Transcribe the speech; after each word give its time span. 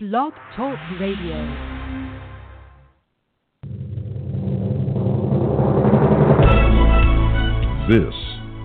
Blog 0.00 0.32
Talk 0.54 0.78
Radio. 1.00 1.34
This 7.88 8.14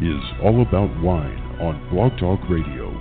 is 0.04 0.22
All 0.44 0.62
About 0.62 0.94
Wine 1.02 1.42
on 1.60 1.90
Blog 1.90 2.20
Talk 2.20 2.40
Radio, 2.52 2.94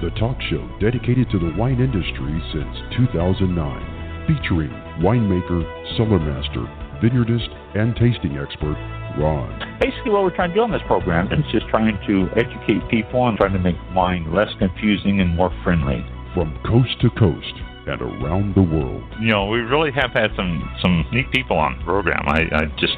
the 0.00 0.08
talk 0.18 0.40
show 0.48 0.66
dedicated 0.80 1.28
to 1.28 1.38
the 1.38 1.52
wine 1.58 1.78
industry 1.78 2.40
since 2.50 2.96
2009, 2.96 4.24
featuring 4.26 4.70
winemaker, 5.04 5.60
cellar 5.98 6.18
master, 6.18 6.64
vineyardist, 7.04 7.52
and 7.76 7.94
tasting 7.96 8.38
expert 8.38 8.80
Ron. 9.20 9.78
Basically, 9.82 10.12
what 10.12 10.22
we're 10.22 10.34
trying 10.34 10.48
to 10.48 10.54
do 10.54 10.62
on 10.62 10.70
this 10.70 10.80
program 10.86 11.30
is 11.30 11.44
just 11.52 11.68
trying 11.68 11.98
to 12.06 12.26
educate 12.40 12.88
people 12.88 13.28
and 13.28 13.36
trying 13.36 13.52
to 13.52 13.58
make 13.58 13.76
wine 13.94 14.32
less 14.32 14.48
confusing 14.58 15.20
and 15.20 15.36
more 15.36 15.52
friendly. 15.62 16.02
From 16.32 16.58
coast 16.66 17.00
to 17.00 17.08
coast 17.10 17.65
and 17.86 18.02
around 18.02 18.54
the 18.54 18.62
world. 18.62 19.04
You 19.20 19.32
know, 19.32 19.46
we 19.46 19.60
really 19.60 19.92
have 19.92 20.10
had 20.10 20.30
some 20.36 20.62
some 20.82 21.04
neat 21.12 21.30
people 21.32 21.56
on 21.56 21.78
the 21.78 21.84
program. 21.84 22.22
I, 22.26 22.42
I 22.52 22.66
just 22.78 22.94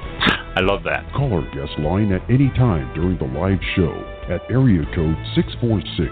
I 0.56 0.60
love 0.60 0.82
that. 0.84 1.04
Call 1.12 1.32
our 1.34 1.46
guest 1.54 1.78
line 1.78 2.12
at 2.12 2.22
any 2.30 2.48
time 2.56 2.92
during 2.94 3.18
the 3.18 3.28
live 3.38 3.60
show 3.76 3.92
at 4.28 4.42
area 4.50 4.84
code 4.94 5.16
646 5.36 6.10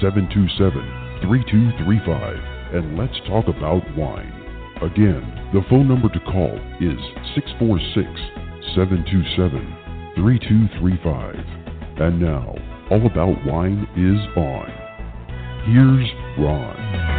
727 0.00 1.20
3235 1.22 2.52
and 2.72 2.96
let's 2.96 3.18
talk 3.28 3.48
about 3.48 3.82
wine. 3.96 4.32
Again, 4.80 5.50
the 5.52 5.60
phone 5.68 5.88
number 5.88 6.08
to 6.08 6.20
call 6.20 6.56
is 6.80 6.98
646 7.36 8.08
727 8.74 10.14
3235. 10.16 11.36
And 12.00 12.20
now, 12.20 12.56
All 12.90 13.06
About 13.06 13.44
Wine 13.46 13.86
is 13.94 14.18
on. 14.36 14.70
Here's 15.68 16.08
Ron. 16.38 17.11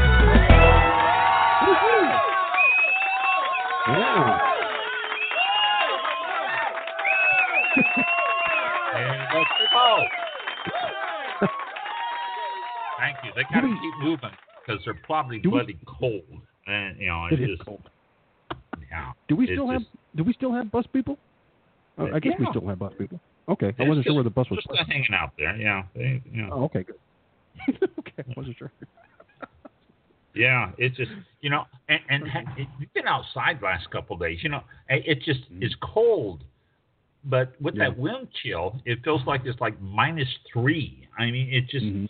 Thank 13.00 13.18
you. 13.24 13.32
They 13.36 13.44
gotta 13.54 13.68
keep 13.68 13.94
moving 14.02 14.30
because 14.66 14.82
they're 14.86 14.94
probably 15.04 15.40
Do 15.40 15.50
we- 15.50 15.60
bloody 15.60 15.78
cold. 15.86 16.24
And 16.68 16.98
you 17.00 17.08
know, 17.08 17.26
It 17.32 17.42
is 17.42 17.60
cold. 17.66 17.90
Yeah. 18.90 19.12
Do 19.28 19.36
we 19.36 19.46
still 19.48 19.68
have 19.70 19.82
just- 19.82 19.92
Do 20.16 20.24
we 20.24 20.34
still 20.34 20.54
have 20.54 20.72
bus 20.72 20.86
people? 20.88 21.18
Uh, 21.98 22.08
I 22.14 22.20
guess 22.20 22.34
we 22.40 22.46
still 22.48 22.66
have 22.68 22.80
bus 22.80 22.94
people. 22.98 23.20
Okay, 23.50 23.74
I 23.78 23.84
wasn't 23.88 24.06
sure 24.06 24.14
where 24.16 24.24
the 24.24 24.30
bus 24.30 24.50
was. 24.50 24.64
still 24.64 24.78
hanging 24.86 25.14
out 25.14 25.32
there. 25.38 25.56
Yeah. 25.58 25.84
They, 25.96 26.22
you 26.32 26.44
know. 26.44 26.50
Oh, 26.54 26.64
okay, 26.66 26.84
good. 26.84 26.96
okay, 28.00 28.24
I 28.30 28.34
wasn't 28.38 28.58
sure. 28.58 28.72
Yeah, 30.36 30.72
it's 30.78 30.98
just 30.98 31.12
you 31.42 31.50
know, 31.50 31.66
and, 31.90 32.00
and 32.10 32.28
ha- 32.28 32.56
you've 32.58 32.94
been 32.94 33.08
outside 33.08 33.60
the 33.60 33.66
last 33.66 33.90
couple 33.92 34.16
of 34.16 34.22
days. 34.22 34.40
You 34.42 34.50
know, 34.50 34.64
it 34.90 35.22
just 35.24 35.42
is 35.62 35.74
cold, 35.82 36.44
but 37.24 37.54
with 37.62 37.76
that 37.78 37.92
Mm-hmm. 37.92 38.02
Wind 38.02 38.28
chill, 38.42 38.82
it 38.86 39.00
feels 39.04 39.22
like 39.28 39.42
it's 39.46 39.60
like 39.62 39.80
minus 39.82 40.28
three. 40.52 41.08
I 41.20 41.30
mean, 41.30 41.54
it 41.54 41.68
just 41.70 41.86
Mhm. 41.86 42.08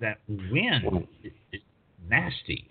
that 0.00 0.18
wind 0.28 1.06
is, 1.24 1.32
is 1.52 1.60
nasty. 2.08 2.68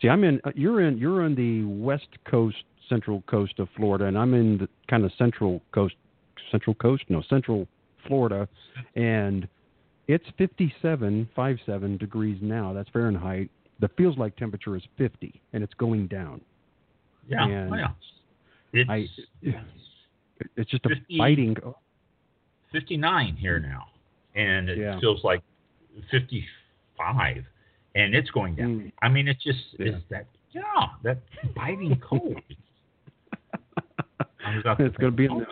See, 0.00 0.08
I'm 0.08 0.24
in. 0.24 0.40
Uh, 0.44 0.52
you're 0.54 0.80
in. 0.82 0.96
You're 0.98 1.22
on 1.22 1.34
the 1.34 1.64
west 1.64 2.08
coast, 2.30 2.64
central 2.88 3.22
coast 3.22 3.58
of 3.58 3.68
Florida, 3.76 4.06
and 4.06 4.16
I'm 4.16 4.32
in 4.34 4.58
the 4.58 4.68
kind 4.88 5.04
of 5.04 5.12
central 5.18 5.60
coast. 5.72 5.94
Central 6.50 6.74
coast? 6.76 7.02
No, 7.08 7.22
central 7.28 7.66
Florida, 8.06 8.48
and 8.94 9.48
it's 10.06 10.24
57, 10.38 11.28
57 11.34 11.96
degrees 11.96 12.38
now. 12.40 12.72
That's 12.72 12.88
Fahrenheit. 12.90 13.50
The 13.80 13.88
feels 13.96 14.16
like 14.16 14.36
temperature 14.36 14.74
is 14.76 14.82
50, 14.96 15.40
and 15.52 15.62
it's 15.62 15.74
going 15.74 16.06
down. 16.06 16.40
Yeah, 17.28 17.44
And 17.46 17.74
yeah. 17.74 17.88
It's 18.72 18.90
I. 18.90 19.06
It's 20.56 20.70
just 20.70 20.84
a 20.84 20.90
50 20.90 21.16
biting. 21.18 21.56
59 22.72 23.36
here 23.36 23.58
now, 23.58 23.86
and 24.34 24.68
it 24.68 24.76
Yeah. 24.76 25.00
feels 25.00 25.24
like 25.24 25.42
55, 26.10 27.42
and 27.94 28.14
it's 28.14 28.30
going 28.30 28.54
down. 28.56 28.68
Mm. 28.80 28.92
I 29.00 29.08
mean, 29.08 29.28
it's 29.28 29.42
just 29.42 29.58
Yeah. 29.78 29.86
it's 29.86 30.04
that 30.10 30.26
yeah, 30.52 30.62
that 31.02 31.18
biting 31.54 31.98
cold. 32.06 32.36
I 34.44 34.56
was 34.56 34.66
out 34.66 34.78
It's 34.80 34.96
going 34.98 35.12
to 35.12 35.16
be 35.16 35.24
in 35.24 35.38
the 35.38 35.46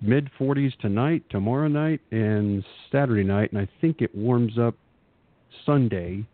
mid 0.00 0.28
40s 0.38 0.76
tonight, 0.78 1.22
tomorrow 1.30 1.68
night, 1.68 2.00
and 2.10 2.64
Saturday 2.90 3.24
night, 3.24 3.52
and 3.52 3.60
I 3.60 3.68
think 3.80 4.02
it 4.02 4.12
warms 4.14 4.58
up 4.58 4.74
Sunday, 5.64 6.24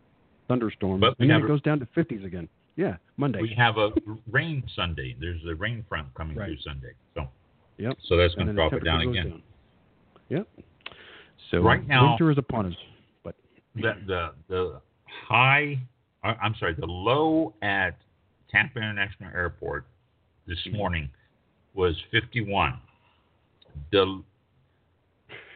thunderstorms, 0.49 1.01
But 1.01 1.17
and 1.19 1.31
then 1.31 1.43
it 1.43 1.47
goes 1.47 1.61
down 1.63 1.79
to 1.81 1.87
50s 1.87 2.25
again. 2.25 2.49
Yeah, 2.77 2.97
Monday. 3.17 3.41
We 3.43 3.55
have 3.57 3.79
a 3.79 3.91
rain 4.31 4.63
Sunday. 4.75 5.17
There's 5.19 5.41
a 5.49 5.55
rain 5.55 5.85
front 5.89 6.13
coming 6.15 6.37
Right. 6.37 6.47
through 6.49 6.59
Sunday, 6.59 6.93
so 7.15 7.29
Yep. 7.79 7.99
so 8.05 8.17
that's 8.17 8.35
going 8.35 8.49
to 8.49 8.53
drop 8.53 8.73
it 8.75 8.85
down 8.85 9.01
again. 9.03 9.31
down. 9.31 9.43
Yep. 10.29 10.49
So 11.51 11.61
Right 11.63 11.87
now- 11.87 12.11
winter 12.11 12.31
is 12.31 12.39
upon 12.39 12.67
us. 12.67 12.77
But 13.23 13.35
The 13.75 13.95
the 14.07 14.35
the 14.49 14.83
high, 15.07 15.79
uh, 16.23 16.35
I'm 16.41 16.55
sorry, 16.57 16.75
the 16.75 16.87
low 16.87 17.55
at 17.63 17.97
Tampa 18.49 18.79
International 18.79 19.31
Airport 19.33 19.87
this 20.47 20.59
Mm-hmm. 20.67 20.77
morning 20.77 21.11
was 21.75 21.99
51. 22.11 22.79
The 23.91 24.23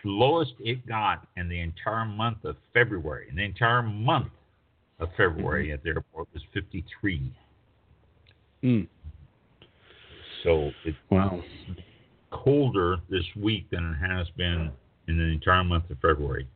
lowest 0.04 0.54
it 0.60 0.86
got 0.86 1.26
in 1.36 1.48
the 1.48 1.60
entire 1.60 2.04
month 2.06 2.44
of 2.44 2.56
February, 2.72 3.28
in 3.28 3.36
the 3.36 3.42
entire 3.44 3.82
month 3.82 4.30
of 5.00 5.08
February 5.16 5.66
Mm-hmm. 5.66 5.74
at 5.74 5.82
the 5.82 5.88
airport 5.90 6.28
was 6.32 6.42
53. 6.54 7.32
mm, 8.62 8.86
So 10.44 10.70
it's 10.84 10.96
wow. 11.10 11.42
colder 12.30 12.96
this 13.08 13.24
week 13.36 13.68
than 13.70 13.84
it 14.00 14.06
has 14.06 14.28
been 14.36 14.70
in 15.08 15.18
the 15.18 15.24
entire 15.24 15.64
month 15.64 15.90
of 15.90 15.96
February. 16.00 16.46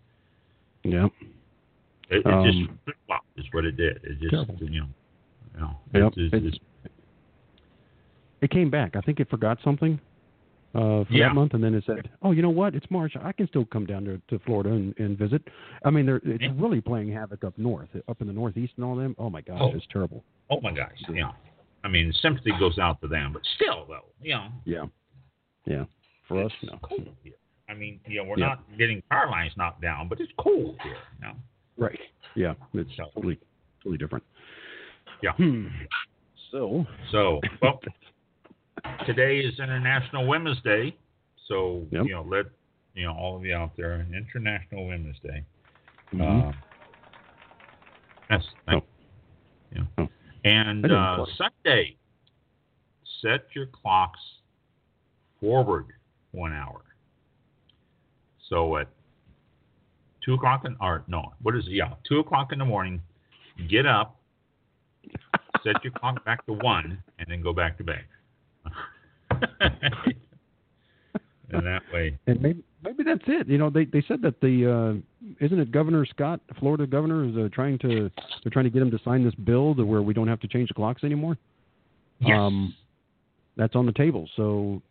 Yep. 0.84 1.10
It, 2.10 2.16
it 2.18 2.26
Um, 2.26 2.44
just 2.44 2.58
flip 2.84 2.96
flopped 3.06 3.26
is 3.38 3.46
what 3.52 3.64
it 3.64 3.76
did. 3.76 3.96
It 4.04 4.20
just 4.20 4.30
Terrible. 4.30 4.56
you 4.60 4.80
know, 4.80 4.86
you 5.54 5.60
know, 5.60 5.76
Yep, 5.94 6.12
it's, 6.16 6.34
it's, 6.34 6.46
it's- 6.56 6.90
It 8.42 8.50
came 8.50 8.70
back. 8.70 8.94
I 8.94 9.00
think 9.00 9.20
it 9.20 9.30
forgot 9.30 9.58
something 9.64 9.98
uh, 10.74 11.04
for 11.04 11.06
Yeah. 11.10 11.28
that 11.28 11.34
month, 11.34 11.54
and 11.54 11.62
then 11.62 11.74
it 11.74 11.84
said, 11.86 12.10
"Oh, 12.22 12.32
you 12.32 12.42
know 12.42 12.50
what? 12.50 12.74
It's 12.74 12.90
March. 12.90 13.14
I 13.22 13.32
can 13.32 13.46
still 13.48 13.64
come 13.64 13.86
down 13.86 14.04
to, 14.04 14.20
to 14.28 14.38
Florida 14.44 14.70
and, 14.70 14.94
and 14.98 15.16
visit." 15.16 15.42
I 15.84 15.90
mean, 15.90 16.06
they're, 16.06 16.20
it's 16.24 16.42
Yeah. 16.42 16.52
really 16.56 16.80
playing 16.80 17.12
havoc 17.12 17.44
up 17.44 17.56
north, 17.58 17.88
up 18.08 18.20
in 18.20 18.26
the 18.26 18.32
northeast 18.32 18.72
and 18.76 18.84
all 18.84 18.96
them. 18.96 19.14
Oh 19.18 19.30
my 19.30 19.40
gosh, 19.40 19.58
Oh. 19.60 19.72
it's 19.74 19.86
terrible. 19.92 20.24
oh 20.50 20.60
my 20.60 20.72
gosh, 20.72 20.92
know. 21.08 21.32
I 21.84 21.88
mean, 21.88 22.12
sympathy 22.22 22.52
goes 22.58 22.78
out 22.78 23.00
to 23.02 23.08
them, 23.08 23.32
but 23.32 23.42
still, 23.56 23.84
though, 23.86 24.06
you 24.22 24.34
know, 24.34 24.48
Yeah, 24.64 24.84
yeah. 25.66 25.84
For 26.28 26.42
us, 26.42 26.52
no. 26.62 26.78
cold 26.82 27.08
here. 27.22 27.34
I 27.68 27.74
mean, 27.74 28.00
you 28.06 28.16
know, 28.18 28.24
we're 28.24 28.38
Yeah. 28.38 28.46
not 28.48 28.78
getting 28.78 29.02
power 29.10 29.28
lines 29.30 29.52
knocked 29.56 29.82
down, 29.82 30.08
but 30.08 30.18
it's 30.20 30.32
cold 30.38 30.78
here. 30.82 30.96
You 31.20 31.26
know? 31.28 31.34
Right. 31.76 32.00
Yeah, 32.34 32.54
it's 32.72 32.90
So- 32.96 33.10
totally, 33.14 33.38
totally 33.82 33.98
different. 33.98 34.24
Yeah. 35.22 35.32
Hmm. 35.32 35.68
So, 36.50 36.86
So, 37.10 37.40
well, 37.62 37.80
today 39.06 39.40
is 39.40 39.58
International 39.58 40.26
Women's 40.26 40.60
Day, 40.62 40.96
so 41.48 41.86
Yep. 41.90 42.06
you 42.06 42.12
know, 42.12 42.22
let 42.22 42.46
you 42.94 43.04
know 43.04 43.12
all 43.14 43.36
of 43.36 43.44
you 43.44 43.54
out 43.54 43.76
there, 43.76 44.06
International 44.12 44.86
Women's 44.86 45.18
Day. 45.20 45.44
mhm. 46.12 46.48
Uh, 46.48 46.52
yes, 48.30 48.44
thank 48.66 48.84
you. 49.72 49.80
Yeah. 49.98 50.04
Oh. 50.04 50.08
And 50.44 50.90
uh. 50.90 51.26
Sunday, 51.36 51.96
set 53.20 53.46
your 53.54 53.66
clocks 53.66 54.20
forward 55.40 55.86
one 56.32 56.52
hour. 56.52 56.82
So 58.48 58.76
at 58.76 58.88
two 60.24 60.34
o'clock 60.34 60.64
in 60.64 60.76
or 60.80 61.04
no, 61.08 61.32
what 61.42 61.56
is 61.56 61.66
it? 61.66 61.72
Yeah, 61.72 61.94
two 62.08 62.18
o'clock 62.20 62.52
in 62.52 62.58
the 62.58 62.64
morning, 62.64 63.00
get 63.68 63.86
up, 63.86 64.20
set 65.64 65.82
your 65.82 65.92
clock 65.92 66.24
back 66.24 66.44
to 66.46 66.52
one, 66.52 67.02
and 67.18 67.26
then 67.28 67.42
go 67.42 67.52
back 67.52 67.76
to 67.78 67.84
bed. 67.84 68.04
and 71.50 71.66
that 71.66 71.82
way, 71.92 72.18
and 72.26 72.40
maybe 72.40 72.62
maybe 72.82 73.02
that's 73.04 73.22
it. 73.26 73.46
You 73.48 73.58
know, 73.58 73.70
they 73.70 73.84
they 73.84 74.02
said 74.06 74.22
that 74.22 74.40
the 74.40 75.00
uh, 75.00 75.34
isn't 75.44 75.58
it 75.58 75.70
Governor 75.72 76.04
Scott, 76.06 76.40
Florida 76.58 76.86
governor, 76.86 77.24
is 77.28 77.36
uh, 77.36 77.48
trying 77.52 77.78
to 77.80 78.10
they're 78.42 78.50
trying 78.52 78.64
to 78.64 78.70
get 78.70 78.82
him 78.82 78.90
to 78.90 78.98
sign 79.04 79.24
this 79.24 79.34
bill 79.34 79.74
to 79.74 79.84
where 79.84 80.02
we 80.02 80.14
don't 80.14 80.28
have 80.28 80.40
to 80.40 80.48
change 80.48 80.68
the 80.68 80.74
clocks 80.74 81.04
anymore. 81.04 81.36
yes. 82.20 82.36
Um, 82.38 82.74
that's 83.56 83.76
on 83.76 83.86
the 83.86 83.92
table. 83.92 84.28
So 84.36 84.82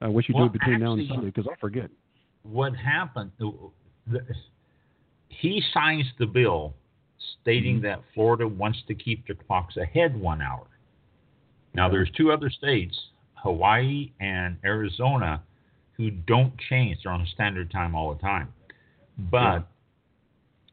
I 0.00 0.06
wish 0.08 0.28
you 0.28 0.34
Well, 0.36 0.44
do 0.48 0.54
it 0.54 0.58
between 0.60 0.80
now 0.80 0.92
and 0.92 1.08
Sunday 1.08 1.26
because 1.26 1.46
I'll 1.50 1.56
forget. 1.60 1.90
what 2.44 2.74
happened? 2.76 3.32
the- 3.38 4.22
He 5.28 5.60
signs 5.72 6.04
the 6.18 6.26
bill 6.26 6.74
stating 7.42 7.76
Mm-hmm. 7.76 7.84
that 7.86 8.00
Florida 8.14 8.46
wants 8.46 8.78
to 8.86 8.94
keep 8.94 9.26
their 9.26 9.34
clocks 9.34 9.76
ahead 9.78 10.14
one 10.18 10.40
hour. 10.42 10.66
Now, 11.74 11.88
there's 11.88 12.08
two 12.16 12.30
other 12.30 12.48
states, 12.50 12.96
Hawaii 13.44 14.10
and 14.20 14.56
Arizona, 14.64 15.42
who 15.92 16.10
don't 16.10 16.52
change. 16.68 16.98
They're 17.04 17.12
on 17.12 17.24
standard 17.32 17.70
time 17.70 17.94
all 17.94 18.12
the 18.12 18.20
time. 18.20 18.52
But 19.30 19.68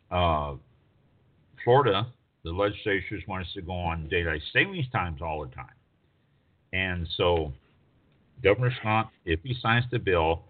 uh, 0.09 0.55
Florida 1.63 2.07
the 2.43 2.51
legislatures 2.51 3.23
want 3.27 3.45
us 3.45 3.53
to 3.53 3.61
go 3.61 3.73
on 3.73 4.07
daylight 4.07 4.41
savings 4.51 4.87
times 4.91 5.21
all 5.21 5.45
the 5.45 5.53
time. 5.53 5.75
And 6.73 7.07
so 7.17 7.53
Governor 8.43 8.73
Scott, 8.79 9.11
if 9.25 9.39
he 9.43 9.55
signs 9.61 9.85
the 9.91 9.99
bill, 9.99 10.43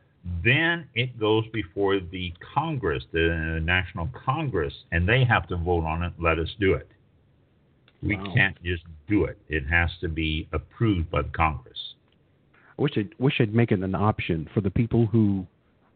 then 0.43 0.87
it 0.95 1.19
goes 1.19 1.45
before 1.51 1.99
the 1.99 2.31
Congress, 2.53 3.03
the 3.11 3.59
National 3.61 4.07
Congress, 4.25 4.73
and 4.91 5.07
they 5.09 5.25
have 5.25 5.47
to 5.47 5.57
vote 5.57 5.83
on 5.83 6.03
it, 6.03 6.13
let 6.19 6.39
us 6.39 6.49
do 6.59 6.73
it. 6.73 6.87
We 8.03 8.15
Wow. 8.15 8.33
can't 8.33 8.63
just 8.63 8.83
do 9.07 9.25
it. 9.25 9.37
It 9.49 9.65
has 9.67 9.89
to 9.99 10.07
be 10.07 10.47
approved 10.53 11.09
by 11.09 11.23
the 11.23 11.29
Congress. 11.29 11.95
Wish 12.81 12.97
I'd, 12.97 13.13
wish 13.19 13.39
I'd 13.39 13.53
make 13.53 13.71
it 13.71 13.79
an 13.79 13.93
option 13.93 14.49
for 14.55 14.61
the 14.61 14.71
people 14.71 15.05
who, 15.05 15.45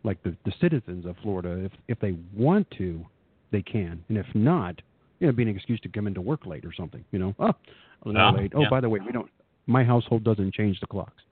like 0.03 0.21
the, 0.21 0.35
the 0.45 0.53
citizens 0.61 1.07
of 1.07 1.15
Florida, 1.23 1.65
if 1.65 1.71
if 1.87 1.99
they 1.99 2.15
want 2.35 2.69
to, 2.77 3.03
they 3.51 3.63
can, 3.63 4.03
and 4.07 4.19
if 4.19 4.27
not, 4.35 4.79
you 5.19 5.25
know, 5.25 5.33
be 5.33 5.41
an 5.41 5.49
excuse 5.49 5.79
to 5.79 5.89
come 5.89 6.05
into 6.05 6.21
work 6.21 6.45
late 6.45 6.63
or 6.63 6.71
something. 6.71 7.03
You 7.11 7.17
know, 7.17 7.35
oh, 7.39 7.53
I'm 8.05 8.15
Yeah, 8.15 8.29
late. 8.29 8.51
Oh, 8.53 8.61
yeah. 8.61 8.69
by 8.69 8.81
the 8.81 8.89
way, 8.89 8.99
we 9.03 9.11
don't. 9.11 9.29
My 9.65 9.83
household 9.83 10.23
doesn't 10.23 10.53
change 10.53 10.79
the 10.79 10.85
clocks. 10.85 11.23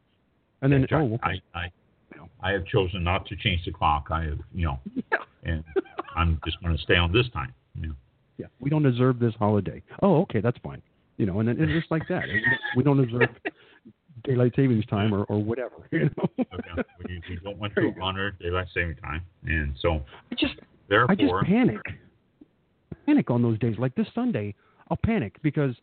And 0.64 0.74
then, 0.74 0.88
right. 0.90 0.94
oh, 0.94 1.14
okay. 1.16 1.40
I, 1.54 1.60
I, 1.60 1.72
I 2.42 2.52
have 2.54 2.66
chosen 2.66 3.04
not 3.04 3.28
to 3.28 3.36
change 3.36 3.64
the 3.64 3.72
clock. 3.72 4.08
I 4.10 4.24
have, 4.24 4.40
you 4.56 4.66
know, 4.66 4.80
yeah. 4.96 5.18
and 5.44 5.64
I'm 6.16 6.42
just 6.46 6.60
going 6.64 6.76
to 6.76 6.82
stay 6.82 6.96
on 6.96 7.12
this 7.12 7.30
time. 7.32 7.54
You 7.80 7.90
know. 7.90 7.96
yeah, 8.40 8.48
we 8.60 8.72
don't 8.72 8.82
deserve 8.82 9.20
this 9.20 9.36
holiday. 9.38 9.84
Oh, 10.02 10.22
okay, 10.22 10.42
that's 10.42 10.58
fine. 10.64 10.82
You 11.18 11.28
know, 11.28 11.40
and 11.42 11.48
then 11.48 11.58
it's 11.60 11.72
just 11.72 11.92
like 11.92 12.08
that. 12.10 12.24
We 12.76 12.84
don't 12.84 13.00
observe 13.00 13.30
daylight 14.24 14.54
savings 14.56 14.86
time 14.86 15.14
or, 15.14 15.24
or 15.26 15.42
whatever. 15.42 15.76
You 15.92 16.10
know, 16.18 16.46
Okay. 16.54 16.82
we, 17.08 17.22
we 17.30 17.36
don't 17.44 17.58
want 17.58 17.76
to 17.76 17.82
you 17.82 17.92
go. 17.92 18.02
honor 18.02 18.32
daylight 18.32 18.68
saving 18.74 18.96
time, 18.98 19.22
and 19.46 19.74
so 19.82 20.02
I 20.32 20.36
just 20.36 20.56
therefore, 20.90 21.12
I 21.12 21.16
just 21.16 21.34
panic. 21.46 21.82
Panic 23.06 23.30
on 23.30 23.42
those 23.42 23.60
days. 23.60 23.76
Like 23.78 23.94
this 23.96 24.08
Sunday, 24.16 24.56
I'll 24.90 24.98
panic 25.04 25.36
because 25.44 25.76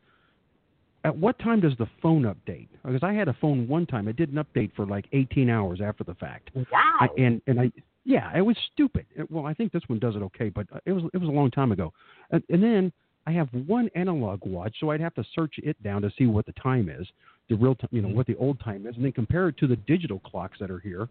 at 1.04 1.16
what 1.16 1.38
time 1.38 1.60
does 1.60 1.72
the 1.78 1.86
phone 2.02 2.22
update? 2.22 2.68
Because 2.84 3.02
I 3.02 3.12
had 3.12 3.28
a 3.28 3.36
phone 3.40 3.66
one 3.68 3.86
time, 3.86 4.08
it 4.08 4.16
didn't 4.16 4.36
update 4.36 4.72
for 4.74 4.86
like 4.86 5.06
18 5.12 5.48
hours 5.48 5.80
after 5.82 6.04
the 6.04 6.14
fact. 6.14 6.50
wow. 6.54 6.96
I, 7.00 7.08
and 7.18 7.40
and 7.46 7.60
I 7.60 7.72
yeah, 8.04 8.36
it 8.36 8.40
was 8.40 8.56
stupid. 8.72 9.06
It- 9.14 9.30
well, 9.30 9.46
I 9.46 9.54
think 9.54 9.72
this 9.72 9.82
one 9.86 9.98
does 9.98 10.16
it 10.16 10.22
okay, 10.22 10.48
but 10.48 10.66
uh, 10.74 10.78
it 10.86 10.92
was 10.92 11.04
it 11.12 11.18
was 11.18 11.28
a 11.28 11.32
long 11.32 11.50
time 11.50 11.72
ago. 11.72 11.92
And, 12.30 12.42
and 12.48 12.62
then 12.62 12.92
I 13.26 13.32
have 13.32 13.48
one 13.66 13.90
analog 13.94 14.44
watch, 14.46 14.76
so 14.80 14.90
I'd 14.90 15.00
have 15.00 15.14
to 15.14 15.24
search 15.34 15.54
it 15.58 15.80
down 15.82 16.02
to 16.02 16.10
see 16.16 16.26
what 16.26 16.46
the 16.46 16.52
time 16.52 16.88
is, 16.88 17.06
the 17.50 17.56
real 17.56 17.74
time, 17.74 17.88
you 17.92 18.00
know, 18.00 18.08
mm-hmm. 18.08 18.16
what 18.16 18.26
the 18.26 18.36
old 18.36 18.58
time 18.60 18.86
is, 18.86 18.94
and 18.96 19.04
then 19.04 19.12
compare 19.12 19.48
it 19.48 19.58
to 19.58 19.66
the 19.66 19.76
digital 19.76 20.20
clocks 20.20 20.58
that 20.60 20.70
are 20.70 20.78
here. 20.78 21.08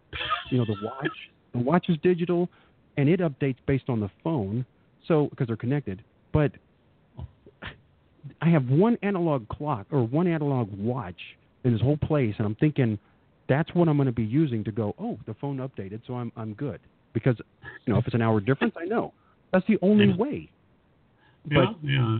You 0.50 0.58
know, 0.58 0.64
the 0.64 0.76
watch, 0.82 1.08
the 1.52 1.58
watch 1.58 1.86
is 1.88 1.96
digital, 2.02 2.48
and 2.96 3.08
it 3.08 3.20
updates 3.20 3.58
based 3.66 3.88
on 3.88 4.00
the 4.00 4.10
phone, 4.24 4.64
so 5.06 5.28
because 5.28 5.46
they're 5.46 5.56
connected. 5.56 6.02
But 6.32 6.52
I 8.40 8.48
have 8.48 8.66
one 8.68 8.96
analog 9.02 9.48
clock 9.48 9.86
or 9.90 10.02
one 10.02 10.26
analog 10.26 10.70
watch 10.76 11.20
in 11.64 11.72
this 11.72 11.82
whole 11.82 11.98
place, 11.98 12.34
and 12.38 12.46
I'm 12.46 12.56
thinking 12.56 12.98
that's 13.48 13.72
what 13.74 13.88
I'm 13.88 13.96
going 13.96 14.06
to 14.06 14.12
be 14.12 14.24
using 14.24 14.64
to 14.64 14.72
go. 14.72 14.94
Oh, 14.98 15.18
the 15.26 15.34
phone 15.34 15.58
updated, 15.58 16.00
so 16.06 16.14
I'm 16.14 16.32
I'm 16.36 16.54
good 16.54 16.80
because 17.12 17.36
you 17.86 17.92
know 17.92 17.98
if 17.98 18.06
it's 18.06 18.14
an 18.14 18.22
hour 18.22 18.40
difference, 18.40 18.74
I 18.80 18.86
know 18.86 19.12
that's 19.52 19.66
the 19.66 19.78
only 19.82 20.06
Yeah. 20.06 20.16
way. 20.16 20.50
yeah, 21.50 21.64
But 21.66 21.88
yeah. 21.88 22.18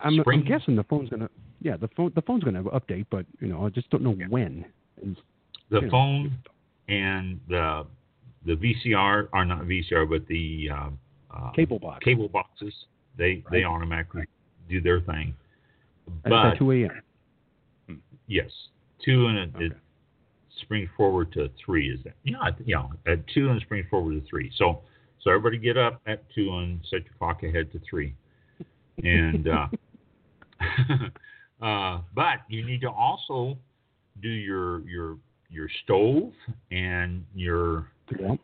I'm, 0.00 0.20
I'm 0.26 0.44
guessing 0.44 0.76
the 0.76 0.84
phone's 0.84 1.08
going 1.08 1.20
to 1.20 1.30
yeah 1.60 1.76
the 1.76 1.88
phone 1.96 2.12
the 2.14 2.22
phone's 2.22 2.44
going 2.44 2.54
to 2.54 2.62
update, 2.70 3.06
but 3.10 3.26
you 3.40 3.48
know 3.48 3.64
I 3.66 3.70
just 3.70 3.90
don't 3.90 4.02
know 4.02 4.14
Yeah. 4.18 4.26
when. 4.28 4.64
And, 5.02 5.16
the 5.70 5.76
you 5.80 5.82
know, 5.86 5.90
phone 5.90 6.32
and 6.88 7.40
the 7.48 7.86
the 8.44 8.54
VCR 8.54 9.28
are 9.32 9.44
not 9.44 9.62
VCR, 9.64 10.08
but 10.08 10.26
the 10.28 10.70
uh, 10.72 10.90
uh, 11.34 11.50
cable 11.52 11.78
box 11.78 12.04
cable 12.04 12.28
boxes. 12.28 12.72
They 13.16 13.42
they 13.50 13.58
Right. 13.58 13.64
automatically 13.64 14.24
do 14.68 14.80
their 14.80 15.00
thing. 15.00 15.34
But 16.22 16.32
at 16.52 16.58
2 16.58 16.70
a.m. 16.72 18.00
yes, 18.28 18.50
two 19.04 19.26
and 19.26 19.38
it, 19.38 19.50
it 19.60 19.72
springs 20.62 20.88
forward 20.96 21.32
to 21.32 21.50
three. 21.64 21.90
Is 21.90 22.00
that 22.04 22.14
yeah? 22.24 22.38
I- 22.40 22.54
Yeah, 22.64 22.86
at 23.06 23.26
two 23.28 23.50
and 23.50 23.60
springs 23.62 23.86
forward 23.90 24.20
to 24.22 24.28
three. 24.28 24.52
So 24.56 24.82
so 25.20 25.30
everybody 25.30 25.58
get 25.58 25.76
up 25.76 26.00
at 26.06 26.22
two 26.32 26.56
and 26.58 26.80
set 26.88 27.04
your 27.04 27.14
clock 27.18 27.42
ahead 27.42 27.72
to 27.72 27.80
three. 27.80 28.14
And 29.02 29.48
uh, 29.48 29.66
uh, 31.62 32.00
but 32.14 32.40
you 32.48 32.64
need 32.64 32.80
to 32.82 32.90
also 32.90 33.56
do 34.22 34.28
your 34.28 34.80
your 34.88 35.16
your 35.50 35.68
stove 35.84 36.32
and 36.70 37.24
your 37.34 37.90
Yeah. 38.18 38.36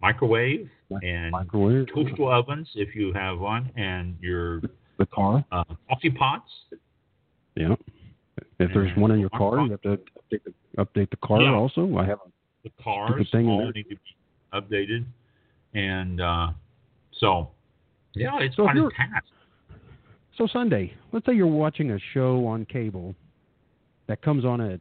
microwave 0.00 0.68
Mi- 0.90 1.08
and 1.08 1.32
Microwave, 1.32 1.86
toaster 1.88 2.24
ovens 2.24 2.68
if 2.74 2.94
you 2.94 3.12
have 3.12 3.38
one, 3.38 3.70
and 3.76 4.16
your 4.20 4.60
the 4.98 5.06
car. 5.06 5.44
uh, 5.52 5.64
coffee 5.88 6.10
pots. 6.10 6.50
Yeah. 7.56 7.74
If 8.58 8.72
there's 8.72 8.96
one 8.96 9.10
in 9.12 9.20
your 9.20 9.30
car, 9.30 9.60
you 9.60 9.70
have 9.70 9.80
to 9.82 9.96
update 9.96 10.40
the, 10.44 10.52
update 10.84 11.10
the 11.10 11.16
car 11.18 11.40
Yeah. 11.40 11.52
also. 11.54 11.96
I 11.96 12.04
have 12.06 12.18
The 12.62 12.70
cars 12.82 13.28
thing 13.30 13.46
in 13.46 13.50
all 13.50 13.70
need 13.74 13.88
to 13.88 13.96
be 13.96 14.00
updated, 14.52 15.04
and 15.74 16.20
uh, 16.20 16.52
so 17.12 17.50
yeah, 18.14 18.38
it's 18.40 18.56
So 18.56 18.64
quite 18.64 18.76
a 18.76 18.88
task. 18.90 19.26
So 20.36 20.46
Sunday, 20.52 20.92
let's 21.12 21.24
say 21.26 21.32
you're 21.34 21.46
watching 21.46 21.92
a 21.92 21.98
show 22.12 22.46
on 22.46 22.64
cable 22.66 23.14
that 24.08 24.20
comes 24.22 24.44
on 24.44 24.60
at, 24.60 24.80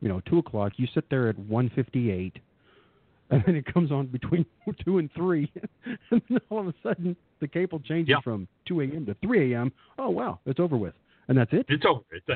you 0.00 0.08
know, 0.08 0.20
two 0.28 0.38
o'clock. 0.38 0.72
You 0.76 0.86
sit 0.94 1.04
there 1.10 1.28
at 1.28 1.38
one 1.38 1.70
fifty-eight, 1.74 2.38
and 3.30 3.42
then 3.46 3.56
it 3.56 3.66
comes 3.72 3.92
on 3.92 4.06
between 4.06 4.46
two 4.84 4.98
and 4.98 5.10
three, 5.14 5.52
and 6.10 6.22
then 6.28 6.38
all 6.50 6.60
of 6.60 6.68
a 6.68 6.74
sudden 6.82 7.16
the 7.40 7.48
cable 7.48 7.80
changes 7.80 8.10
Yeah. 8.16 8.20
from 8.22 8.48
two 8.66 8.80
a.m. 8.80 9.04
to 9.06 9.14
three 9.22 9.52
a.m. 9.52 9.72
Oh 9.98 10.10
wow, 10.10 10.40
it's 10.46 10.60
over 10.60 10.76
with, 10.76 10.94
and 11.28 11.36
that's 11.36 11.52
it. 11.52 11.66
It's 11.68 11.84
over. 11.84 12.00
It's 12.12 12.26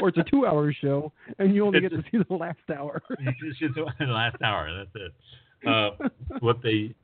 or 0.00 0.08
it's 0.08 0.18
a 0.18 0.24
two-hour 0.24 0.72
show, 0.80 1.12
and 1.38 1.54
you 1.54 1.66
only 1.66 1.80
get 1.80 1.92
It's 1.92 2.04
to 2.04 2.10
see 2.18 2.24
the 2.28 2.34
last 2.34 2.58
hour. 2.74 3.02
the 3.08 4.04
last 4.06 4.36
hour. 4.42 4.68
That's 4.94 5.04
it. 5.06 5.68
Uh, 5.68 5.90
what 6.40 6.62
they, 6.62 6.94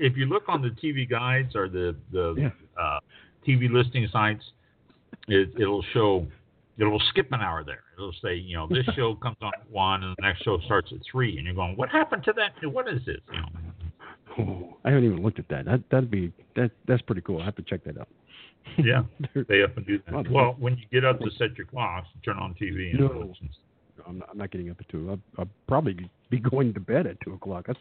if 0.00 0.16
you 0.16 0.26
look 0.26 0.44
on 0.48 0.62
the 0.62 0.70
TV 0.70 1.08
guides 1.08 1.54
or 1.54 1.68
the 1.68 1.94
the 2.12 2.34
Yeah. 2.38 2.50
uh, 2.82 3.00
TV 3.46 3.70
listing 3.70 4.08
sites, 4.12 4.44
it, 5.28 5.50
it'll 5.58 5.82
show. 5.92 6.26
It'll 6.78 7.00
skip 7.08 7.32
an 7.32 7.40
hour 7.40 7.64
there. 7.64 7.84
It'll 7.96 8.12
say, 8.22 8.34
you 8.34 8.54
know, 8.54 8.66
this 8.68 8.84
show 8.94 9.14
comes 9.22 9.38
on 9.40 9.50
at 9.58 9.70
one, 9.70 10.02
and 10.04 10.14
the 10.18 10.22
next 10.22 10.42
show 10.42 10.58
starts 10.66 10.92
at 10.92 10.98
three, 11.10 11.38
and 11.38 11.46
you're 11.46 11.54
going, 11.54 11.74
what 11.74 11.88
happened 11.88 12.22
to 12.24 12.34
that? 12.34 12.52
What 12.70 12.86
is 12.86 13.00
this? 13.06 13.16
You 13.32 13.40
know, 13.40 13.48
Oh, 14.38 14.76
I 14.84 14.90
haven't 14.90 15.04
even 15.04 15.22
looked 15.22 15.38
at 15.38 15.48
that. 15.48 15.64
That 15.64 15.80
that'd 15.90 16.10
be 16.10 16.32
that 16.54 16.70
that's 16.86 17.00
pretty 17.02 17.22
cool. 17.22 17.40
I 17.40 17.46
have 17.46 17.56
to 17.56 17.62
check 17.62 17.82
that 17.84 17.98
out. 17.98 18.08
Yeah. 18.76 18.98
Up 19.64 19.76
and 19.76 19.86
do 19.86 20.00
Well, 20.12 20.22
that. 20.22 20.30
Well, 20.32 20.56
when 20.58 20.76
you 20.76 20.84
get 20.92 21.04
up 21.04 21.18
to 21.20 21.30
set 21.38 21.56
your 21.56 21.66
clocks, 21.66 22.08
turn 22.24 22.36
on 22.36 22.52
TV 22.60 22.90
and 22.90 23.00
No. 23.00 23.32
I'm 24.06 24.18
not, 24.18 24.28
I'm 24.32 24.38
not 24.38 24.50
getting 24.50 24.70
up 24.70 24.76
at 24.78 24.88
two. 24.90 25.08
I'll, 25.10 25.20
I'll 25.38 25.48
probably 25.66 25.96
be 26.30 26.38
going 26.38 26.74
to 26.74 26.80
bed 26.80 27.06
at 27.06 27.18
two 27.22 27.32
o'clock. 27.32 27.64
That's 27.68 27.78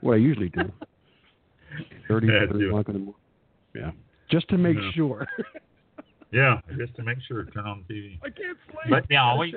what 0.00 0.14
I 0.14 0.16
usually 0.16 0.48
do. 0.48 0.70
Thirty, 2.08 2.26
Yeah, 2.28 2.46
thirty 2.46 2.58
do 2.60 2.68
o'clock 2.68 2.88
in 2.88 2.92
the 2.94 2.98
morning. 3.00 3.20
Yeah, 3.74 3.90
just 4.30 4.48
to 4.48 4.58
make 4.58 4.76
Yeah. 4.76 4.90
sure. 4.92 5.26
Yeah, 6.32 6.60
just 6.76 6.96
to 6.96 7.04
make 7.04 7.18
sure, 7.28 7.44
turn 7.44 7.64
on 7.64 7.84
the 7.86 7.94
TV. 7.94 8.18
I 8.20 8.28
can't 8.28 8.58
sleep. 8.66 8.90
But 8.90 9.04
yeah, 9.08 9.24
Gotta 9.36 9.38
we- 9.38 9.54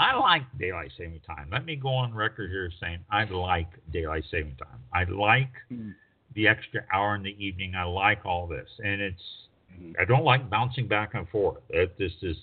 I 0.00 0.16
like 0.16 0.42
daylight 0.58 0.90
saving 0.98 1.20
time. 1.20 1.48
Let 1.52 1.64
me 1.64 1.76
go 1.76 1.90
on 1.90 2.12
record 2.12 2.50
here 2.50 2.72
saying 2.80 2.98
I 3.08 3.22
like 3.24 3.68
daylight 3.92 4.24
saving 4.32 4.56
time. 4.56 4.80
I 4.92 5.04
like 5.04 5.52
Mm. 5.70 5.94
the 6.34 6.48
extra 6.48 6.84
hour 6.92 7.14
in 7.14 7.22
the 7.22 7.36
evening. 7.44 7.76
I 7.76 7.84
like 7.84 8.26
all 8.26 8.48
this, 8.48 8.68
and 8.82 9.00
it's 9.00 9.46
Mhm. 9.78 9.94
I 10.00 10.04
don't 10.06 10.24
like 10.24 10.50
bouncing 10.50 10.88
back 10.88 11.14
and 11.14 11.28
forth. 11.28 11.62
It 11.68 11.96
just 11.98 12.20
is 12.24 12.38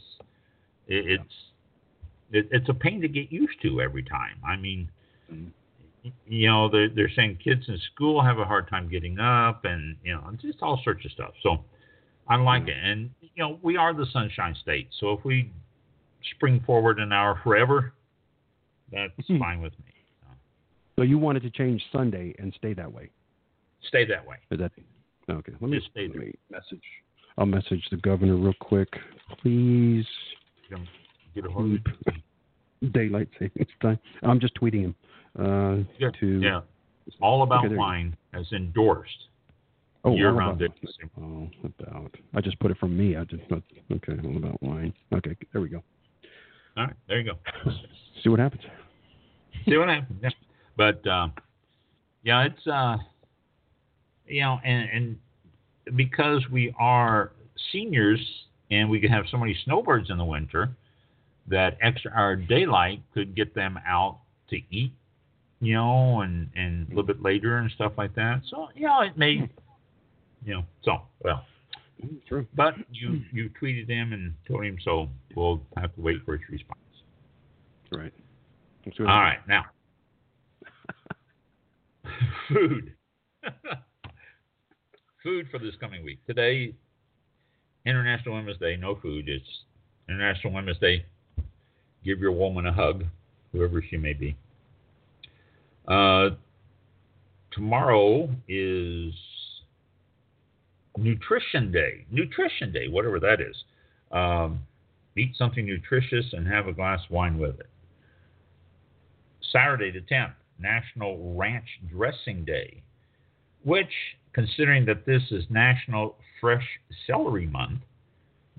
it, 0.87 1.05
it's 1.19 1.51
it, 2.31 2.47
it's 2.51 2.69
a 2.69 2.73
pain 2.73 3.01
to 3.01 3.09
get 3.09 3.29
used 3.29 3.59
to 3.63 3.81
every 3.81 4.03
time. 4.03 4.37
I 4.45 4.55
mean, 4.55 4.89
Mhm. 5.33 5.51
You 6.27 6.47
know, 6.47 6.69
they're 6.69 6.89
they're 6.89 7.11
saying 7.15 7.39
kids 7.43 7.67
in 7.67 7.77
school 7.93 8.21
have 8.21 8.39
a 8.39 8.45
hard 8.45 8.67
time 8.69 8.89
getting 8.89 9.19
up, 9.19 9.65
and 9.65 9.95
you 10.03 10.13
know, 10.13 10.23
just 10.41 10.61
all 10.61 10.79
sorts 10.83 11.05
of 11.05 11.11
stuff. 11.11 11.33
So 11.43 11.63
I 12.27 12.35
like 12.35 12.67
Yeah. 12.67 12.73
it, 12.73 12.83
and 12.83 13.09
you 13.21 13.29
know, 13.37 13.59
we 13.61 13.77
are 13.77 13.93
the 13.93 14.05
Sunshine 14.07 14.55
State. 14.55 14.89
So 14.99 15.11
if 15.13 15.23
we 15.23 15.51
spring 16.35 16.59
forward 16.65 16.99
an 16.99 17.11
hour 17.13 17.39
forever, 17.43 17.93
that's 18.91 19.13
Mhm. 19.29 19.39
fine 19.39 19.61
with 19.61 19.77
me. 19.79 19.93
So 20.97 21.03
you 21.03 21.19
wanted 21.19 21.43
to 21.43 21.51
change 21.51 21.85
Sunday 21.91 22.33
and 22.39 22.53
stay 22.55 22.73
that 22.73 22.91
way? 22.91 23.11
Stay 23.81 24.03
that 24.05 24.25
way. 24.25 24.37
Is 24.49 24.57
that 24.57 24.71
okay? 25.29 25.53
Let 25.59 25.69
me, 25.69 25.77
Just 25.77 25.91
stay 25.91 26.07
let 26.07 26.17
me 26.17 26.33
message. 26.49 26.83
I'll 27.37 27.45
message 27.45 27.87
the 27.91 27.97
governor 27.97 28.35
real 28.35 28.53
quick. 28.59 28.89
Please 29.41 30.07
Get 31.35 31.45
a 31.45 31.49
hold 31.51 31.73
of 31.73 32.91
daylight 32.93 33.29
savings 33.37 33.69
time. 33.79 33.99
I'm 34.23 34.39
just 34.39 34.55
tweeting 34.55 34.81
him. 34.81 34.95
Uh, 35.37 35.83
Yeah, 35.99 36.09
to 36.19 36.39
Yeah, 36.41 36.61
all 37.21 37.43
about 37.43 37.59
Okay, 37.59 37.67
there 37.69 37.71
you 37.71 37.77
go. 37.77 37.81
wine 37.81 38.17
as 38.33 38.51
endorsed. 38.51 39.27
Oh, 40.03 40.15
year 40.15 40.29
all 40.29 40.35
round 40.37 40.61
about, 40.61 40.75
day. 40.81 41.09
oh, 41.21 41.49
about. 41.63 42.15
I 42.33 42.41
just 42.41 42.59
put 42.59 42.71
it 42.71 42.77
from 42.77 42.97
me. 42.97 43.15
I 43.15 43.23
just 43.25 43.43
okay. 43.51 44.15
All 44.23 44.37
about 44.37 44.61
wine. 44.61 44.93
Okay, 45.13 45.35
there 45.51 45.61
we 45.61 45.69
go. 45.69 45.83
All 46.77 46.85
right, 46.85 46.95
there 47.07 47.19
you 47.19 47.31
go. 47.31 47.37
See 48.23 48.29
what 48.29 48.39
happens. 48.39 48.63
See 49.67 49.77
what 49.77 49.89
happens. 49.89 50.19
Yeah. 50.23 50.29
But 50.77 51.05
uh, 51.07 51.29
yeah, 52.23 52.43
it's 52.45 52.67
uh, 52.67 52.97
you 54.27 54.41
know, 54.41 54.59
and 54.63 54.89
and 54.89 55.95
because 55.97 56.43
we 56.51 56.73
are 56.79 57.31
seniors 57.71 58.19
and 58.71 58.89
we 58.89 58.99
can 58.99 59.09
have 59.09 59.25
so 59.31 59.37
many 59.37 59.57
snowbirds 59.65 60.09
in 60.09 60.17
the 60.17 60.25
winter, 60.25 60.69
that 61.47 61.77
extra 61.81 62.11
hour 62.11 62.35
daylight 62.35 63.01
could 63.13 63.35
get 63.35 63.55
them 63.55 63.79
out 63.87 64.19
to 64.49 64.57
eat, 64.69 64.93
you 65.59 65.73
know, 65.73 66.21
and 66.21 66.49
and 66.55 66.87
a 66.87 66.89
little 66.89 67.03
bit 67.03 67.21
later 67.21 67.57
and 67.57 67.71
stuff 67.71 67.93
like 67.97 68.13
that. 68.15 68.41
So 68.49 68.67
you 68.75 68.87
know, 68.87 69.01
it 69.01 69.17
may, 69.17 69.49
you 70.45 70.53
know, 70.53 70.63
so 70.83 71.01
well. 71.23 71.45
Mm, 72.03 72.17
true. 72.27 72.45
But 72.55 72.75
you 72.91 73.21
you 73.31 73.49
tweeted 73.61 73.89
him 73.89 74.13
and 74.13 74.33
told 74.47 74.65
him 74.65 74.77
so. 74.83 75.09
We'll 75.35 75.61
have 75.75 75.93
to 75.95 76.01
wait 76.01 76.17
for 76.25 76.37
his 76.37 76.49
response. 76.49 76.79
Right. 77.91 78.13
All 78.99 79.05
right, 79.05 79.39
now 79.47 79.65
food. 82.49 82.93
food 85.23 85.47
for 85.51 85.59
this 85.59 85.75
coming 85.79 86.03
week. 86.03 86.25
Today, 86.25 86.73
International 87.85 88.35
Women's 88.35 88.59
Day. 88.59 88.77
No 88.77 88.95
food. 89.01 89.27
It's 89.27 89.45
International 90.07 90.53
Women's 90.53 90.79
Day. 90.79 91.05
Give 92.03 92.19
your 92.19 92.31
woman 92.31 92.65
a 92.65 92.73
hug, 92.73 93.03
whoever 93.51 93.81
she 93.81 93.97
may 93.97 94.13
be. 94.13 94.37
Uh, 95.87 96.31
tomorrow 97.51 98.29
is 98.47 99.13
Nutrition 100.97 101.71
Day. 101.71 102.05
Nutrition 102.11 102.71
Day, 102.71 102.87
whatever 102.87 103.19
that 103.19 103.39
is. 103.39 103.55
Um, 104.11 104.59
eat 105.15 105.35
something 105.37 105.65
nutritious 105.65 106.25
and 106.33 106.47
have 106.47 106.67
a 106.67 106.73
glass 106.73 106.99
of 107.05 107.11
wine 107.11 107.37
with 107.37 107.59
it. 107.59 107.69
Saturday 109.51 109.91
the 109.91 110.01
10th, 110.01 110.33
National 110.59 111.35
Ranch 111.35 111.67
Dressing 111.89 112.43
Day, 112.43 112.81
which, 113.63 113.91
considering 114.33 114.85
that 114.85 115.05
this 115.05 115.21
is 115.31 115.43
National 115.49 116.17
Fresh 116.41 116.67
Celery 117.05 117.47
Month, 117.47 117.79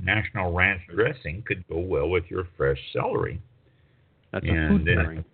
National 0.01 0.53
Ranch 0.53 0.81
Dressing 0.95 1.43
could 1.47 1.67
go 1.69 1.79
well 1.79 2.09
with 2.09 2.25
your 2.29 2.49
fresh 2.57 2.79
celery. 2.93 3.41
That's 4.33 4.47
a 4.47 4.69
food 4.69 4.85
pairing. 4.87 5.25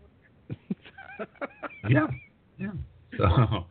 Yeah, 1.91 2.07
yeah. 2.59 2.71
So 3.19 3.67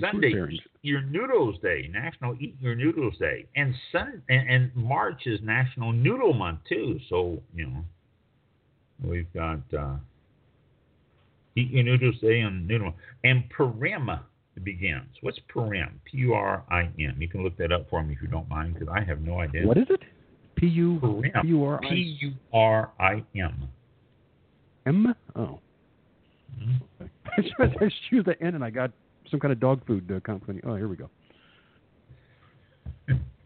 Sunday. 0.00 0.34
Eat 0.50 0.62
Your 0.82 1.02
Noodles 1.02 1.56
Day, 1.62 1.88
National 1.92 2.36
Eat 2.40 2.56
Your 2.60 2.74
Noodles 2.74 3.14
Day, 3.18 3.46
and 3.56 3.74
Sun 3.92 4.22
and, 4.28 4.48
and 4.50 4.76
March 4.76 5.22
is 5.26 5.40
National 5.42 5.92
Noodle 5.92 6.34
Month 6.34 6.60
too. 6.68 6.98
So 7.08 7.40
you 7.54 7.66
know, 7.66 7.84
we've 9.02 9.32
got 9.32 9.60
uh, 9.76 9.96
Eat 11.56 11.70
Your 11.70 11.84
Noodles 11.84 12.16
Day 12.20 12.40
and 12.40 12.66
Noodle 12.66 12.86
Month. 12.86 12.96
and 13.22 13.44
Purim 13.50 14.10
begins. 14.62 15.08
What's 15.22 15.38
Purim? 15.48 16.00
P 16.04 16.18
U 16.18 16.34
R 16.34 16.64
I 16.70 16.82
M. 16.98 17.16
You 17.18 17.28
can 17.28 17.42
look 17.42 17.56
that 17.58 17.72
up 17.72 17.88
for 17.88 18.02
me 18.02 18.14
if 18.14 18.22
you 18.22 18.28
don't 18.28 18.48
mind, 18.48 18.74
because 18.74 18.88
I 18.94 19.02
have 19.02 19.20
no 19.20 19.40
idea. 19.40 19.66
What 19.66 19.78
is 19.78 19.86
it? 19.88 20.02
P 20.56 20.66
U 20.66 20.98
Purim? 21.00 21.32
P 21.42 21.48
U 21.48 21.64
R 21.64 21.80
I 21.84 21.88
P 21.88 22.18
U 22.20 22.32
R 22.52 22.92
I 23.00 23.24
M. 23.36 23.68
M. 24.86 25.14
Oh. 25.36 25.60
Mhm. 26.60 27.10
I 27.80 27.84
just 27.84 27.96
used 28.10 28.26
the 28.26 28.40
end, 28.42 28.54
and 28.54 28.64
I 28.64 28.70
got 28.70 28.90
some 29.30 29.40
kind 29.40 29.52
of 29.52 29.60
dog 29.60 29.84
food 29.86 30.10
uh, 30.14 30.20
company. 30.20 30.60
Oh, 30.64 30.76
here 30.76 30.88
we 30.88 30.96
go. 30.96 31.10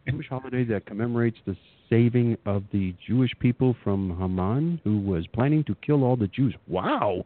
Jewish 0.09 0.29
holiday 0.29 0.65
that 0.65 0.87
commemorates 0.87 1.37
the 1.47 1.57
saving 1.91 2.37
of 2.47 2.65
the 2.73 2.95
Jewish 3.07 3.31
people 3.41 3.77
from 3.85 4.17
Haman, 4.19 4.81
who 4.85 4.99
was 5.01 5.27
planning 5.29 5.65
to 5.65 5.75
kill 5.77 6.05
all 6.05 6.17
the 6.17 6.29
Jews. 6.29 6.55
Wow. 6.67 7.25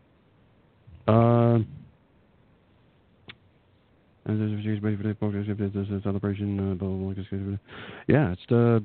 Uh, 1.06 1.58
celebration. 6.02 6.80
Uh. 6.80 7.56
Yeah, 8.06 8.32
it's 8.32 8.42
the 8.48 8.82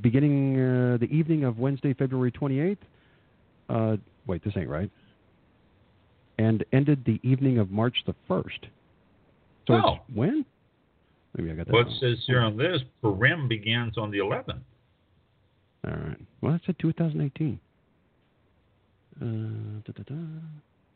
beginning 0.00 0.60
uh, 0.60 0.96
the 0.98 1.08
evening 1.10 1.44
of 1.44 1.58
Wednesday, 1.58 1.94
February 1.94 2.30
28th. 2.30 2.76
Uh, 3.68 3.96
wait, 4.26 4.44
this 4.44 4.54
ain't 4.56 4.68
right. 4.68 4.90
And 6.38 6.64
ended 6.72 7.04
the 7.04 7.20
evening 7.22 7.58
of 7.58 7.70
March 7.70 7.96
the 8.06 8.14
1st. 8.28 8.66
So 9.68 9.74
Oh. 9.74 9.98
when? 10.12 10.44
Maybe 11.36 11.50
I 11.50 11.54
got 11.54 11.66
that. 11.66 11.72
Well, 11.72 11.86
it 11.86 11.92
says 12.00 12.18
here 12.26 12.40
on 12.40 12.56
this, 12.56 12.82
Purim 13.00 13.48
begins 13.48 13.96
on 13.96 14.10
the 14.10 14.18
11th. 14.18 14.62
All 15.86 15.92
right. 15.92 16.20
Well, 16.40 16.54
it 16.54 16.62
said 16.66 16.78
2018. 16.78 17.58
Uh, 19.20 19.24
da, 19.24 19.92
da, 19.92 20.02
da. 20.04 20.14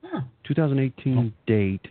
Huh. 0.05 0.21
2018 0.45 1.19
Oh. 1.19 1.33
date. 1.47 1.89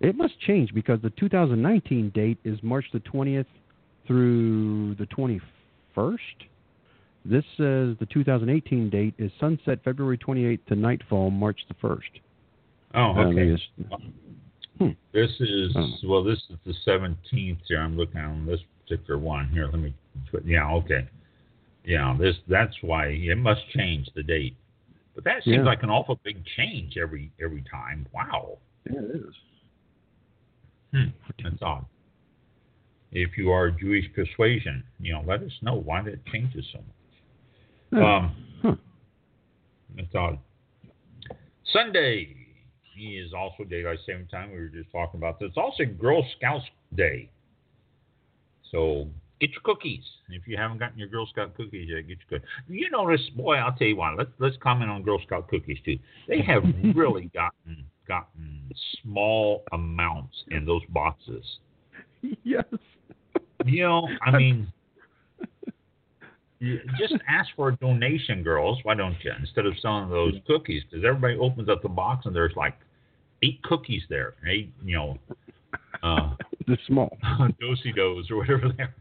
It 0.00 0.16
must 0.16 0.38
change 0.40 0.74
because 0.74 1.00
the 1.00 1.10
2019 1.10 2.10
date 2.10 2.38
is 2.44 2.60
March 2.62 2.86
the 2.92 3.00
20th 3.00 3.46
through 4.06 4.94
the 4.96 5.06
21st. 5.06 6.18
This 7.24 7.44
says 7.56 7.96
the 8.00 8.06
2018 8.12 8.90
date 8.90 9.14
is 9.18 9.30
sunset 9.38 9.78
February 9.84 10.18
28th 10.18 10.64
to 10.66 10.74
nightfall 10.74 11.30
March 11.30 11.60
the 11.68 11.74
1st. 11.74 12.20
Oh, 12.94 13.00
Uh, 13.16 13.26
okay. 13.28 13.48
it's- 13.52 14.00
Hmm. 14.78 14.88
This 15.12 15.30
is 15.40 15.72
Oh. 15.76 15.92
well. 16.04 16.24
This 16.24 16.38
is 16.50 16.56
the 16.64 16.74
seventeenth 16.74 17.60
here. 17.68 17.78
I'm 17.80 17.96
looking 17.96 18.20
on 18.20 18.46
this 18.46 18.60
particular 18.82 19.18
one 19.18 19.48
here. 19.48 19.66
Let 19.66 19.78
me. 19.78 19.92
put- 20.30 20.44
Yeah. 20.44 20.70
Okay. 20.74 21.06
Yeah. 21.84 22.16
This. 22.18 22.36
That's 22.48 22.82
why 22.82 23.08
it 23.08 23.36
must 23.36 23.68
change 23.70 24.08
the 24.14 24.22
date. 24.22 24.56
But 25.14 25.24
that 25.24 25.44
seems 25.44 25.56
Yeah. 25.58 25.62
like 25.62 25.82
an 25.82 25.90
awful 25.90 26.18
big 26.24 26.42
change 26.44 26.96
every 26.96 27.30
every 27.40 27.62
time. 27.62 28.06
Wow. 28.12 28.58
Yeah, 28.90 28.98
it 29.00 29.10
is. 29.28 29.34
Hmm. 30.92 31.08
That's 31.42 31.62
odd. 31.62 31.84
If 33.12 33.36
you 33.38 33.52
are 33.52 33.70
Jewish 33.70 34.10
persuasion, 34.14 34.82
you 34.98 35.12
know, 35.12 35.22
let 35.22 35.42
us 35.42 35.52
know 35.62 35.74
why 35.76 36.00
that 36.02 36.24
changes 36.26 36.66
so 36.72 36.78
much. 36.78 36.86
Yeah. 37.92 38.16
Um, 38.16 38.36
Huh. 38.62 38.76
That's 39.96 40.14
odd. 40.14 40.38
Sunday 41.72 42.36
is 43.00 43.32
also 43.34 43.64
daylight 43.64 43.98
saving 44.06 44.26
time. 44.28 44.52
We 44.52 44.58
were 44.58 44.68
just 44.68 44.90
talking 44.92 45.18
about 45.18 45.40
this. 45.40 45.48
It's 45.48 45.58
also 45.58 45.84
Girl 45.84 46.24
Scouts 46.36 46.64
Day. 46.94 47.28
So 48.70 49.08
get 49.40 49.50
your 49.50 49.60
cookies. 49.64 50.04
If 50.30 50.46
you 50.46 50.56
haven't 50.56 50.78
gotten 50.78 50.98
your 50.98 51.08
Girl 51.08 51.26
Scout 51.26 51.54
cookies 51.56 51.88
yet, 51.88 52.06
get 52.06 52.18
your 52.30 52.38
cookies. 52.40 52.48
You 52.68 52.88
notice, 52.90 53.20
boy, 53.36 53.56
I'll 53.56 53.72
tell 53.74 53.88
you 53.88 53.96
what. 53.96 54.16
Let's 54.16 54.30
let's 54.38 54.56
comment 54.62 54.90
on 54.90 55.02
Girl 55.02 55.20
Scout 55.26 55.48
cookies 55.48 55.78
too. 55.84 55.98
They 56.28 56.40
have 56.42 56.62
really 56.94 57.30
gotten 57.34 57.84
gotten 58.06 58.70
small 59.02 59.64
amounts 59.72 60.44
in 60.50 60.64
those 60.64 60.82
boxes. 60.90 61.44
yes. 62.44 62.64
You 63.64 63.82
know, 63.84 64.08
I 64.24 64.36
mean, 64.36 64.72
just 66.98 67.14
ask 67.28 67.48
for 67.56 67.68
a 67.70 67.76
donation, 67.76 68.42
girls. 68.42 68.78
Why 68.82 68.94
don't 68.94 69.16
you? 69.22 69.32
Instead 69.40 69.66
of 69.66 69.74
selling 69.80 70.10
those 70.10 70.34
cookies, 70.46 70.82
because 70.90 71.04
everybody 71.04 71.36
opens 71.38 71.68
up 71.68 71.82
the 71.82 71.88
box 71.88 72.26
and 72.26 72.34
there's 72.34 72.54
like 72.56 72.74
eight 73.42 73.62
cookies 73.62 74.02
there, 74.08 74.34
eight, 74.48 74.72
you 74.84 74.96
know, 74.96 75.18
uh, 76.02 76.34
The 76.66 76.78
small. 76.86 77.16
dosey 77.60 77.92
dos 77.94 78.30
or 78.30 78.36
whatever 78.36 78.70
they're. 78.76 78.94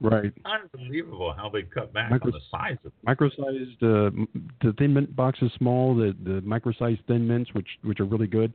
Right. 0.00 0.32
Unbelievable 0.44 1.32
how 1.36 1.48
they 1.48 1.62
cut 1.62 1.92
back 1.92 2.10
Micro- 2.10 2.32
on 2.32 2.38
the 2.38 2.40
size 2.50 2.76
of. 2.84 2.92
micro-sized 3.04 3.82
uh, 3.82 4.10
the 4.62 4.72
thin 4.78 4.94
mint 4.94 5.14
box 5.14 5.38
is 5.42 5.50
small 5.58 5.94
the 5.94 6.16
the 6.24 6.40
micro-sized 6.40 7.00
thin 7.06 7.26
mints 7.28 7.52
which 7.54 7.68
which 7.84 8.00
are 8.00 8.04
really 8.04 8.26
good 8.26 8.52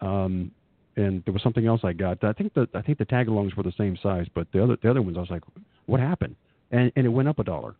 um 0.00 0.50
and 0.96 1.22
there 1.26 1.32
was 1.34 1.42
something 1.42 1.66
else 1.66 1.80
i 1.84 1.92
got 1.92 2.22
i 2.24 2.32
think 2.32 2.54
the 2.54 2.66
i 2.74 2.80
think 2.80 2.96
the 2.98 3.04
tag-alongs 3.04 3.54
were 3.56 3.62
the 3.62 3.72
same 3.76 3.94
size 4.02 4.26
but 4.34 4.46
the 4.52 4.62
other 4.62 4.76
the 4.82 4.88
other 4.90 5.02
ones 5.02 5.18
i 5.18 5.20
was 5.20 5.28
like 5.30 5.42
what 5.86 6.00
happened 6.00 6.34
and 6.72 6.92
and 6.96 7.06
it 7.06 7.08
went 7.08 7.28
up 7.28 7.38
a 7.38 7.44
dollar 7.44 7.74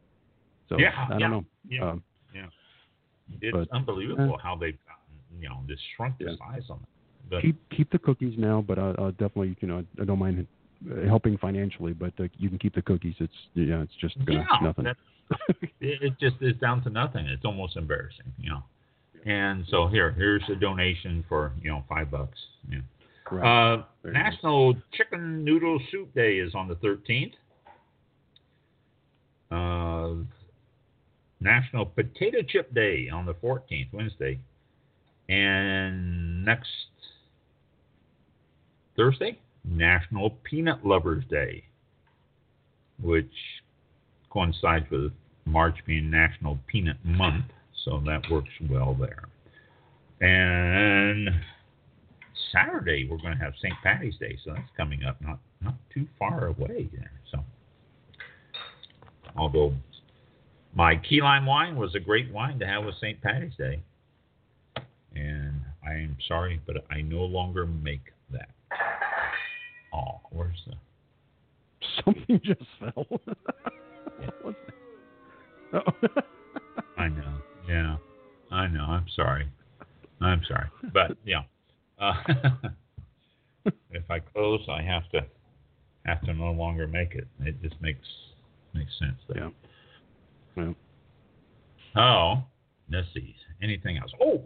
so 0.68 0.78
Yeah, 0.78 0.92
i 1.08 1.08
don't 1.10 1.20
yeah, 1.20 1.28
know 1.28 1.44
yeah. 1.68 1.90
um, 1.90 2.02
It's 3.40 3.52
But, 3.56 3.68
unbelievable 3.72 4.38
how 4.42 4.56
they've 4.56 4.78
gotten, 4.86 5.40
you 5.40 5.48
know, 5.48 5.60
just 5.66 5.82
shrunk 5.96 6.18
the 6.18 6.24
Yeah. 6.26 6.36
size 6.36 6.64
on 6.68 6.78
them. 6.78 6.86
But 7.30 7.42
keep 7.42 7.56
keep 7.70 7.90
the 7.90 7.98
cookies 7.98 8.34
now 8.36 8.60
but 8.66 8.78
i 8.78 8.90
i 8.98 9.10
definitely 9.12 9.56
you 9.60 9.68
know 9.68 9.84
i 10.00 10.04
don't 10.04 10.18
mind 10.18 10.46
uh, 10.90 11.06
helping 11.06 11.38
financially 11.38 11.92
but 11.92 12.12
uh, 12.18 12.24
you 12.36 12.48
can 12.48 12.58
keep 12.58 12.74
the 12.74 12.82
cookies 12.82 13.14
it's 13.20 13.32
yeah 13.54 13.80
it's 13.82 13.94
just 14.00 14.16
gonna, 14.26 14.40
yeah, 14.50 14.58
nothing 14.68 14.86
it, 15.80 16.02
it 16.02 16.12
just 16.20 16.36
is 16.40 16.54
down 16.56 16.82
to 16.84 16.90
nothing. 16.90 17.26
It's 17.26 17.44
almost 17.44 17.76
embarrassing, 17.76 18.32
you 18.38 18.50
know. 18.50 18.62
And 19.24 19.64
so 19.70 19.86
here, 19.86 20.10
here's 20.10 20.42
a 20.50 20.54
donation 20.56 21.24
for 21.28 21.52
you 21.62 21.70
know 21.70 21.84
five 21.88 22.10
bucks. 22.10 22.38
Yeah. 22.68 22.80
Right. 23.30 23.74
Uh, 23.74 23.84
National 24.04 24.74
Chicken 24.92 25.44
Noodle 25.44 25.80
Soup 25.90 26.12
Day 26.14 26.38
is 26.38 26.54
on 26.54 26.68
the 26.68 26.74
13th. 26.76 27.32
Uh, 29.52 30.14
National 31.40 31.84
Potato 31.84 32.38
Chip 32.48 32.72
Day 32.72 33.08
on 33.12 33.26
the 33.26 33.34
14th, 33.34 33.92
Wednesday. 33.92 34.38
And 35.28 36.44
next 36.44 36.68
Thursday, 38.96 39.38
National 39.64 40.30
Peanut 40.44 40.84
Lovers 40.86 41.24
Day, 41.30 41.64
which 43.00 43.32
coincides 44.30 44.86
with 44.90 45.12
March 45.44 45.76
being 45.86 46.10
National 46.10 46.58
Peanut 46.66 46.96
Month, 47.04 47.46
so 47.84 48.02
that 48.06 48.22
works 48.30 48.50
well 48.70 48.96
there. 48.98 49.28
And 50.20 51.28
Saturday 52.52 53.08
we're 53.10 53.18
going 53.18 53.36
to 53.36 53.42
have 53.44 53.54
St. 53.60 53.74
Patty's 53.82 54.16
Day, 54.18 54.38
so 54.44 54.52
that's 54.54 54.68
coming 54.76 55.04
up 55.04 55.20
not 55.20 55.38
not 55.60 55.74
too 55.92 56.06
far 56.18 56.46
away 56.46 56.88
there. 56.92 57.12
Although 59.36 59.74
my 60.74 60.96
key 60.96 61.20
lime 61.22 61.46
wine 61.46 61.76
was 61.76 61.94
a 61.94 62.00
great 62.00 62.30
wine 62.32 62.58
to 62.58 62.66
have 62.66 62.84
with 62.84 62.94
St. 62.96 63.20
Patty's 63.20 63.54
Day, 63.56 63.82
and 65.14 65.60
I 65.86 65.94
am 65.94 66.16
sorry, 66.28 66.60
but 66.66 66.84
I 66.90 67.02
no 67.02 67.22
longer 67.24 67.66
make 67.66 68.12
that. 68.30 68.48
Oh, 69.92 70.20
where's 70.30 70.62
the? 70.66 70.74
Something 72.04 72.40
just 72.42 72.62
fell. 72.78 73.06
What's 74.42 74.58
that? 75.72 76.24
I 76.96 77.08
know. 77.08 77.38
Yeah, 77.68 77.96
I 78.50 78.66
know. 78.68 78.84
I'm 78.84 79.06
sorry. 79.14 79.48
I'm 80.20 80.42
sorry, 80.48 80.68
but 80.92 81.16
yeah. 81.24 81.42
Uh, 81.98 82.14
if 83.90 84.10
I 84.10 84.20
close, 84.20 84.60
I 84.70 84.82
have 84.82 85.08
to 85.10 85.26
have 86.06 86.22
to 86.22 86.34
no 86.34 86.52
longer 86.52 86.86
make 86.86 87.14
it. 87.14 87.26
It 87.40 87.60
just 87.62 87.80
makes 87.80 88.06
makes 88.74 88.92
sense. 88.98 89.16
There. 89.28 89.50
Yeah. 90.56 90.64
Yeah. 91.94 92.00
Oh, 92.02 92.42
let's 92.90 93.06
see. 93.14 93.34
Anything 93.62 93.98
else? 93.98 94.10
Oh, 94.20 94.42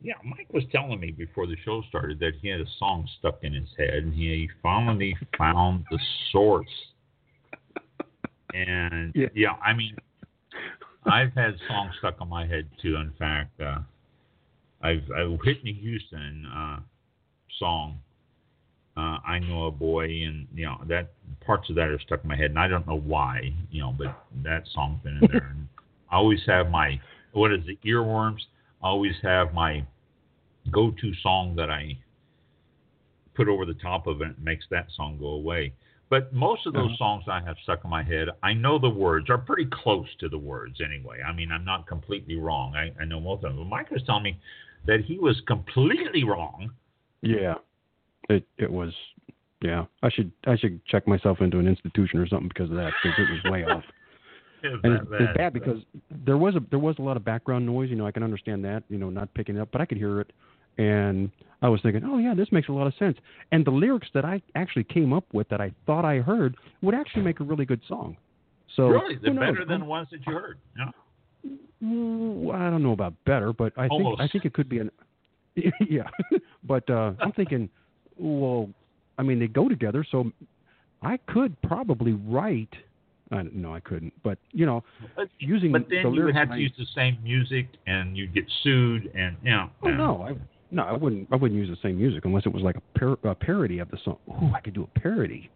yeah. 0.00 0.14
Mike 0.24 0.48
was 0.52 0.64
telling 0.72 1.00
me 1.00 1.10
before 1.10 1.46
the 1.46 1.56
show 1.64 1.82
started 1.88 2.18
that 2.20 2.32
he 2.40 2.48
had 2.48 2.60
a 2.60 2.66
song 2.78 3.08
stuck 3.18 3.38
in 3.42 3.52
his 3.52 3.68
head, 3.76 3.94
and 3.94 4.14
he 4.14 4.48
finally 4.62 5.16
found 5.36 5.84
the 5.90 5.98
source. 6.32 6.66
And 8.54 9.12
Yeah. 9.14 9.28
yeah, 9.34 9.52
I 9.64 9.72
mean, 9.74 9.96
I've 11.04 11.32
had 11.34 11.54
songs 11.68 11.94
stuck 11.98 12.20
on 12.20 12.28
my 12.28 12.46
head 12.46 12.68
too. 12.82 12.96
In 12.96 13.12
fact, 13.18 13.58
uh, 13.60 13.78
I've 14.82 15.08
a 15.16 15.30
Whitney 15.30 15.72
Houston 15.72 16.46
uh, 16.46 16.80
song. 17.58 17.98
Uh, 19.00 19.18
I 19.26 19.38
know 19.38 19.66
a 19.66 19.70
boy, 19.70 20.04
and 20.04 20.46
you 20.54 20.66
know 20.66 20.76
that 20.88 21.12
parts 21.46 21.70
of 21.70 21.76
that 21.76 21.88
are 21.88 21.98
stuck 22.00 22.22
in 22.22 22.28
my 22.28 22.36
head, 22.36 22.50
and 22.50 22.58
I 22.58 22.68
don't 22.68 22.86
know 22.86 22.98
why, 22.98 23.54
you 23.70 23.80
know, 23.80 23.94
but 23.96 24.14
that 24.44 24.64
song's 24.74 25.02
been 25.02 25.16
in 25.16 25.26
there. 25.26 25.48
and 25.56 25.68
I 26.10 26.16
always 26.16 26.40
have 26.46 26.70
my 26.70 27.00
what 27.32 27.52
is 27.52 27.60
it, 27.66 27.78
earworms. 27.82 28.40
I 28.82 28.88
always 28.88 29.14
have 29.22 29.54
my 29.54 29.86
go-to 30.70 31.14
song 31.22 31.56
that 31.56 31.70
I 31.70 31.96
put 33.34 33.48
over 33.48 33.64
the 33.64 33.74
top 33.74 34.06
of 34.06 34.20
it 34.20 34.28
and 34.36 34.44
makes 34.44 34.66
that 34.70 34.88
song 34.96 35.16
go 35.18 35.28
away. 35.28 35.72
But 36.10 36.34
most 36.34 36.66
of 36.66 36.74
those 36.74 36.90
Uh-huh. 36.90 36.96
songs 36.98 37.24
I 37.28 37.40
have 37.40 37.56
stuck 37.62 37.84
in 37.84 37.90
my 37.90 38.02
head, 38.02 38.28
I 38.42 38.52
know 38.52 38.78
the 38.78 38.90
words 38.90 39.30
are 39.30 39.38
pretty 39.38 39.68
close 39.72 40.08
to 40.18 40.28
the 40.28 40.38
words 40.38 40.80
anyway. 40.84 41.22
I 41.22 41.32
mean, 41.32 41.50
I'm 41.52 41.64
not 41.64 41.86
completely 41.86 42.36
wrong. 42.36 42.74
I, 42.74 42.92
I 43.00 43.04
know 43.06 43.20
most 43.20 43.44
of 43.44 43.54
them. 43.54 43.58
But 43.58 43.68
Mike 43.76 43.90
was 43.90 44.02
telling 44.04 44.24
me 44.24 44.38
that 44.86 45.00
he 45.06 45.18
was 45.18 45.40
completely 45.46 46.24
wrong. 46.24 46.72
Yeah. 47.22 47.54
It 48.30 48.46
it 48.58 48.70
was 48.70 48.92
yeah. 49.60 49.84
I 50.02 50.10
should 50.10 50.32
I 50.46 50.56
should 50.56 50.84
check 50.86 51.06
myself 51.06 51.40
into 51.40 51.58
an 51.58 51.68
institution 51.68 52.18
or 52.20 52.26
something 52.28 52.48
because 52.48 52.70
of 52.70 52.76
that 52.76 52.92
because 53.02 53.18
it 53.18 53.30
was 53.30 53.52
way 53.52 53.64
off. 53.64 53.84
And 54.62 54.82
That- 54.84 54.92
it's, 54.92 55.10
it's 55.20 55.36
bad 55.38 55.54
because 55.54 55.78
there 56.26 56.36
was 56.36 56.54
a 56.54 56.60
there 56.68 56.78
was 56.78 56.94
a 56.98 57.02
lot 57.02 57.16
of 57.16 57.24
background 57.24 57.64
noise. 57.64 57.88
You 57.88 57.96
know, 57.96 58.06
I 58.06 58.10
can 58.10 58.22
understand 58.22 58.62
that. 58.66 58.82
You 58.90 58.98
know, 58.98 59.08
not 59.08 59.32
picking 59.32 59.56
it 59.56 59.60
up, 59.60 59.70
but 59.72 59.80
I 59.80 59.86
could 59.86 59.96
hear 59.96 60.20
it, 60.20 60.34
and 60.76 61.30
I 61.62 61.68
was 61.70 61.80
thinking, 61.82 62.02
oh 62.04 62.18
yeah, 62.18 62.34
this 62.34 62.52
makes 62.52 62.68
a 62.68 62.72
lot 62.72 62.86
of 62.86 62.92
sense. 62.98 63.16
And 63.52 63.64
the 63.64 63.70
lyrics 63.70 64.08
that 64.12 64.26
I 64.26 64.42
actually 64.54 64.84
came 64.84 65.14
up 65.14 65.24
with 65.32 65.48
that 65.48 65.62
I 65.62 65.72
thought 65.86 66.04
I 66.04 66.18
heard 66.18 66.56
would 66.82 66.94
actually 66.94 67.22
make 67.22 67.40
a 67.40 67.44
really 67.44 67.64
good 67.64 67.80
song. 67.88 68.18
So 68.76 68.88
really, 68.88 69.16
they're 69.22 69.32
better 69.32 69.64
than 69.64 69.80
the 69.80 69.86
ones 69.86 70.08
that 70.10 70.20
you 70.26 70.32
heard. 70.34 70.58
Yeah. 70.76 70.90
I 71.82 72.68
don't 72.68 72.82
know 72.82 72.92
about 72.92 73.14
better, 73.24 73.54
but 73.54 73.72
I 73.78 73.88
think 73.88 74.20
I 74.20 74.28
think 74.28 74.44
it 74.44 74.52
could 74.52 74.68
be 74.68 74.78
an 74.78 74.90
yeah. 75.88 76.08
but 76.64 76.88
uh, 76.90 77.12
I'm 77.18 77.32
thinking, 77.32 77.68
well, 78.20 78.68
I 79.18 79.22
mean 79.22 79.38
they 79.38 79.48
go 79.48 79.68
together, 79.68 80.04
so 80.10 80.30
I 81.02 81.16
could 81.28 81.60
probably 81.62 82.12
write. 82.12 82.72
I, 83.32 83.42
no, 83.52 83.72
I 83.72 83.80
couldn't. 83.80 84.12
But 84.24 84.38
you 84.52 84.66
know, 84.66 84.82
But, 85.16 85.28
using 85.38 85.70
but 85.72 85.88
then 85.88 86.02
the 86.02 86.10
you 86.10 86.24
would 86.24 86.34
have 86.34 86.50
to 86.50 86.56
use 86.56 86.72
the 86.76 86.86
same 86.94 87.16
music, 87.22 87.68
and 87.86 88.16
you'd 88.16 88.34
get 88.34 88.44
sued, 88.62 89.10
and 89.14 89.36
you 89.42 89.50
know. 89.50 89.70
Oh 89.82 89.90
no, 89.90 90.22
I 90.22 90.34
no, 90.72 90.82
I 90.82 90.92
wouldn't. 90.92 91.28
I 91.32 91.36
wouldn't 91.36 91.58
use 91.58 91.68
the 91.68 91.80
same 91.88 91.96
music 91.98 92.24
unless 92.24 92.44
it 92.46 92.52
was 92.52 92.62
like 92.62 92.76
a, 92.76 92.98
par- 92.98 93.18
a 93.24 93.34
parody 93.34 93.78
of 93.78 93.90
the 93.90 93.98
song. 94.04 94.18
Ooh, 94.28 94.50
I 94.54 94.60
could 94.60 94.74
do 94.74 94.82
a 94.94 94.98
parody. 94.98 95.50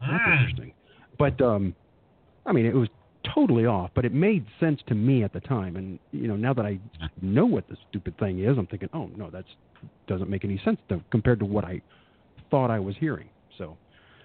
That's 0.00 0.12
Mm. 0.12 0.32
interesting. 0.32 0.72
But 1.18 1.40
um, 1.40 1.74
I 2.46 2.52
mean, 2.52 2.64
it 2.66 2.74
was 2.74 2.88
totally 3.34 3.66
off, 3.66 3.90
but 3.94 4.04
it 4.04 4.12
made 4.14 4.46
sense 4.60 4.80
to 4.86 4.94
me 4.94 5.22
at 5.22 5.32
the 5.32 5.40
time. 5.40 5.76
And 5.76 5.98
you 6.12 6.28
know, 6.28 6.36
now 6.36 6.54
that 6.54 6.64
I 6.64 6.78
know 7.20 7.44
what 7.46 7.68
the 7.68 7.76
stupid 7.90 8.16
thing 8.18 8.40
is, 8.42 8.56
I'm 8.56 8.66
thinking, 8.66 8.88
oh 8.94 9.10
no, 9.16 9.28
that's 9.30 9.48
doesn't 10.06 10.30
make 10.30 10.44
any 10.44 10.60
sense 10.64 10.78
to, 10.88 11.00
compared 11.10 11.38
to 11.40 11.44
what 11.44 11.64
I 11.64 11.80
thought 12.50 12.70
I 12.70 12.78
was 12.78 12.94
hearing. 12.98 13.28
So 13.56 13.76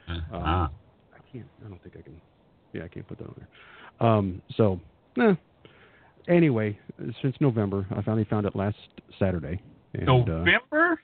Uh, 0.07 0.13
um, 0.13 0.23
ah. 0.31 0.69
I 1.13 1.17
can't. 1.31 1.47
I 1.65 1.69
don't 1.69 1.81
think 1.81 1.95
I 1.97 2.01
can. 2.01 2.19
Yeah, 2.73 2.83
I 2.83 2.87
can't 2.87 3.07
put 3.07 3.17
that 3.19 3.27
on 3.27 3.35
there. 3.37 4.07
Um, 4.07 4.41
so, 4.57 4.79
eh. 5.19 5.33
anyway, 6.27 6.77
since 7.21 7.35
November, 7.39 7.85
I 7.95 8.01
finally 8.01 8.25
found 8.25 8.45
it 8.45 8.55
last 8.55 8.77
Saturday. 9.19 9.61
And, 9.93 10.09
uh, 10.09 10.13
November? 10.25 10.99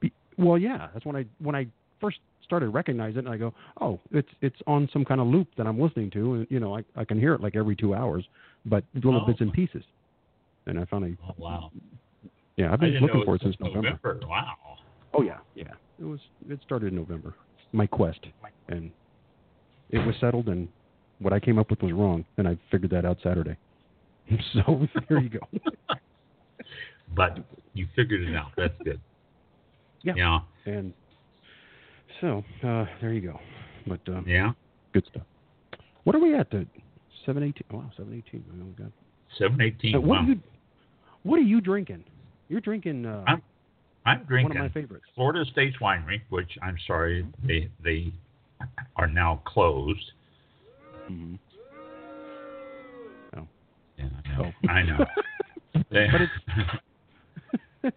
be- 0.00 0.12
well, 0.36 0.58
yeah, 0.58 0.88
that's 0.92 1.04
when 1.06 1.16
I 1.16 1.24
when 1.38 1.54
I 1.54 1.66
first 2.00 2.18
started 2.44 2.70
recognizing 2.70 3.18
it. 3.20 3.24
And 3.26 3.34
I 3.34 3.36
go, 3.36 3.54
oh, 3.80 4.00
it's 4.10 4.28
it's 4.42 4.60
on 4.66 4.88
some 4.92 5.04
kind 5.04 5.20
of 5.20 5.26
loop 5.28 5.48
that 5.56 5.66
I'm 5.66 5.80
listening 5.80 6.10
to, 6.10 6.34
and 6.34 6.46
you 6.50 6.60
know, 6.60 6.76
I 6.76 6.84
I 6.96 7.04
can 7.04 7.18
hear 7.18 7.34
it 7.34 7.40
like 7.40 7.56
every 7.56 7.76
two 7.76 7.94
hours, 7.94 8.24
but 8.66 8.84
little 8.94 9.20
Oh. 9.22 9.26
bits 9.26 9.40
and 9.40 9.52
pieces. 9.52 9.84
And 10.66 10.78
I 10.78 10.84
finally, 10.84 11.16
oh, 11.26 11.34
wow. 11.38 11.70
yeah, 12.56 12.72
I've 12.72 12.80
been 12.80 12.94
looking 13.00 13.24
for 13.24 13.36
it 13.36 13.42
since 13.42 13.56
November. 13.60 14.20
Wow. 14.26 14.54
Oh 15.14 15.22
yeah, 15.22 15.38
yeah. 15.47 15.47
It 16.48 16.58
started 16.64 16.92
in 16.92 16.96
November. 16.96 17.34
My 17.72 17.86
quest, 17.86 18.20
and 18.68 18.90
it 19.90 19.98
was 19.98 20.14
settled, 20.20 20.48
and 20.48 20.68
what 21.18 21.32
I 21.32 21.40
came 21.40 21.58
up 21.58 21.70
with 21.70 21.82
was 21.82 21.92
wrong, 21.92 22.24
and 22.38 22.48
I 22.48 22.56
figured 22.70 22.90
that 22.92 23.04
out 23.04 23.18
Saturday. 23.22 23.56
So 24.52 24.86
there 25.08 25.20
you 25.20 25.30
go. 25.30 25.40
But 27.16 27.38
you 27.72 27.86
figured 27.96 28.22
it 28.22 28.36
out. 28.36 28.50
That's 28.56 28.74
good. 28.84 29.00
Yeah. 30.02 30.12
Yeah. 30.16 30.40
And 30.66 30.92
so 32.20 32.44
uh, 32.62 32.84
there 33.00 33.12
you 33.12 33.22
go. 33.22 33.40
But 33.86 34.00
uh, 34.08 34.20
Yeah. 34.26 34.52
good 34.92 35.06
stuff. 35.10 35.22
What 36.04 36.14
are 36.14 36.20
we 36.20 36.34
at? 36.34 36.50
The 36.50 36.66
seven 37.24 37.42
eighteen. 37.42 37.64
Wow, 37.70 37.90
seven 37.96 38.14
eighteen. 38.14 38.44
Oh 38.60 38.82
God. 38.82 38.92
Seven 39.38 39.60
eighteen. 39.60 39.94
Uh, 39.94 40.00
what 40.00 40.08
wow. 40.08 40.16
are 40.16 40.24
you? 40.24 40.40
What 41.22 41.38
are 41.38 41.42
you 41.42 41.60
drinking? 41.60 42.04
You're 42.48 42.60
drinking 42.60 43.06
uh, 43.06 43.24
I'm 43.26 43.42
I'm 44.08 44.18
one 44.18 44.26
drinking 44.26 44.56
of 44.56 44.62
my 44.64 44.68
favorites. 44.70 45.04
Florida 45.14 45.40
Estates 45.42 45.76
Winery, 45.80 46.20
which 46.30 46.50
I'm 46.62 46.76
sorry 46.86 47.26
they 47.46 47.68
they 47.82 48.12
are 48.96 49.06
now 49.06 49.40
closed. 49.46 50.12
hmm 51.06 51.34
Yeah, 53.98 54.04
I 54.24 54.28
know. 54.36 54.44
Oh. 54.44 54.68
I 54.68 54.82
know. 54.82 55.04
They- 55.90 56.06
But 56.12 56.20
it's- 56.22 57.92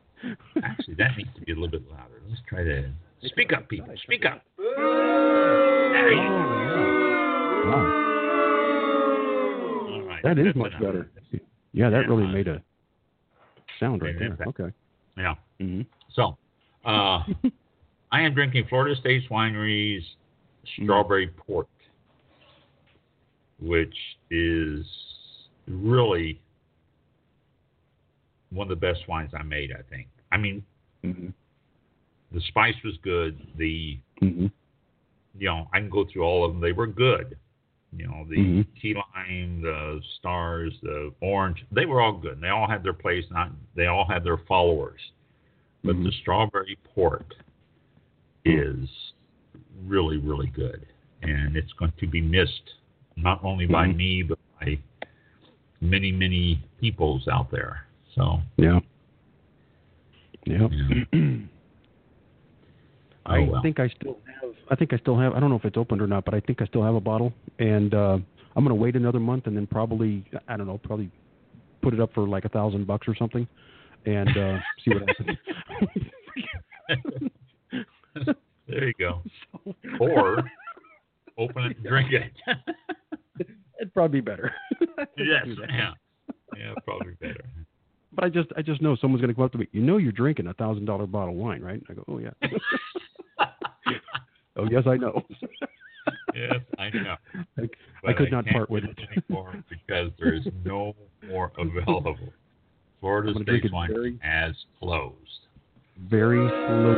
actually 0.64 0.96
that 0.96 1.18
needs 1.18 1.30
to 1.36 1.42
be 1.42 1.52
a 1.52 1.56
little 1.56 1.70
bit 1.70 1.84
louder. 1.92 2.22
Let's 2.28 2.42
try 2.48 2.64
to 2.64 2.92
speak 3.26 3.54
up, 3.54 3.68
people. 3.70 3.94
Speak 4.04 4.26
up. 4.26 4.44
There 4.58 4.68
Oh, 4.78 6.10
you 6.10 6.16
go. 6.18 7.70
Wow. 7.70 7.86
All 9.94 10.02
right. 10.04 10.24
That 10.24 10.38
is 10.40 10.56
much 10.56 10.72
enough. 10.74 10.82
better. 10.82 11.10
Yeah, 11.74 11.90
that 11.90 12.02
Yeah. 12.04 12.08
really 12.08 12.28
made 12.28 12.48
a 12.48 12.62
sound 13.80 14.02
right 14.02 14.18
there. 14.18 14.28
impact. 14.30 14.50
Okay. 14.60 14.72
Yeah. 15.18 15.36
hmm 15.60 15.82
So, 16.14 16.38
uh, 16.86 17.24
I 18.12 18.22
am 18.22 18.34
drinking 18.34 18.66
Florida 18.70 18.96
Estates 18.96 19.26
Winery's 19.30 20.04
strawberry 20.84 21.28
port, 21.28 21.68
which 23.60 23.96
is 24.30 24.86
really 25.68 26.40
one 28.52 28.66
of 28.66 28.70
the 28.70 28.76
best 28.76 29.08
wines 29.08 29.32
I 29.38 29.44
made. 29.44 29.72
I 29.72 29.82
think. 29.90 30.08
I 30.32 30.38
mean, 30.38 30.64
hmm 31.04 31.30
the 32.34 32.42
spice 32.48 32.76
was 32.86 32.96
good. 33.04 33.40
The 33.58 34.00
hmm 34.20 34.48
you 35.38 35.48
know 35.48 35.68
I 35.74 35.80
can 35.80 35.90
go 35.90 36.06
through 36.12 36.24
all 36.24 36.46
of 36.46 36.52
them. 36.52 36.62
They 36.62 36.72
were 36.74 36.88
good. 36.88 37.38
You 37.94 38.08
know 38.08 38.26
the 38.30 38.38
Mhm. 38.38 38.66
key 38.82 38.94
lime, 38.94 39.62
the 39.62 40.02
stars, 40.18 40.74
the 40.82 41.14
orange. 41.22 41.64
They 41.72 41.86
were 41.86 42.02
all 42.02 42.14
good. 42.14 42.34
And 42.34 42.44
they 42.44 42.50
all 42.50 42.68
had 42.68 42.84
their 42.84 42.94
place. 42.94 43.26
Not 43.32 43.52
they 43.76 43.88
all 43.88 44.06
had 44.06 44.24
their 44.24 44.38
followers. 44.38 45.00
But 45.84 45.96
Mhm. 45.96 46.04
the 46.06 46.12
strawberry 46.12 46.78
port 46.94 47.34
is 48.46 49.14
really, 49.86 50.18
really 50.18 50.48
good. 50.48 50.86
And 51.24 51.56
it's 51.56 51.74
going 51.74 51.92
to 51.98 52.08
be 52.08 52.22
missed 52.22 52.76
not 53.16 53.44
only 53.44 53.66
by 53.66 53.88
Mhm. 53.88 53.96
me, 53.96 54.24
but 54.24 54.40
by 54.60 54.80
many, 55.82 56.12
many 56.12 56.60
peoples 56.80 57.28
out 57.28 57.50
there. 57.52 57.86
So, 58.16 58.42
Yeah. 58.58 58.80
Yeah. 60.46 60.68
Yeah. 60.70 61.04
I 63.26 63.38
oh 63.40 63.52
well. 63.52 63.62
think 63.62 63.80
I 63.80 63.88
still 63.90 64.18
have. 64.42 64.56
I 64.70 64.76
think 64.76 64.94
I 64.94 64.98
still 64.98 65.16
have. 65.18 65.34
I 65.34 65.40
don't 65.40 65.50
know 65.52 65.56
if 65.56 65.66
it's 65.66 65.78
opened 65.78 66.02
or 66.02 66.08
not, 66.08 66.26
but 66.26 66.34
I 66.34 66.40
think 66.40 66.62
I 66.62 66.66
still 66.66 66.82
have 66.84 66.96
a 66.96 67.00
bottle, 67.00 67.32
and 67.60 67.94
uh, 67.94 68.18
I'm 68.56 68.64
going 68.66 68.76
to 68.76 68.82
wait 68.82 68.96
another 68.96 69.20
month, 69.20 69.46
and 69.46 69.56
then 69.56 69.68
probably 69.68 70.24
I 70.48 70.58
don't 70.58 70.66
know, 70.66 70.80
probably 70.80 71.12
put 71.82 71.94
it 71.94 72.00
up 72.00 72.12
for 72.14 72.28
like 72.28 72.46
a 72.46 72.50
thousand 72.50 72.88
bucks 72.88 73.08
or 73.08 73.16
something, 73.16 73.48
and 74.06 74.30
uh, 74.38 74.58
see 74.84 74.92
what 74.94 75.04
happens. 75.08 75.38
there 78.68 78.88
you 78.88 78.94
go. 79.00 79.22
So- 79.64 79.76
Or 80.00 80.44
open 81.38 81.64
it 81.66 81.78
and 81.78 81.86
drink 81.86 82.12
it. 82.14 82.32
It'd 83.80 83.94
probably 83.94 84.22
be 84.22 84.26
better. 84.26 84.52
Yes, 85.18 85.42
I'll 85.42 85.46
do 85.46 85.56
that. 85.56 85.70
yeah, 85.72 85.92
yeah, 86.58 86.74
probably 86.86 87.14
better. 87.20 87.44
But 88.14 88.26
I 88.26 88.30
just 88.30 88.50
I 88.58 88.62
just 88.62 88.82
know 88.82 88.96
someone's 89.00 89.22
going 89.22 89.30
to 89.30 89.36
come 89.36 89.44
up 89.46 89.52
to 89.54 89.58
me. 89.58 89.68
You 89.72 89.82
know 89.82 89.98
you're 89.98 90.12
drinking 90.12 90.48
a 90.48 90.54
thousand 90.54 90.86
dollar 90.86 91.06
bottle 91.08 91.34
of 91.34 91.40
wine, 91.40 91.62
right? 91.62 91.82
I 91.90 91.94
go, 91.94 92.04
oh 92.08 92.18
yeah. 92.20 92.32
oh 94.58 94.68
yes, 94.70 94.84
I 94.88 94.98
know. 94.98 95.22
yes, 96.36 96.56
I 96.78 96.90
know. 96.90 97.16
I, 97.58 97.70
I 98.10 98.14
could 98.14 98.32
not 98.32 98.46
can't 98.46 98.56
part 98.56 98.70
with 98.70 98.84
it. 98.84 98.98
anymore 99.30 99.56
because 99.70 100.12
there 100.20 100.34
is 100.34 100.46
no 100.66 100.96
more 101.28 101.52
available. 101.58 102.18
Florida 103.02 103.30
I'm 103.30 103.34
gonna 103.34 103.46
State 103.46 103.66
it 103.66 103.74
Wine 103.74 103.90
very- 103.92 104.18
has 104.22 104.56
closed. 104.80 105.16
Very 106.10 106.48
slowly. 106.48 106.96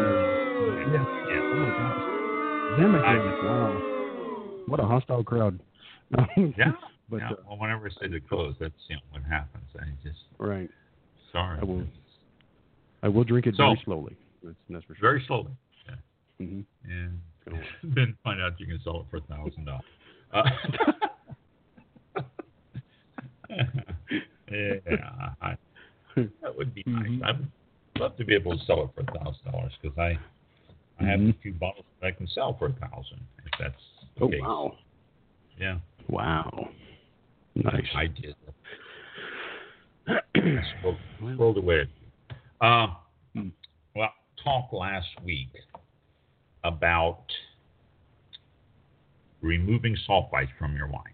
Yeah. 0.93 1.05
Oh 1.05 1.55
my 1.55 1.69
gosh. 1.77 2.79
Them 2.79 2.95
again. 2.95 3.45
Wow. 3.45 4.63
What 4.67 4.79
a 4.79 4.83
hostile 4.85 5.23
crowd. 5.23 5.59
Yeah. 6.37 6.73
But 7.09 7.17
yeah. 7.17 7.31
uh, 7.31 7.35
well, 7.47 7.57
whenever 7.59 7.87
I 7.87 7.89
say 8.01 8.07
they 8.07 8.19
close, 8.19 8.55
that's 8.59 8.73
you 8.87 8.95
know 8.95 9.01
what 9.11 9.23
happens. 9.23 9.65
I 9.79 9.83
just 10.07 10.19
right. 10.37 10.69
sorry. 11.31 11.59
I 11.61 11.63
will- 11.65 11.87
I 13.01 13.07
will 13.09 13.23
drink 13.25 13.47
it 13.47 13.55
So- 13.57 13.63
very 13.65 13.81
slowly. 13.83 14.15
That's, 14.43 14.55
that's 14.69 14.85
for 14.85 14.95
sure. 14.95 15.01
Very 15.01 15.23
slowly. 15.27 15.51
Mm-hmm. 16.41 16.61
And 16.91 17.19
Gonna 17.45 17.61
then 17.95 18.17
find 18.23 18.41
out 18.41 18.59
you 18.59 18.65
can 18.67 18.79
sell 18.83 19.01
it 19.01 19.05
for 19.11 19.17
a 19.17 19.21
thousand 19.21 19.65
dollars. 19.65 19.83
Uh, 20.33 20.43
Yeah, 24.51 24.73
I, 24.85 24.91
that 24.91 24.91
would 24.91 24.99
be 26.85 26.91
Mhm. 26.91 27.19
nice. 27.19 27.35
I'd 27.95 27.99
love 28.01 28.17
to 28.17 28.25
be 28.25 28.33
able 28.35 28.57
to 28.57 28.63
sell 28.65 28.83
it 28.83 28.89
for 28.95 29.01
a 29.01 29.19
thousand 29.19 29.51
dollars 29.51 29.73
because 29.81 29.97
I 29.97 30.17
I 30.99 31.05
have 31.05 31.19
a 31.19 31.23
Mhm. 31.23 31.41
few 31.41 31.53
bottles 31.53 31.85
that 31.99 32.07
I 32.07 32.11
can 32.11 32.27
sell 32.27 32.53
for 32.53 32.67
a 32.67 32.73
thousand 32.73 33.25
if 33.45 33.51
that's 33.59 33.81
the 34.15 34.23
Oh 34.25 34.29
case. 34.29 34.41
wow! 34.41 34.77
Yeah, 35.57 35.79
Wow, 36.09 36.69
nice. 37.55 37.87
I 37.95 38.07
did. 38.07 38.35
Scrolled, 40.77 40.97
scrolled 41.33 41.57
away. 41.57 41.87
Hmm. 42.61 43.49
well, 43.95 44.13
talk 44.43 44.71
last 44.73 45.09
week 45.23 45.49
about 46.63 47.23
removing 49.41 49.95
sulfites 50.07 50.51
from 50.57 50.75
your 50.75 50.87
wine. 50.87 51.13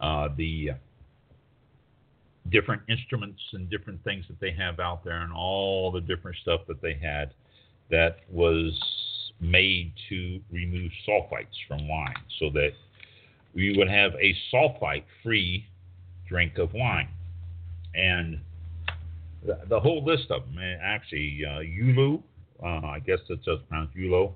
Uh, 0.00 0.28
the 0.36 0.70
different 2.48 2.82
instruments 2.88 3.40
and 3.52 3.68
different 3.70 4.02
things 4.02 4.24
that 4.28 4.40
they 4.40 4.52
have 4.52 4.80
out 4.80 5.04
there, 5.04 5.20
and 5.20 5.32
all 5.32 5.92
the 5.92 6.00
different 6.00 6.36
stuff 6.42 6.62
that 6.68 6.80
they 6.80 6.94
had 6.94 7.34
that 7.90 8.18
was 8.30 8.78
made 9.40 9.92
to 10.08 10.40
remove 10.50 10.90
sulfites 11.08 11.46
from 11.66 11.86
wine 11.88 12.14
so 12.38 12.50
that 12.50 12.70
we 13.54 13.76
would 13.76 13.88
have 13.88 14.12
a 14.14 14.34
sulfite 14.52 15.04
free 15.22 15.66
drink 16.28 16.58
of 16.58 16.72
wine. 16.72 17.08
And 17.94 18.40
the, 19.44 19.58
the 19.68 19.80
whole 19.80 20.04
list 20.04 20.30
of 20.30 20.42
them, 20.46 20.58
eh, 20.58 20.76
actually, 20.82 21.42
uh, 21.44 21.60
Ulu, 21.60 22.18
uh, 22.62 22.86
I 22.86 22.98
guess 23.00 23.18
it's 23.28 23.44
just 23.44 23.68
pronounced 23.68 23.96
Ulo, 23.96 24.34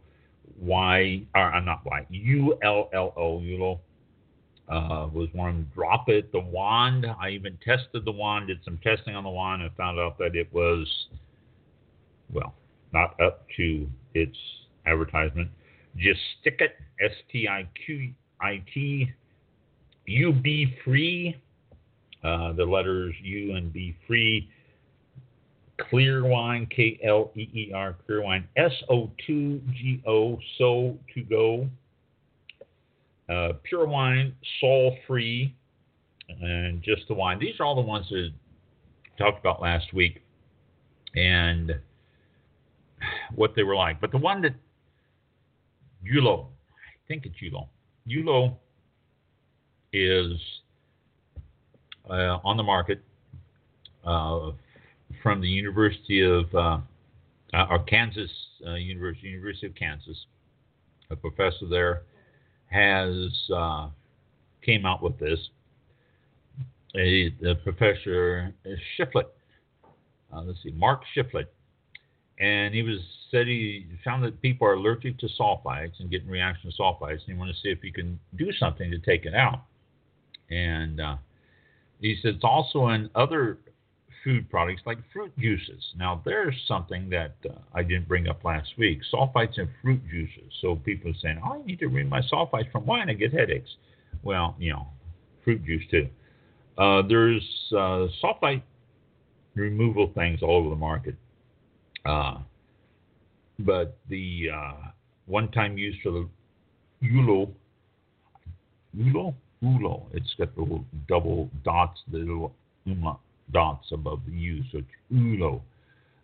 Y, 0.61 1.23
or 1.35 1.43
I'm 1.43 1.64
not 1.64 1.85
Y, 1.85 2.07
U 2.11 2.59
L 2.62 2.88
L 2.93 3.12
O, 3.17 3.38
Ulo, 3.38 3.81
uh, 4.68 5.09
was 5.12 5.29
one. 5.33 5.70
Drop 5.74 6.09
It, 6.09 6.33
the 6.33 6.40
wand. 6.40 7.07
I 7.20 7.31
even 7.31 7.59
tested 7.64 8.05
the 8.05 8.12
wand, 8.12 8.48
did 8.48 8.61
some 8.64 8.79
testing 8.83 9.14
on 9.14 9.24
the 9.24 9.31
wand, 9.31 9.62
and 9.62 9.70
found 9.77 9.98
out 9.98 10.18
that 10.18 10.35
it 10.35 10.53
was, 10.53 10.87
well, 12.33 12.55
not 12.92 13.20
up 13.20 13.46
to 13.57 13.88
its 14.14 14.37
advertisement. 14.87 15.50
Just 15.96 16.20
stick 16.40 16.61
it, 16.61 16.77
S 17.00 17.12
T 17.31 17.48
I 17.48 17.68
Q 17.85 18.12
I 18.40 18.62
T, 18.72 19.12
U 20.07 20.33
B 20.33 20.77
free, 20.85 21.37
uh, 22.22 22.53
the 22.53 22.64
letters 22.64 23.14
U 23.22 23.55
and 23.55 23.72
B 23.72 23.96
free. 24.07 24.50
Clear 25.90 26.24
wine, 26.24 26.66
K 26.74 27.00
L 27.05 27.33
E 27.35 27.48
E 27.53 27.72
R, 27.74 27.96
clear 28.07 28.22
wine, 28.22 28.48
S 28.57 28.72
O 28.88 29.11
2 29.27 29.61
G 29.72 30.03
O, 30.07 30.38
so 30.57 30.96
to 31.12 31.22
go. 31.22 31.68
Uh, 33.29 33.55
pure 33.63 33.87
wine, 33.87 34.35
soul 34.61 34.97
free, 35.07 35.55
and 36.41 36.83
just 36.83 37.03
the 37.09 37.15
wine. 37.15 37.39
These 37.39 37.59
are 37.59 37.65
all 37.65 37.75
the 37.75 37.81
ones 37.81 38.07
that 38.11 38.31
talked 39.19 39.39
about 39.39 39.63
last 39.63 39.93
week 39.95 40.23
and 41.15 41.73
what 43.35 43.55
they 43.55 43.63
were 43.63 43.77
like. 43.77 44.01
But 44.01 44.11
the 44.11 44.19
one 44.19 44.43
that 44.43 44.55
Yulo, 46.05 46.47
I 46.47 47.09
think 47.09 47.25
it's 47.27 47.37
Yulo. 47.43 47.69
Yulo 48.07 48.57
is 49.93 50.39
uh, 52.11 52.39
on 52.45 52.57
the 52.57 52.63
market 52.63 53.01
uh, 54.05 54.51
from 55.23 55.41
the 55.41 55.49
University 55.49 56.21
of 56.21 56.55
uh, 56.55 56.79
uh, 57.55 57.67
or 57.71 57.79
Kansas 57.85 58.31
uh, 58.67 58.75
University, 58.75 59.29
University 59.29 59.67
of 59.67 59.75
Kansas. 59.75 60.27
A 61.11 61.17
professor 61.17 61.67
there 61.71 62.03
has 62.75 63.33
uh, 63.55 63.89
came 64.63 64.85
out 64.85 65.03
with 65.03 65.19
this. 65.19 65.39
A, 66.97 67.31
the 67.41 67.55
professor 67.65 68.53
Shiflett, 68.99 69.27
uh, 70.33 70.43
let's 70.43 70.63
see, 70.63 70.71
Mark 70.73 71.03
Shiflett, 71.17 71.47
and 72.39 72.75
he 72.75 72.83
was 72.83 72.99
said 73.31 73.47
he 73.47 73.87
found 74.05 74.23
that 74.25 74.41
people 74.43 74.67
are 74.67 74.75
allergic 74.75 75.19
to 75.19 75.29
sulfites 75.41 75.99
and 75.99 76.11
getting 76.11 76.29
reaction 76.29 76.71
to 76.71 76.77
sulfites, 76.77 77.21
and 77.27 77.27
he 77.27 77.35
wanted 77.35 77.55
to 77.55 77.61
see 77.61 77.69
if 77.69 77.81
he 77.83 77.91
can 77.91 78.19
do 78.37 78.53
something 78.53 78.91
to 78.91 78.99
take 78.99 79.25
it 79.25 79.35
out. 79.35 79.63
And 80.51 81.01
uh, 81.01 81.17
he 82.01 82.17
said 82.23 82.37
it's 82.37 82.45
also 82.45 82.89
in 82.89 83.11
other 83.15 83.59
food 84.25 84.51
products 84.51 84.83
like 84.87 84.99
fruit 85.13 85.33
juices. 85.39 85.85
Now, 85.97 86.23
there's 86.25 86.55
something 86.67 87.11
that 87.11 87.37
uh, 87.49 87.59
I 87.75 87.83
didn't 87.83 88.09
bring 88.09 88.27
up 88.27 88.43
last 88.43 88.71
week 88.79 89.01
sulfites 89.13 89.59
in 89.59 89.69
fruit 89.83 90.01
juices. 90.11 90.51
So 90.63 90.77
people 90.77 91.11
are 91.11 91.15
saying, 91.23 91.41
oh, 91.45 91.61
I 91.63 91.67
need 91.67 91.79
to 91.81 91.87
remove 91.87 92.11
my 92.11 92.23
sulfites 92.23 92.73
from 92.73 92.87
wine, 92.87 93.11
I 93.11 93.13
get 93.13 93.33
headaches. 93.33 93.71
Well, 94.23 94.57
you 94.59 94.73
know, 94.73 94.87
fruit 95.45 95.65
juice 95.65 95.85
too. 95.91 96.09
Uh, 96.79 97.03
there's 97.07 97.43
uh, 97.73 98.09
sulfite 98.23 98.63
removal 99.55 100.11
things 100.15 100.43
all 100.43 100.57
over 100.57 100.71
the 100.71 100.77
market. 100.77 101.15
Uh, 102.07 102.39
but 103.59 103.99
the 104.09 104.49
uh, 104.53 104.89
one 105.27 105.51
time 105.53 105.77
use 105.79 105.97
for 106.03 106.11
the 106.11 106.29
ULO, 107.07 107.51
ULO? 108.99 109.35
ULO. 109.63 110.07
It's 110.13 110.35
got 110.39 110.55
the 110.55 110.63
little 110.63 110.85
double 111.09 111.49
dots, 111.65 112.01
the 112.11 112.19
little 112.19 112.53
umlaut 112.87 113.21
dots 113.52 113.87
above 113.92 114.20
the 114.26 114.33
U, 114.33 114.62
so 114.72 114.80
ULO. 115.12 115.62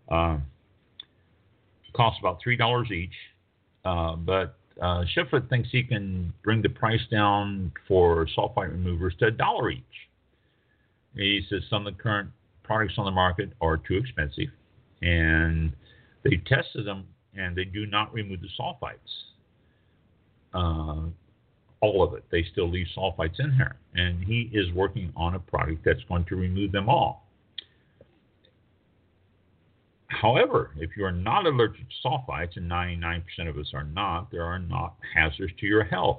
Uh, 0.09 0.38
costs 1.94 2.20
about 2.20 2.40
$3 2.46 2.90
each, 2.90 3.11
uh, 3.85 4.16
but 4.16 4.56
uh, 4.80 5.04
thinks 5.48 5.68
he 5.70 5.83
can 5.83 6.33
bring 6.42 6.62
the 6.62 6.68
price 6.68 7.00
down 7.11 7.72
for 7.87 8.26
sulfite 8.37 8.70
removers 8.70 9.14
to 9.18 9.26
a 9.26 9.30
dollar 9.30 9.70
each. 9.70 9.85
He 11.14 11.42
says 11.50 11.62
some 11.68 11.87
of 11.87 11.96
the 11.96 12.02
current 12.02 12.30
products 12.62 12.94
on 12.96 13.04
the 13.04 13.11
market 13.11 13.52
are 13.61 13.76
too 13.76 13.96
expensive, 13.96 14.48
and 15.02 15.72
they 16.22 16.40
tested 16.46 16.87
them 16.87 17.06
and 17.37 17.56
they 17.56 17.64
do 17.64 17.87
not 17.87 18.12
remove 18.12 18.40
the 18.40 18.48
sulfites. 18.59 18.96
Uh, 20.52 21.09
all 21.81 22.03
of 22.03 22.14
it. 22.14 22.25
They 22.31 22.45
still 22.53 22.69
leave 22.69 22.87
sulfites 22.97 23.40
in 23.40 23.53
here. 23.53 23.77
And 23.95 24.23
he 24.23 24.51
is 24.53 24.73
working 24.73 25.12
on 25.16 25.35
a 25.35 25.38
product 25.38 25.85
that's 25.85 26.05
going 26.09 26.25
to 26.27 26.37
remove 26.37 26.73
them 26.73 26.88
all. 26.88 27.27
However, 30.09 30.73
if 30.77 30.97
you 30.97 31.05
are 31.05 31.12
not 31.12 31.47
allergic 31.47 31.87
to 31.88 32.09
sulfites, 32.09 32.57
and 32.57 32.71
99% 32.71 33.23
of 33.49 33.57
us 33.57 33.71
are 33.73 33.85
not, 33.85 34.31
there 34.31 34.45
are 34.45 34.59
not 34.59 34.97
hazards 35.14 35.53
to 35.61 35.66
your 35.66 35.85
health. 35.85 36.19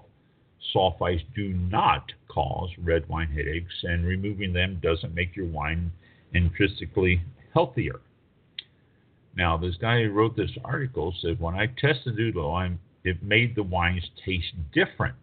Sulfites 0.74 1.24
do 1.36 1.50
not 1.50 2.12
cause 2.28 2.69
red 2.82 3.08
wine 3.10 3.28
headaches, 3.28 3.74
and 3.84 4.06
removing 4.06 4.54
them 4.54 4.80
doesn't 4.82 5.13
make 5.13 5.36
your 5.36 5.47
wine 5.47 5.91
intrinsically 6.34 7.21
healthier. 7.54 8.00
Now, 9.36 9.58
this 9.58 9.76
guy 9.76 10.04
who 10.04 10.12
wrote 10.12 10.36
this 10.36 10.52
article 10.63 11.13
said, 11.21 11.39
when 11.39 11.56
I 11.56 11.67
tested 11.78 12.17
I'm, 12.38 12.80
it 13.04 13.21
made 13.21 13.56
the 13.56 13.63
wines 13.63 14.10
taste 14.26 14.54
different 14.74 15.15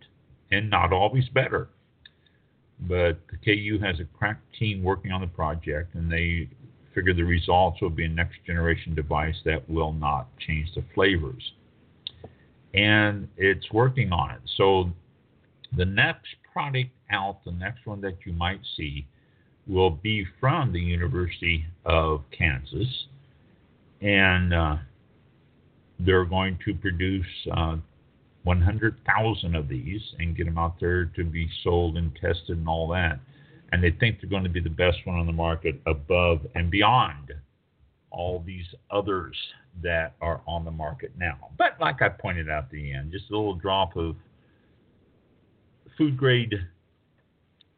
and 0.50 0.70
not 0.70 0.92
always 0.92 1.28
better. 1.28 1.68
But 2.80 3.18
the 3.30 3.38
KU 3.44 3.78
has 3.82 4.00
a 4.00 4.04
crack 4.16 4.40
team 4.58 4.82
working 4.82 5.11
on 5.11 5.20
the 5.20 5.26
project, 5.26 5.94
and 5.94 6.11
they 6.11 6.48
figure 6.94 7.14
the 7.14 7.22
results 7.22 7.80
will 7.80 7.90
be 7.90 8.04
a 8.04 8.08
next 8.08 8.37
generation 8.46 8.94
device 8.94 9.37
that 9.44 9.68
will 9.68 9.92
not 9.92 10.28
change 10.38 10.68
the 10.74 10.84
flavors. 10.94 11.52
And 12.74 13.28
it's 13.37 13.72
working 13.72 14.12
on 14.12 14.30
it. 14.30 14.40
So 14.56 14.90
the 15.76 15.84
next 15.84 16.28
product 16.52 16.90
out, 17.11 17.44
the 17.44 17.52
next 17.52 17.87
one 17.87 18.00
that 18.02 18.16
you 18.24 18.32
might 18.32 18.61
see, 18.76 19.06
will 19.66 19.90
be 19.90 20.26
from 20.40 20.72
the 20.72 20.80
University 20.80 21.64
of 21.84 22.22
Kansas. 22.37 23.06
And 24.00 24.54
uh, 24.54 24.76
they're 26.00 26.24
going 26.24 26.58
to 26.64 26.74
produce 26.74 27.26
uh, 27.52 27.76
100,000 28.44 29.55
of 29.55 29.68
these 29.68 30.01
and 30.18 30.37
get 30.37 30.46
them 30.46 30.59
out 30.59 30.79
there 30.81 31.07
to 31.07 31.24
be 31.24 31.48
sold 31.62 31.96
and 31.96 32.14
tested 32.14 32.57
and 32.59 32.68
all 32.68 32.88
that. 32.88 33.20
And 33.72 33.83
they 33.83 33.90
think 33.90 34.20
they're 34.20 34.31
going 34.31 34.44
to 34.44 34.48
be 34.48 34.61
the 34.61 34.70
best 34.70 34.98
one 35.05 35.18
on 35.18 35.27
the 35.27 35.33
market 35.33 35.81
above 35.87 36.40
and 36.55 36.70
beyond 36.70 37.33
all 38.11 38.42
these 38.46 38.66
others 38.90 39.37
that 39.83 40.14
are 40.20 40.40
on 40.46 40.64
the 40.64 40.70
market 40.70 41.12
now. 41.18 41.51
But 41.59 41.79
like 41.81 42.01
I 42.01 42.09
pointed 42.09 42.48
out 42.48 42.64
at 42.64 42.70
the 42.70 42.92
end, 42.92 43.12
just 43.12 43.31
a 43.31 43.37
little 43.37 43.55
drop 43.55 43.96
of 43.96 44.16
food 45.96 46.16
grade 46.16 46.55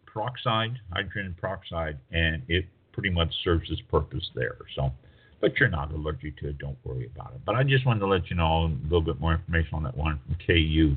peroxide, 0.07 0.79
hydrogen 0.93 1.37
peroxide, 1.41 1.99
and 2.13 2.43
it 2.49 2.67
pretty 2.93 3.11
much 3.11 3.33
serves 3.45 3.71
its 3.71 3.81
purpose 3.91 4.29
there. 4.35 4.57
So, 4.75 4.93
but 5.41 5.59
you're 5.59 5.69
not 5.69 5.93
allergic 5.93 6.37
to 6.39 6.49
it, 6.49 6.59
don't 6.59 6.77
worry 6.85 7.11
about 7.15 7.33
it. 7.35 7.41
But 7.45 7.55
I 7.55 7.63
just 7.63 7.87
wanted 7.87 8.01
to 8.01 8.07
let 8.07 8.29
you 8.31 8.37
know 8.37 8.65
a 8.67 8.85
little 8.85 9.01
bit 9.01 9.21
more 9.21 9.33
information 9.35 9.75
on 9.75 9.83
that 9.85 9.97
one 9.97 10.21
from 10.27 10.37
KU 10.47 10.97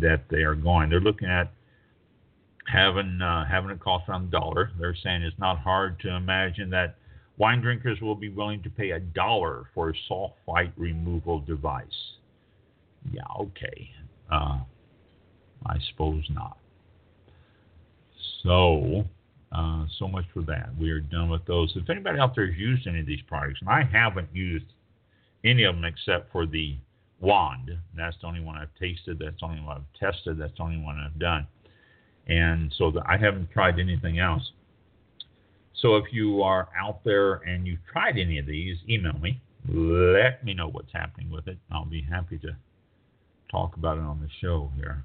that 0.00 0.22
they 0.30 0.42
are 0.42 0.54
going. 0.54 0.90
They're 0.90 1.00
looking 1.00 1.28
at 1.28 1.52
having 2.66 3.20
uh, 3.22 3.46
having 3.46 3.70
it 3.70 3.80
cost 3.80 4.08
around 4.08 4.28
a 4.28 4.30
dollar. 4.30 4.70
They're 4.78 4.96
saying 5.02 5.22
it's 5.22 5.38
not 5.38 5.58
hard 5.58 5.98
to 6.00 6.14
imagine 6.14 6.70
that 6.70 6.96
wine 7.38 7.60
drinkers 7.60 8.00
will 8.00 8.14
be 8.14 8.28
willing 8.28 8.62
to 8.62 8.70
pay 8.70 8.90
a 8.90 9.00
dollar 9.00 9.64
for 9.74 9.90
a 9.90 9.94
sulfite 10.08 10.72
removal 10.76 11.40
device. 11.40 11.86
Yeah, 13.10 13.22
okay. 13.40 13.90
Uh, 14.30 14.60
I 15.66 15.76
suppose 15.90 16.22
not. 16.30 16.58
So, 18.42 19.04
uh, 19.52 19.84
so 19.98 20.06
much 20.06 20.24
for 20.32 20.42
that. 20.42 20.70
We 20.78 20.90
are 20.90 21.00
done 21.00 21.28
with 21.28 21.44
those. 21.46 21.72
If 21.76 21.90
anybody 21.90 22.18
out 22.18 22.34
there 22.34 22.46
has 22.46 22.56
used 22.56 22.86
any 22.86 23.00
of 23.00 23.06
these 23.06 23.22
products, 23.26 23.60
and 23.60 23.68
I 23.68 23.82
haven't 23.82 24.28
used 24.32 24.66
any 25.44 25.64
of 25.64 25.74
them 25.74 25.84
except 25.84 26.30
for 26.30 26.46
the 26.46 26.76
wand, 27.20 27.70
that's 27.96 28.16
the 28.20 28.26
only 28.26 28.40
one 28.40 28.56
I've 28.56 28.74
tasted, 28.78 29.18
that's 29.18 29.40
the 29.40 29.46
only 29.46 29.60
one 29.60 29.78
I've 29.78 30.00
tested, 30.12 30.38
that's 30.38 30.56
the 30.56 30.62
only 30.62 30.78
one 30.78 30.98
I've 30.98 31.18
done. 31.18 31.46
And 32.26 32.72
so 32.78 32.90
the, 32.90 33.02
I 33.06 33.16
haven't 33.16 33.50
tried 33.50 33.78
anything 33.78 34.18
else. 34.20 34.52
So 35.80 35.96
if 35.96 36.12
you 36.12 36.42
are 36.42 36.68
out 36.78 37.02
there 37.04 37.34
and 37.36 37.66
you've 37.66 37.84
tried 37.90 38.18
any 38.18 38.38
of 38.38 38.46
these, 38.46 38.76
email 38.88 39.18
me. 39.18 39.40
Let 39.68 40.44
me 40.44 40.54
know 40.54 40.68
what's 40.68 40.92
happening 40.92 41.30
with 41.30 41.48
it. 41.48 41.58
I'll 41.72 41.84
be 41.84 42.02
happy 42.02 42.38
to 42.38 42.56
talk 43.50 43.76
about 43.76 43.98
it 43.98 44.02
on 44.02 44.20
the 44.20 44.28
show 44.40 44.70
here. 44.76 45.04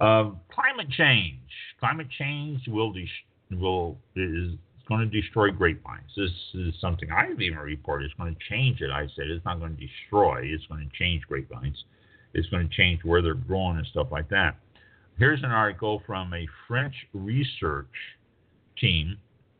Uh, 0.00 0.30
climate 0.52 0.90
change. 0.90 1.40
Climate 1.80 2.08
change 2.18 2.66
will 2.68 2.92
de- 2.92 3.08
will 3.50 3.98
is 4.16 4.52
going 4.88 5.08
to 5.08 5.20
destroy 5.20 5.50
grapevines. 5.50 6.10
This 6.16 6.30
is 6.54 6.74
something 6.80 7.10
I've 7.10 7.40
even 7.40 7.58
reported. 7.58 8.06
It's 8.06 8.14
going 8.14 8.34
to 8.34 8.40
change 8.50 8.80
it. 8.80 8.90
I 8.90 9.06
said 9.16 9.26
it's 9.28 9.44
not 9.44 9.58
going 9.58 9.76
to 9.76 9.86
destroy. 9.86 10.42
It's 10.44 10.66
going 10.66 10.88
to 10.88 10.96
change 10.96 11.22
grapevines. 11.26 11.84
It's 12.34 12.48
going 12.48 12.68
to 12.68 12.74
change 12.74 13.00
where 13.04 13.22
they're 13.22 13.34
growing 13.34 13.78
and 13.78 13.86
stuff 13.86 14.08
like 14.10 14.28
that. 14.30 14.56
Here's 15.18 15.42
an 15.42 15.52
article 15.52 16.02
from 16.06 16.34
a 16.34 16.46
French 16.66 16.94
research 17.12 17.86
team 18.78 19.16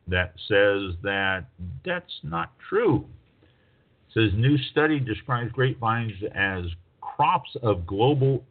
that 0.08 0.34
says 0.48 0.96
that 1.02 1.44
that's 1.84 2.12
not 2.22 2.52
true. 2.68 3.06
It 3.42 4.12
says 4.12 4.38
new 4.38 4.58
study 4.72 4.98
describes 4.98 5.52
grapevines 5.52 6.12
as 6.34 6.64
crops 7.00 7.56
of 7.62 7.86
global 7.86 8.44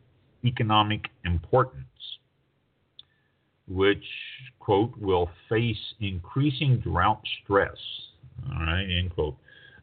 economic 0.46 1.06
importance, 1.26 1.86
which 3.68 4.04
quote 4.60 4.92
will 5.00 5.30
face 5.50 5.78
increasing 6.00 6.78
drought 6.80 7.22
stress. 7.44 7.78
All 8.52 8.66
right, 8.66 8.84
end 8.84 9.14
quote. 9.14 9.36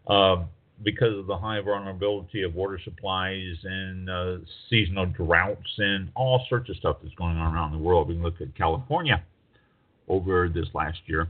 Uh, 0.07 0.45
because 0.83 1.19
of 1.19 1.27
the 1.27 1.37
high 1.37 1.61
vulnerability 1.61 2.43
of 2.43 2.55
water 2.55 2.81
supplies 2.83 3.57
and 3.65 4.09
uh, 4.09 4.37
seasonal 4.69 5.07
droughts 5.07 5.71
and 5.79 6.11
all 6.15 6.45
sorts 6.49 6.71
of 6.71 6.77
stuff 6.77 6.97
that's 7.03 7.15
going 7.17 7.37
on 7.37 7.55
around 7.55 7.73
the 7.73 7.79
world. 7.79 8.09
We 8.09 8.15
can 8.15 8.23
look 8.23 8.41
at 8.41 8.55
California 8.55 9.23
over 10.09 10.49
this 10.49 10.67
last 10.75 10.99
year. 11.07 11.29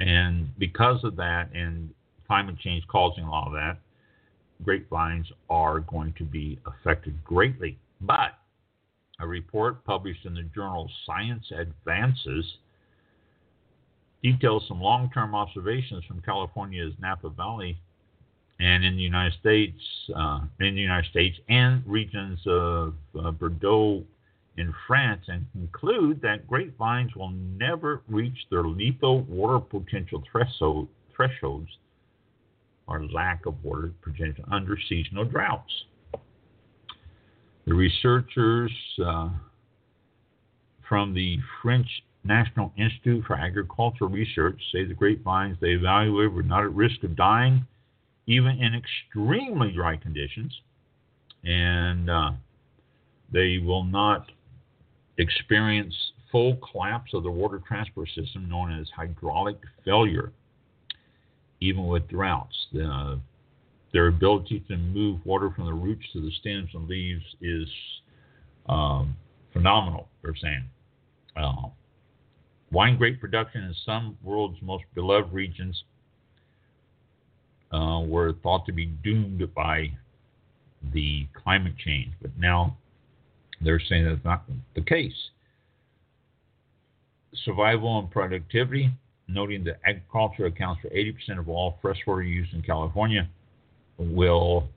And 0.00 0.48
because 0.58 1.04
of 1.04 1.16
that 1.16 1.50
and 1.54 1.90
climate 2.26 2.58
change 2.58 2.84
causing 2.88 3.24
a 3.24 3.30
lot 3.30 3.46
of 3.46 3.52
that, 3.52 3.78
grapevines 4.64 5.26
are 5.48 5.80
going 5.80 6.12
to 6.18 6.24
be 6.24 6.58
affected 6.66 7.22
greatly. 7.24 7.78
But 8.00 8.33
a 9.24 9.26
report 9.26 9.84
published 9.84 10.24
in 10.26 10.34
the 10.34 10.42
journal 10.54 10.88
Science 11.06 11.44
Advances 11.58 12.44
details 14.22 14.64
some 14.68 14.80
long 14.80 15.10
term 15.12 15.34
observations 15.34 16.04
from 16.04 16.20
California's 16.20 16.92
Napa 17.00 17.30
Valley 17.30 17.78
and 18.60 18.84
in 18.84 18.96
the 18.96 19.02
United 19.02 19.38
States, 19.40 19.78
uh, 20.14 20.40
in 20.60 20.74
the 20.74 20.80
United 20.80 21.10
States 21.10 21.36
and 21.48 21.82
regions 21.86 22.38
of 22.46 22.94
uh, 23.18 23.30
Bordeaux 23.32 24.04
in 24.56 24.72
France, 24.86 25.24
and 25.26 25.44
conclude 25.52 26.20
that 26.22 26.46
grapevines 26.46 27.16
will 27.16 27.30
never 27.30 28.02
reach 28.08 28.36
their 28.50 28.62
lethal 28.62 29.22
water 29.22 29.58
potential 29.58 30.22
threshold, 30.30 30.86
thresholds 31.16 31.68
or 32.86 33.04
lack 33.06 33.46
of 33.46 33.54
water 33.64 33.90
potential 34.02 34.44
under 34.52 34.78
seasonal 34.88 35.24
droughts. 35.24 35.72
The 37.66 37.74
researchers 37.74 38.72
uh, 39.04 39.30
from 40.88 41.14
the 41.14 41.38
French 41.62 41.86
National 42.24 42.72
Institute 42.76 43.24
for 43.26 43.36
Agricultural 43.36 44.10
Research 44.10 44.60
say 44.72 44.84
the 44.84 44.94
grapevines 44.94 45.56
they 45.60 45.68
evaluated 45.68 46.32
were 46.32 46.42
not 46.42 46.64
at 46.64 46.74
risk 46.74 47.02
of 47.04 47.16
dying 47.16 47.66
even 48.26 48.58
in 48.58 48.74
extremely 48.74 49.72
dry 49.72 49.96
conditions, 49.96 50.52
and 51.44 52.08
uh, 52.08 52.32
they 53.32 53.58
will 53.58 53.84
not 53.84 54.30
experience 55.18 55.94
full 56.32 56.56
collapse 56.72 57.12
of 57.14 57.22
the 57.22 57.30
water 57.30 57.60
transport 57.66 58.08
system 58.14 58.48
known 58.48 58.72
as 58.80 58.88
hydraulic 58.96 59.58
failure, 59.84 60.32
even 61.60 61.86
with 61.86 62.08
droughts. 62.08 62.54
The, 62.72 63.20
their 63.94 64.08
ability 64.08 64.62
to 64.66 64.76
move 64.76 65.24
water 65.24 65.50
from 65.54 65.66
the 65.66 65.72
roots 65.72 66.04
to 66.12 66.20
the 66.20 66.30
stems 66.40 66.68
and 66.74 66.88
leaves 66.88 67.24
is 67.40 67.68
um, 68.68 69.16
phenomenal, 69.52 70.08
they're 70.20 70.34
saying. 70.34 70.64
Uh, 71.36 71.68
wine 72.72 72.98
grape 72.98 73.20
production 73.20 73.62
in 73.62 73.74
some 73.86 74.18
world's 74.22 74.60
most 74.60 74.82
beloved 74.96 75.32
regions 75.32 75.84
uh, 77.72 78.00
were 78.00 78.32
thought 78.42 78.66
to 78.66 78.72
be 78.72 78.86
doomed 78.86 79.54
by 79.54 79.88
the 80.92 81.28
climate 81.40 81.74
change, 81.78 82.12
but 82.20 82.32
now 82.36 82.76
they're 83.60 83.80
saying 83.88 84.04
that's 84.04 84.24
not 84.24 84.44
the 84.74 84.82
case. 84.82 85.30
Survival 87.44 88.00
and 88.00 88.10
productivity, 88.10 88.90
noting 89.28 89.62
that 89.64 89.78
agriculture 89.86 90.46
accounts 90.46 90.82
for 90.82 90.88
80% 90.88 91.38
of 91.38 91.48
all 91.48 91.78
freshwater 91.80 92.22
use 92.22 92.48
in 92.52 92.60
California, 92.62 93.28
will 93.98 94.68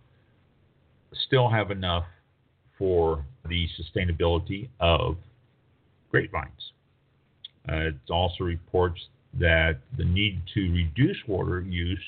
still 1.28 1.50
have 1.50 1.72
enough 1.72 2.06
for 2.78 3.26
the 3.48 3.68
sustainability 3.80 4.70
of 4.80 5.18
grapevines. 6.12 6.72
Uh, 7.70 7.88
it 7.88 7.96
also 8.10 8.44
reports 8.44 9.00
that 9.40 9.80
the 9.98 10.06
need 10.06 10.42
to 10.54 10.62
reduce 10.72 11.18
water 11.28 11.62
use 11.62 12.04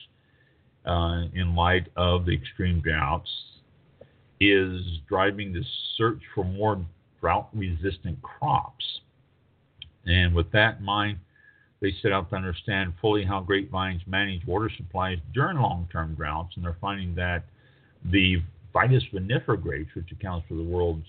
uh, 0.86 1.24
in 1.34 1.56
light 1.56 1.88
of 1.96 2.26
the 2.26 2.34
extreme 2.34 2.82
droughts 2.82 3.30
is 4.40 4.82
driving 5.08 5.52
the 5.52 5.64
search 5.98 6.22
for 6.34 6.44
more 6.44 6.84
drought 7.20 7.50
resistant 7.54 8.22
crops. 8.22 9.02
And 10.06 10.34
with 10.34 10.52
that 10.52 10.80
in 10.80 10.86
mind, 10.86 11.20
they 11.82 11.94
set 12.02 12.12
out 12.12 12.30
to 12.30 12.36
understand 12.36 12.94
fully 13.00 13.24
how 13.24 13.40
grapevines 13.40 14.02
manage 14.06 14.46
water 14.46 14.70
supplies 14.76 15.18
during 15.34 15.58
long 15.58 15.88
term 15.92 16.14
droughts, 16.16 16.56
and 16.56 16.66
they're 16.66 16.78
finding 16.82 17.16
that 17.16 17.46
the 18.06 18.38
Vitis 18.74 19.04
vinifera 19.14 19.62
grapes, 19.62 19.94
which 19.96 20.12
accounts 20.12 20.48
for 20.48 20.56
the 20.56 20.64
world's, 20.64 21.08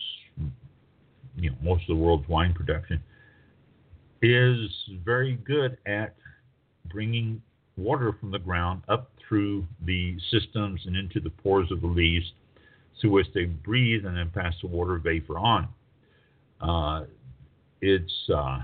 you 1.36 1.50
know, 1.50 1.56
most 1.62 1.82
of 1.82 1.96
the 1.96 2.02
world's 2.02 2.28
wine 2.28 2.54
production, 2.54 3.02
is 4.22 4.70
very 5.04 5.36
good 5.44 5.76
at 5.86 6.14
bringing 6.90 7.42
water 7.76 8.14
from 8.18 8.30
the 8.30 8.38
ground 8.38 8.82
up 8.88 9.10
through 9.28 9.64
the 9.84 10.16
systems 10.30 10.80
and 10.86 10.96
into 10.96 11.20
the 11.20 11.30
pores 11.30 11.70
of 11.70 11.80
the 11.80 11.86
leaves 11.86 12.32
through 13.00 13.10
which 13.10 13.26
they 13.34 13.44
breathe 13.44 14.04
and 14.04 14.16
then 14.16 14.30
pass 14.34 14.54
the 14.60 14.68
water 14.68 14.98
vapor 14.98 15.38
on. 15.38 15.68
Uh, 16.60 17.04
it's 17.80 18.12
uh, 18.34 18.60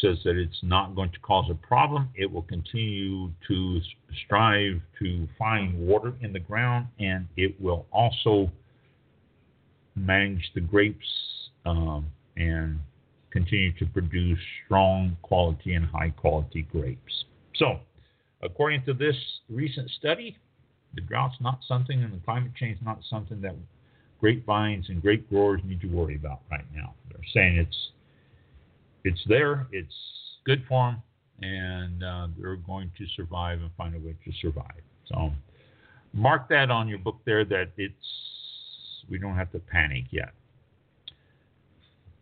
says 0.00 0.18
that 0.24 0.36
it's 0.36 0.60
not 0.62 0.94
going 0.94 1.10
to 1.10 1.18
cause 1.20 1.50
a 1.50 1.54
problem. 1.54 2.08
It 2.14 2.30
will 2.30 2.42
continue 2.42 3.30
to 3.48 3.80
strive 4.24 4.80
to 4.98 5.28
find 5.38 5.78
water 5.78 6.12
in 6.20 6.32
the 6.32 6.40
ground, 6.40 6.86
and 6.98 7.26
it 7.36 7.60
will 7.60 7.86
also 7.92 8.50
manage 9.96 10.50
the 10.54 10.60
grapes 10.60 11.06
um, 11.66 12.06
and 12.36 12.78
continue 13.30 13.72
to 13.78 13.86
produce 13.86 14.38
strong 14.64 15.16
quality 15.22 15.74
and 15.74 15.86
high 15.86 16.10
quality 16.10 16.62
grapes. 16.70 17.24
So, 17.56 17.80
according 18.42 18.84
to 18.84 18.94
this 18.94 19.16
recent 19.48 19.90
study, 19.90 20.36
The 20.94 21.00
drought's 21.00 21.40
not 21.40 21.60
something, 21.66 22.02
and 22.02 22.12
the 22.12 22.24
climate 22.24 22.52
change 22.54 22.78
is 22.78 22.84
not 22.84 23.00
something 23.10 23.40
that 23.40 23.56
grapevines 24.20 24.88
and 24.88 25.02
grape 25.02 25.28
growers 25.28 25.60
need 25.64 25.80
to 25.80 25.88
worry 25.88 26.16
about 26.16 26.40
right 26.50 26.64
now. 26.74 26.94
They're 27.10 27.18
saying 27.32 27.56
it's 27.56 27.90
it's 29.04 29.20
there, 29.28 29.66
it's 29.70 29.94
good 30.44 30.64
for 30.68 30.90
them, 30.90 31.02
and 31.42 32.02
uh, 32.02 32.28
they're 32.38 32.56
going 32.56 32.90
to 32.98 33.06
survive 33.16 33.60
and 33.60 33.70
find 33.76 33.94
a 33.94 33.98
way 33.98 34.14
to 34.24 34.32
survive. 34.40 34.82
So 35.06 35.30
mark 36.12 36.48
that 36.48 36.70
on 36.70 36.88
your 36.88 36.98
book 36.98 37.18
there 37.24 37.44
that 37.44 37.70
it's 37.76 37.94
we 39.10 39.18
don't 39.18 39.36
have 39.36 39.52
to 39.52 39.58
panic 39.58 40.04
yet. 40.10 40.32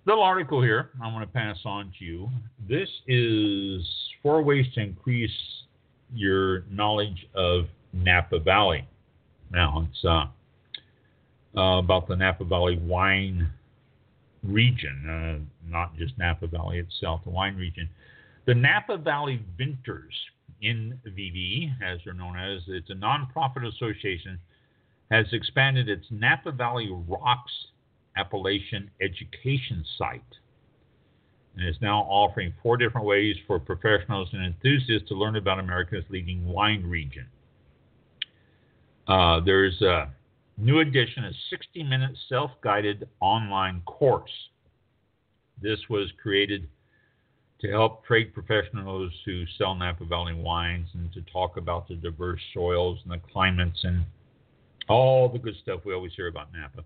Little 0.05 0.23
article 0.23 0.61
here 0.61 0.91
I'm 1.03 1.13
going 1.13 1.25
to 1.25 1.33
pass 1.33 1.59
on 1.65 1.93
to 1.99 2.05
you. 2.05 2.29
This 2.69 2.89
is 3.07 3.87
four 4.23 4.43
ways 4.43 4.67
to 4.75 4.81
increase 4.81 5.31
your 6.13 6.65
knowledge 6.71 7.27
of 7.35 7.67
Napa 7.93 8.41
Valley. 8.41 8.87
Now 9.53 9.87
it's 9.89 10.05
uh, 10.05 10.25
uh, 11.57 11.79
about 11.79 12.09
the 12.09 12.17
Napa 12.17 12.45
Valley 12.45 12.79
wine 12.79 13.51
region, 14.43 15.09
uh, 15.09 15.71
not 15.71 15.97
just 15.97 16.17
Napa 16.19 16.47
Valley 16.47 16.79
itself, 16.79 17.21
the 17.25 17.31
wine 17.31 17.57
region. 17.57 17.89
The 18.47 18.55
Napa 18.55 18.97
Valley 18.97 19.41
Vintners, 19.59 20.15
NVV, 20.63 21.73
as 21.83 22.01
they're 22.05 22.15
known 22.15 22.39
as, 22.39 22.63
it's 22.69 22.91
a 22.91 22.95
nonprofit 22.95 23.67
association, 23.67 24.39
has 25.11 25.27
expanded 25.33 25.89
its 25.89 26.07
Napa 26.11 26.53
Valley 26.53 26.91
Rocks 27.09 27.53
Appellation 28.17 28.91
Education 29.01 29.85
site 29.99 30.23
and 31.57 31.69
is 31.69 31.77
now 31.81 32.01
offering 32.03 32.53
four 32.63 32.77
different 32.77 33.07
ways 33.07 33.37
for 33.47 33.59
professionals 33.59 34.29
and 34.33 34.45
enthusiasts 34.45 35.09
to 35.09 35.15
learn 35.15 35.37
about 35.37 35.59
America's 35.59 36.05
leading 36.09 36.47
wine 36.47 36.85
region. 36.85 37.27
Uh, 39.07 39.41
there's 39.41 39.81
a 39.83 40.09
new 40.57 40.81
edition, 40.81 41.25
a 41.25 41.33
60 41.51 41.83
minute 41.83 42.17
self 42.29 42.51
guided 42.63 43.09
online 43.21 43.83
course. 43.85 44.31
This 45.61 45.79
was 45.89 46.11
created 46.21 46.69
to 47.61 47.71
help 47.71 48.05
trade 48.05 48.35
professionals 48.35 49.13
who 49.25 49.45
sell 49.57 49.75
Napa 49.75 50.05
Valley 50.05 50.35
wines 50.35 50.89
and 50.95 51.13
to 51.13 51.23
talk 51.33 51.57
about 51.57 51.87
the 51.87 51.95
diverse 51.95 52.41
soils 52.53 52.99
and 53.05 53.13
the 53.13 53.21
climates 53.33 53.79
and 53.85 54.05
all 54.89 55.29
the 55.29 55.39
good 55.39 55.55
stuff 55.63 55.81
we 55.85 55.95
always 55.95 56.13
hear 56.17 56.27
about 56.27 56.49
Napa. 56.53 56.85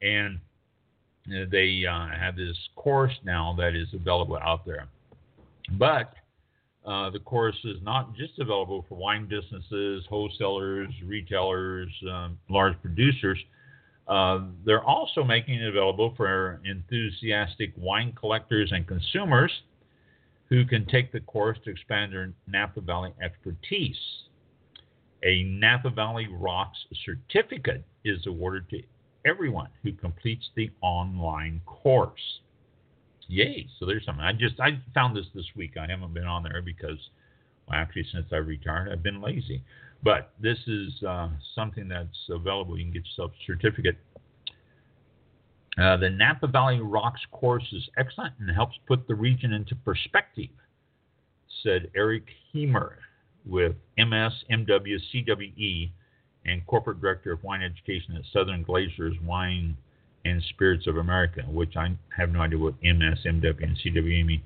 And 0.00 0.38
uh, 1.28 1.46
they 1.50 1.84
uh, 1.88 2.08
have 2.16 2.36
this 2.36 2.56
course 2.76 3.12
now 3.24 3.54
that 3.58 3.74
is 3.74 3.88
available 3.92 4.38
out 4.38 4.64
there. 4.64 4.86
But 5.78 6.14
uh, 6.84 7.10
the 7.10 7.20
course 7.20 7.58
is 7.64 7.76
not 7.82 8.14
just 8.16 8.38
available 8.40 8.84
for 8.88 8.96
wine 8.96 9.26
businesses, 9.28 10.04
wholesalers, 10.08 10.88
retailers, 11.04 11.88
um, 12.10 12.38
large 12.48 12.74
producers. 12.82 13.38
Uh, 14.08 14.40
they're 14.66 14.84
also 14.84 15.22
making 15.22 15.54
it 15.54 15.68
available 15.68 16.12
for 16.16 16.60
enthusiastic 16.64 17.72
wine 17.76 18.12
collectors 18.18 18.72
and 18.72 18.86
consumers 18.86 19.52
who 20.48 20.64
can 20.64 20.84
take 20.86 21.12
the 21.12 21.20
course 21.20 21.56
to 21.64 21.70
expand 21.70 22.12
their 22.12 22.32
Napa 22.48 22.80
Valley 22.80 23.12
expertise. 23.22 23.96
A 25.22 25.44
Napa 25.44 25.88
Valley 25.88 26.28
Rocks 26.30 26.78
certificate 27.06 27.84
is 28.04 28.26
awarded 28.26 28.68
to 28.70 28.82
everyone 29.24 29.68
who 29.84 29.92
completes 29.92 30.50
the 30.56 30.68
online 30.80 31.60
course. 31.64 32.40
Yay! 33.32 33.66
So 33.78 33.86
there's 33.86 34.04
something. 34.04 34.22
I 34.22 34.32
just 34.34 34.60
I 34.60 34.78
found 34.92 35.16
this 35.16 35.24
this 35.34 35.46
week. 35.56 35.78
I 35.78 35.86
haven't 35.90 36.12
been 36.12 36.26
on 36.26 36.42
there 36.42 36.60
because, 36.60 36.98
well, 37.66 37.78
actually, 37.78 38.04
since 38.12 38.26
I 38.30 38.36
retired, 38.36 38.90
I've 38.92 39.02
been 39.02 39.22
lazy. 39.22 39.62
But 40.02 40.32
this 40.38 40.58
is 40.66 41.02
uh, 41.02 41.30
something 41.54 41.88
that's 41.88 42.28
available. 42.28 42.76
You 42.76 42.84
can 42.84 42.92
get 42.92 43.06
yourself 43.06 43.30
a 43.30 43.44
certificate. 43.46 43.96
Uh, 45.78 45.96
the 45.96 46.10
Napa 46.10 46.46
Valley 46.46 46.80
Rocks 46.80 47.22
course 47.30 47.64
is 47.72 47.88
excellent 47.96 48.34
and 48.38 48.50
helps 48.50 48.76
put 48.86 49.08
the 49.08 49.14
region 49.14 49.54
into 49.54 49.74
perspective, 49.76 50.50
said 51.62 51.90
Eric 51.96 52.24
Hemer 52.54 52.96
with 53.46 53.76
MS 53.96 54.32
CWE 54.50 55.90
and 56.44 56.66
corporate 56.66 57.00
director 57.00 57.32
of 57.32 57.42
wine 57.42 57.62
education 57.62 58.14
at 58.14 58.24
Southern 58.30 58.62
Glazers 58.62 59.18
Wine 59.24 59.74
and 60.24 60.42
Spirits 60.50 60.86
of 60.86 60.96
America, 60.96 61.42
which 61.48 61.76
I 61.76 61.96
have 62.16 62.30
no 62.30 62.40
idea 62.40 62.58
what 62.58 62.74
MS, 62.82 63.18
MW, 63.24 63.62
and 63.62 63.76
CWE 63.76 64.26
mean. 64.26 64.42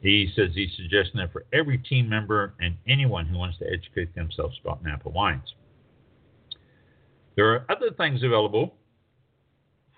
He 0.00 0.30
says 0.36 0.50
he's 0.54 0.70
suggesting 0.76 1.18
that 1.20 1.32
for 1.32 1.44
every 1.52 1.78
team 1.78 2.08
member 2.08 2.52
and 2.60 2.76
anyone 2.86 3.26
who 3.26 3.38
wants 3.38 3.58
to 3.58 3.66
educate 3.66 4.14
themselves 4.14 4.58
about 4.62 4.84
Napa 4.84 5.08
wines. 5.08 5.54
There 7.36 7.50
are 7.52 7.64
other 7.68 7.90
things 7.96 8.22
available 8.22 8.74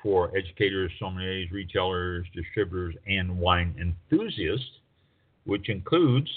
for 0.02 0.30
educators, 0.36 0.92
sommeliers, 1.00 1.50
retailers, 1.50 2.26
distributors, 2.34 2.94
and 3.06 3.38
wine 3.38 3.74
enthusiasts, 3.80 4.78
which 5.44 5.68
includes 5.68 6.30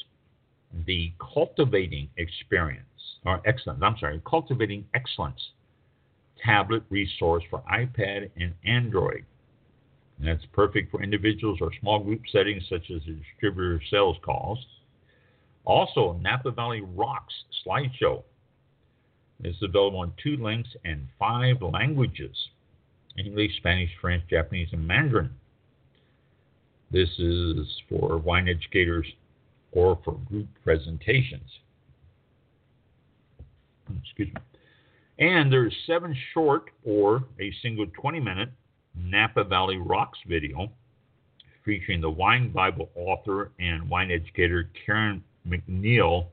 the 0.85 1.13
cultivating 1.33 2.09
experience 2.17 2.85
or 3.25 3.41
excellence. 3.45 3.81
I'm 3.83 3.97
sorry, 3.99 4.21
cultivating 4.27 4.85
excellence 4.93 5.39
tablet 6.43 6.84
resource 6.89 7.43
for 7.49 7.62
iPad 7.71 8.30
and 8.38 8.54
Android. 8.65 9.25
And 10.17 10.28
that's 10.28 10.45
perfect 10.54 10.91
for 10.91 11.02
individuals 11.02 11.60
or 11.62 11.71
small 11.80 11.99
group 11.99 12.21
settings 12.32 12.63
such 12.69 12.91
as 12.91 13.02
distributor 13.04 13.82
sales 13.89 14.17
calls. 14.23 14.60
Also, 15.65 16.19
Napa 16.21 16.52
Valley 16.52 16.82
Rocks 16.82 17.34
slideshow 17.65 18.23
is 19.43 19.56
available 19.62 20.04
in 20.04 20.12
two 20.21 20.41
links 20.43 20.69
and 20.84 21.08
five 21.17 21.62
languages 21.62 22.36
English, 23.17 23.58
Spanish, 23.58 23.89
French, 23.99 24.23
Japanese, 24.30 24.69
and 24.71 24.86
Mandarin. 24.86 25.32
This 26.91 27.10
is 27.19 27.67
for 27.88 28.17
wine 28.17 28.47
educators 28.47 29.06
or 29.71 29.99
for 30.04 30.13
group 30.30 30.47
presentations. 30.63 31.49
Excuse 34.04 34.34
me. 34.34 34.41
And 35.19 35.51
there's 35.51 35.75
seven 35.86 36.15
short 36.34 36.71
or 36.86 37.25
a 37.39 37.51
single 37.62 37.86
20 37.88 38.19
minute 38.21 38.49
Napa 38.95 39.43
Valley 39.43 39.77
Rocks 39.77 40.17
video 40.27 40.71
featuring 41.65 41.99
the 42.01 42.10
Wine 42.10 42.51
Bible 42.51 42.89
author 42.95 43.51
and 43.60 43.89
wine 43.89 44.12
educator 44.12 44.69
Karen 44.86 45.21
MacNeil 45.47 46.27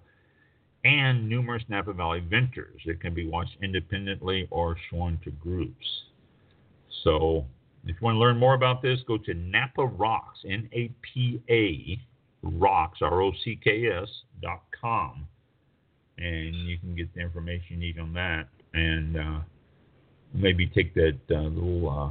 and 0.84 1.28
numerous 1.28 1.64
Napa 1.68 1.92
Valley 1.92 2.20
vintners. 2.20 2.80
It 2.84 3.00
can 3.00 3.12
be 3.12 3.26
watched 3.26 3.56
independently 3.60 4.46
or 4.50 4.76
shown 4.90 5.18
to 5.24 5.30
groups. 5.32 5.86
So 7.02 7.44
if 7.84 7.96
you 8.00 8.04
want 8.04 8.14
to 8.14 8.20
learn 8.20 8.38
more 8.38 8.54
about 8.54 8.82
this, 8.82 9.00
go 9.06 9.18
to 9.18 9.34
Napa 9.34 9.84
Rocks, 9.84 10.38
N 10.48 10.68
A 10.72 10.92
P 11.02 11.42
A 11.50 12.00
Rocks, 12.42 13.00
R 13.02 13.20
O 13.20 13.32
C 13.44 13.58
K 13.62 13.88
S 13.88 14.08
dot 14.40 14.62
com, 14.80 15.26
and 16.18 16.54
you 16.54 16.78
can 16.78 16.94
get 16.94 17.12
the 17.14 17.20
information 17.20 17.64
you 17.70 17.76
need 17.78 17.98
on 17.98 18.12
that, 18.14 18.48
and 18.76 19.16
uh, 19.16 19.40
maybe 20.34 20.66
take 20.66 20.94
that 20.94 21.18
uh, 21.30 21.42
little 21.42 21.88
uh, 21.90 22.10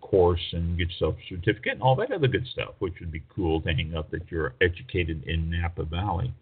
course 0.00 0.40
and 0.52 0.76
get 0.78 0.88
yourself 0.90 1.14
a 1.16 1.28
certificate 1.28 1.72
and 1.72 1.82
all 1.82 1.96
that 1.96 2.12
other 2.12 2.28
good 2.28 2.46
stuff, 2.52 2.74
which 2.78 2.94
would 3.00 3.10
be 3.10 3.22
cool 3.34 3.60
to 3.62 3.72
hang 3.72 3.94
up 3.94 4.10
that 4.10 4.22
you're 4.30 4.54
educated 4.60 5.24
in 5.24 5.50
Napa 5.50 5.84
Valley. 5.84 6.32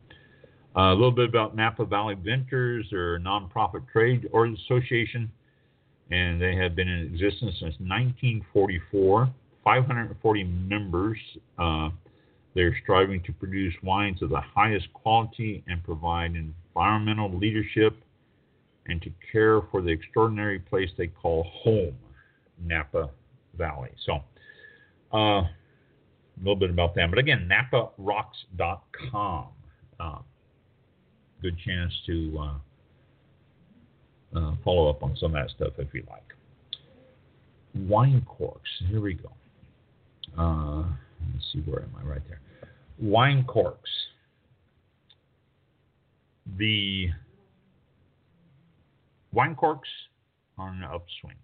Uh, 0.76 0.92
a 0.92 0.94
little 0.94 1.10
bit 1.10 1.28
about 1.28 1.56
Napa 1.56 1.84
Valley 1.84 2.14
Vintners, 2.14 2.84
they're 2.90 3.16
a 3.16 3.20
nonprofit 3.20 3.88
trade 3.92 4.28
or 4.32 4.46
association, 4.46 5.30
and 6.10 6.40
they 6.40 6.54
have 6.56 6.76
been 6.76 6.88
in 6.88 7.06
existence 7.06 7.54
since 7.60 7.74
1944. 7.78 9.32
540 9.64 10.44
members. 10.44 11.18
Uh, 11.58 11.90
they're 12.54 12.76
striving 12.82 13.22
to 13.24 13.32
produce 13.32 13.74
wines 13.82 14.22
of 14.22 14.30
the 14.30 14.40
highest 14.40 14.92
quality 14.92 15.62
and 15.68 15.82
provide 15.84 16.34
environmental 16.34 17.36
leadership 17.36 17.96
and 18.90 19.00
to 19.02 19.10
care 19.32 19.60
for 19.70 19.80
the 19.82 19.90
extraordinary 19.90 20.58
place 20.58 20.90
they 20.98 21.06
call 21.06 21.44
home, 21.62 21.94
Napa 22.58 23.10
Valley. 23.56 23.90
So, 24.04 24.20
uh, 25.14 25.42
a 25.42 25.50
little 26.38 26.56
bit 26.56 26.70
about 26.70 26.94
them. 26.94 27.10
But 27.10 27.18
again, 27.18 27.48
naparocks.com. 27.50 29.46
Uh, 29.98 30.18
good 31.42 31.56
chance 31.64 31.92
to 32.06 32.38
uh, 32.38 32.54
uh, 34.38 34.54
follow 34.64 34.88
up 34.88 35.02
on 35.02 35.16
some 35.16 35.34
of 35.34 35.42
that 35.42 35.50
stuff 35.54 35.72
if 35.78 35.92
you 35.94 36.04
like. 36.10 36.24
Wine 37.74 38.24
corks. 38.26 38.70
Here 38.88 39.00
we 39.00 39.14
go. 39.14 39.30
Uh, 40.36 40.84
let's 41.32 41.52
see, 41.52 41.60
where 41.60 41.82
am 41.82 41.94
I? 41.98 42.02
Right 42.04 42.22
there. 42.28 42.40
Wine 42.98 43.44
corks. 43.44 43.90
The 46.58 47.10
wine 49.32 49.54
corks 49.54 49.88
on 50.58 50.76
an 50.76 50.84
upswing. 50.84 51.36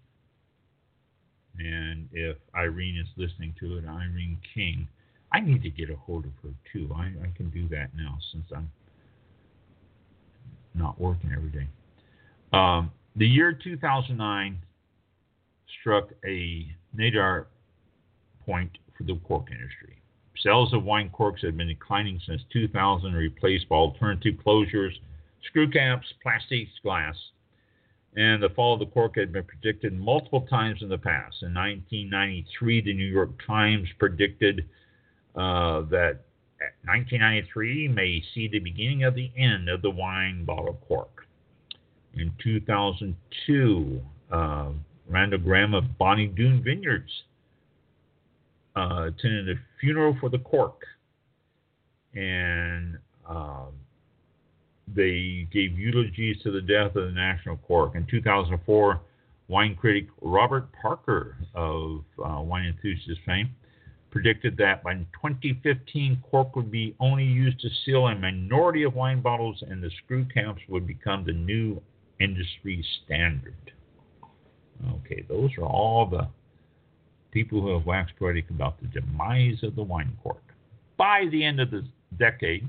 And 1.58 2.08
if 2.12 2.36
Irene 2.54 2.98
is 2.98 3.08
listening 3.16 3.54
to 3.60 3.78
it, 3.78 3.84
Irene 3.86 4.38
King, 4.54 4.86
I 5.32 5.40
need 5.40 5.62
to 5.62 5.70
get 5.70 5.90
a 5.90 5.96
hold 5.96 6.24
of 6.24 6.32
her 6.42 6.50
too. 6.72 6.90
I, 6.94 7.12
I 7.22 7.32
can 7.36 7.50
do 7.50 7.68
that 7.68 7.90
now 7.96 8.18
since 8.32 8.44
I'm 8.54 8.70
not 10.74 11.00
working 11.00 11.30
every 11.34 11.50
day. 11.50 11.66
Um, 12.52 12.90
the 13.16 13.26
year 13.26 13.52
2009 13.52 14.58
struck 15.80 16.10
a 16.26 16.66
nadir 16.94 17.46
point 18.44 18.70
for 18.96 19.04
the 19.04 19.16
cork 19.26 19.48
industry. 19.50 19.96
Sales 20.42 20.72
of 20.74 20.84
wine 20.84 21.10
corks 21.10 21.42
had 21.42 21.56
been 21.56 21.68
declining 21.68 22.20
since 22.26 22.42
2000, 22.52 23.14
replaced 23.14 23.68
by 23.68 23.76
alternative 23.76 24.34
closures, 24.46 24.92
screw 25.48 25.68
caps, 25.70 26.06
plastics, 26.22 26.70
glass. 26.82 27.16
And 28.16 28.42
the 28.42 28.48
fall 28.50 28.72
of 28.72 28.80
the 28.80 28.86
cork 28.86 29.16
had 29.16 29.32
been 29.32 29.44
predicted 29.44 29.92
multiple 29.92 30.46
times 30.48 30.80
in 30.80 30.88
the 30.88 30.96
past. 30.96 31.42
In 31.42 31.52
1993, 31.52 32.80
the 32.80 32.94
New 32.94 33.04
York 33.04 33.30
Times 33.46 33.88
predicted 33.98 34.64
uh, 35.34 35.82
that 35.90 36.20
1993 36.84 37.88
may 37.88 38.22
see 38.34 38.48
the 38.48 38.58
beginning 38.58 39.04
of 39.04 39.14
the 39.14 39.30
end 39.36 39.68
of 39.68 39.82
the 39.82 39.90
wine 39.90 40.46
bottle 40.46 40.80
cork. 40.88 41.26
In 42.14 42.32
2002, 42.42 44.00
uh, 44.32 44.70
Randall 45.06 45.38
Grahm 45.38 45.74
of 45.74 45.98
Bonny 45.98 46.26
Doon 46.26 46.62
Vineyards 46.62 47.10
uh, 48.74 49.08
attended 49.08 49.50
a 49.50 49.60
funeral 49.78 50.16
for 50.18 50.30
the 50.30 50.38
cork, 50.38 50.80
and 52.14 52.96
um, 53.28 53.72
they 54.94 55.48
gave 55.52 55.78
eulogies 55.78 56.40
to 56.42 56.50
the 56.50 56.60
death 56.60 56.96
of 56.96 57.06
the 57.06 57.12
national 57.12 57.56
cork. 57.58 57.94
In 57.94 58.06
2004, 58.06 59.00
wine 59.48 59.74
critic 59.74 60.06
Robert 60.20 60.68
Parker 60.80 61.36
of 61.54 62.02
uh, 62.24 62.40
Wine 62.40 62.66
Enthusiast 62.66 63.20
fame 63.26 63.50
predicted 64.10 64.56
that 64.56 64.82
by 64.82 64.94
2015, 64.94 66.22
cork 66.30 66.56
would 66.56 66.70
be 66.70 66.94
only 67.00 67.24
used 67.24 67.60
to 67.60 67.68
seal 67.84 68.06
a 68.06 68.14
minority 68.14 68.82
of 68.84 68.94
wine 68.94 69.20
bottles, 69.20 69.62
and 69.68 69.82
the 69.82 69.90
screw 70.02 70.24
caps 70.32 70.60
would 70.68 70.86
become 70.86 71.24
the 71.24 71.32
new 71.32 71.80
industry 72.18 72.84
standard. 73.04 73.72
Okay, 74.90 75.24
those 75.28 75.50
are 75.58 75.66
all 75.66 76.06
the 76.06 76.28
people 77.30 77.60
who 77.60 77.74
have 77.74 77.84
waxed 77.84 78.16
poetic 78.18 78.48
about 78.48 78.80
the 78.80 78.86
demise 78.86 79.62
of 79.62 79.76
the 79.76 79.82
wine 79.82 80.16
cork. 80.22 80.42
By 80.96 81.26
the 81.30 81.44
end 81.44 81.60
of 81.60 81.70
the 81.70 81.84
decade 82.18 82.66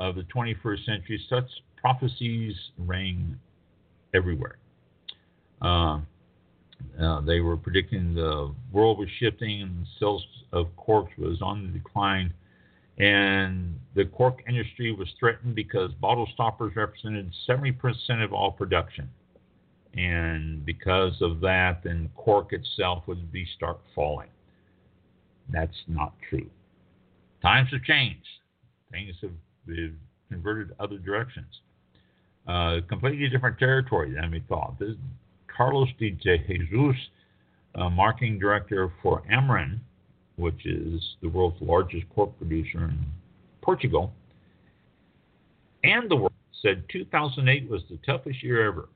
of 0.00 0.16
the 0.16 0.22
21st 0.22 0.84
century, 0.84 1.20
such 1.28 1.44
prophecies 1.76 2.54
rang 2.78 3.38
everywhere. 4.14 4.56
Uh, 5.62 6.00
uh, 7.00 7.20
they 7.20 7.40
were 7.40 7.56
predicting 7.56 8.14
the 8.14 8.52
world 8.72 8.98
was 8.98 9.08
shifting 9.18 9.62
and 9.62 9.86
sales 9.98 10.24
of 10.52 10.74
corks 10.76 11.12
was 11.18 11.40
on 11.42 11.62
the 11.62 11.78
decline. 11.78 12.32
And 12.98 13.78
the 13.94 14.06
cork 14.06 14.42
industry 14.48 14.92
was 14.92 15.08
threatened 15.18 15.54
because 15.54 15.90
bottle 16.00 16.28
stoppers 16.34 16.74
represented 16.76 17.32
70% 17.48 17.74
of 18.24 18.32
all 18.32 18.50
production. 18.50 19.08
And 19.94 20.64
because 20.64 21.14
of 21.20 21.40
that, 21.40 21.82
then 21.84 22.10
cork 22.14 22.52
itself 22.52 23.04
would 23.06 23.32
be 23.32 23.46
start 23.56 23.80
falling. 23.94 24.28
That's 25.50 25.76
not 25.88 26.14
true. 26.28 26.48
Times 27.42 27.70
have 27.72 27.82
changed. 27.82 28.26
Things 28.90 29.16
have, 29.22 29.30
have 29.68 29.92
converted 30.30 30.74
other 30.78 30.98
directions. 30.98 31.60
Uh, 32.46 32.80
completely 32.88 33.28
different 33.28 33.58
territory 33.58 34.14
than 34.14 34.30
we 34.30 34.42
thought. 34.48 34.78
This, 34.78 34.94
Carlos 35.54 35.88
de 35.98 36.10
Jesus, 36.12 36.96
uh, 37.74 37.90
marketing 37.90 38.38
director 38.38 38.92
for 39.02 39.22
Amorim, 39.30 39.78
which 40.36 40.66
is 40.66 41.02
the 41.22 41.28
world's 41.28 41.60
largest 41.60 42.06
cork 42.14 42.36
producer 42.38 42.84
in 42.84 42.98
Portugal, 43.60 44.12
and 45.84 46.10
the 46.10 46.16
world 46.16 46.32
said 46.62 46.84
2008 46.90 47.70
was 47.70 47.82
the 47.90 47.98
toughest 48.04 48.42
year 48.42 48.66
ever. 48.66 48.88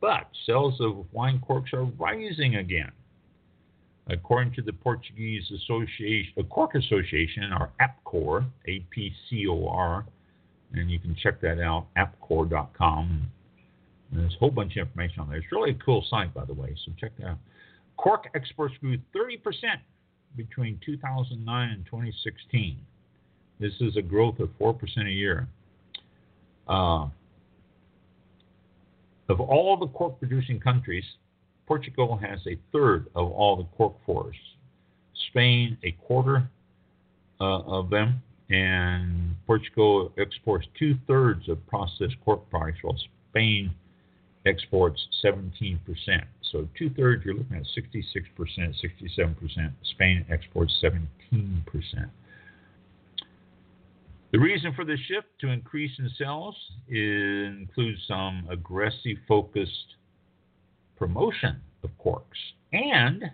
But 0.00 0.28
sales 0.44 0.80
of 0.80 1.06
wine 1.12 1.40
corks 1.40 1.72
are 1.72 1.84
rising 1.84 2.56
again. 2.56 2.92
According 4.08 4.52
to 4.54 4.62
the 4.62 4.72
Portuguese 4.72 5.50
Association, 5.50 6.32
Cork 6.50 6.74
Association, 6.74 7.52
or 7.58 7.70
APCOR, 7.80 8.44
A-P-C-O-R, 8.68 10.04
and 10.74 10.90
you 10.90 10.98
can 10.98 11.16
check 11.22 11.40
that 11.40 11.58
out, 11.60 11.86
apcor.com. 11.96 13.30
There's 14.12 14.34
a 14.34 14.38
whole 14.38 14.50
bunch 14.50 14.76
of 14.76 14.86
information 14.86 15.20
on 15.20 15.28
there. 15.28 15.38
It's 15.38 15.50
really 15.50 15.70
a 15.70 15.84
cool 15.84 16.04
site, 16.10 16.34
by 16.34 16.44
the 16.44 16.52
way, 16.52 16.76
so 16.84 16.92
check 17.00 17.12
that 17.18 17.28
out. 17.28 17.38
Cork 17.96 18.28
exports 18.34 18.74
grew 18.80 18.98
30% 19.16 19.38
between 20.36 20.78
2009 20.84 21.70
and 21.70 21.86
2016. 21.86 22.76
This 23.60 23.72
is 23.80 23.96
a 23.96 24.02
growth 24.02 24.38
of 24.40 24.50
4% 24.60 24.76
a 25.06 25.10
year. 25.10 25.48
Uh, 26.68 27.06
of 29.28 29.40
all 29.40 29.76
the 29.78 29.86
cork 29.88 30.18
producing 30.18 30.60
countries, 30.60 31.04
Portugal 31.66 32.16
has 32.16 32.40
a 32.46 32.58
third 32.72 33.06
of 33.14 33.30
all 33.30 33.56
the 33.56 33.64
cork 33.76 33.94
forests. 34.04 34.40
Spain, 35.30 35.78
a 35.82 35.92
quarter 35.92 36.48
uh, 37.40 37.60
of 37.60 37.90
them, 37.90 38.22
and 38.50 39.34
Portugal 39.46 40.12
exports 40.18 40.66
two 40.78 40.96
thirds 41.06 41.48
of 41.48 41.64
processed 41.66 42.16
cork 42.24 42.48
products, 42.50 42.78
while 42.82 42.96
Spain 43.30 43.70
exports 44.46 45.00
17%. 45.24 45.78
So 46.52 46.68
two 46.78 46.90
thirds, 46.90 47.24
you're 47.24 47.34
looking 47.34 47.56
at 47.56 47.64
66%, 47.76 48.14
67%. 48.38 49.72
Spain 49.82 50.24
exports 50.30 50.72
17%. 50.82 51.08
The 54.32 54.38
reason 54.38 54.74
for 54.74 54.84
the 54.84 54.96
shift 55.08 55.28
to 55.40 55.48
increase 55.48 55.92
in 55.98 56.10
sales 56.18 56.56
includes 56.88 58.00
some 58.06 58.46
aggressive 58.50 59.16
focused 59.28 59.94
promotion 61.06 61.60
of 61.82 61.90
corks 61.98 62.38
and 62.72 63.24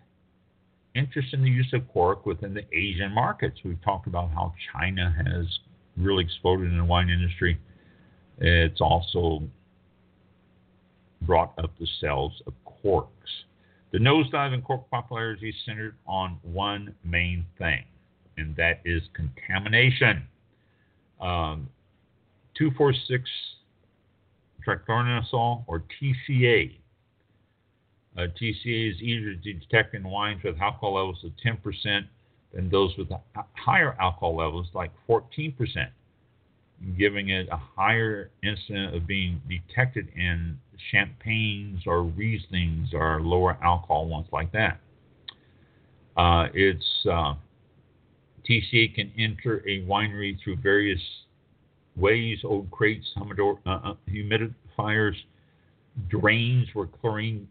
interest 0.97 1.33
in 1.33 1.41
the 1.41 1.49
use 1.49 1.73
of 1.73 1.87
cork 1.93 2.27
within 2.27 2.53
the 2.53 2.65
Asian 2.77 3.13
markets. 3.13 3.61
We've 3.65 3.81
talked 3.85 4.09
about 4.09 4.31
how 4.31 4.53
China 4.73 5.15
has 5.25 5.47
really 5.97 6.25
exploded 6.25 6.73
in 6.73 6.79
the 6.79 6.85
wine 6.85 7.09
industry. 7.09 7.61
It's 8.39 8.81
also 8.81 9.45
brought 11.23 11.57
up 11.63 11.71
the 11.79 11.87
sales 12.01 12.43
of 12.49 12.55
corks. 12.65 13.31
The 13.93 13.99
nosedive 13.99 14.53
in 14.53 14.63
cork 14.63 14.91
popularity 14.91 15.51
is 15.51 15.55
centered 15.65 15.95
on 16.09 16.41
one 16.43 16.93
main 17.05 17.47
thing, 17.57 17.85
and 18.37 18.57
that 18.57 18.81
is 18.85 19.03
contamination. 19.15 20.25
Um, 21.21 21.69
246 22.59 23.31
trichloroethylene 24.67 25.63
or 25.69 25.85
TCA. 26.03 26.80
Uh, 28.17 28.23
TCA 28.41 28.91
is 28.91 29.01
easier 29.01 29.35
to 29.35 29.53
detect 29.53 29.95
in 29.95 30.03
wines 30.03 30.43
with 30.43 30.59
alcohol 30.61 30.95
levels 30.95 31.25
of 31.25 31.31
10% 31.45 32.05
than 32.53 32.69
those 32.69 32.97
with 32.97 33.09
higher 33.55 33.97
alcohol 34.01 34.37
levels, 34.37 34.67
like 34.75 34.91
14% 35.09 35.55
giving 36.97 37.29
it 37.29 37.49
a 37.51 37.57
higher 37.57 38.31
incident 38.43 38.95
of 38.95 39.07
being 39.07 39.41
detected 39.49 40.09
in 40.17 40.59
champagnes 40.91 41.83
or 41.87 42.05
Rieslings 42.05 42.95
or 42.95 43.21
lower 43.21 43.59
alcohol 43.63 44.07
ones 44.07 44.27
like 44.33 44.51
that. 44.53 44.81
Uh, 46.17 46.49
it's 46.55 47.07
uh, 47.07 47.35
TCA 48.49 48.95
can 48.95 49.13
enter 49.19 49.59
a 49.69 49.83
winery 49.83 50.37
through 50.43 50.57
various 50.57 51.01
ways: 51.97 52.39
old 52.45 52.71
crates, 52.71 53.07
humidor, 53.15 53.59
uh, 53.67 53.81
uh, 53.85 53.95
humidifiers, 54.09 55.15
drains 56.09 56.67
where 56.73 56.87
chlorine 56.87 57.47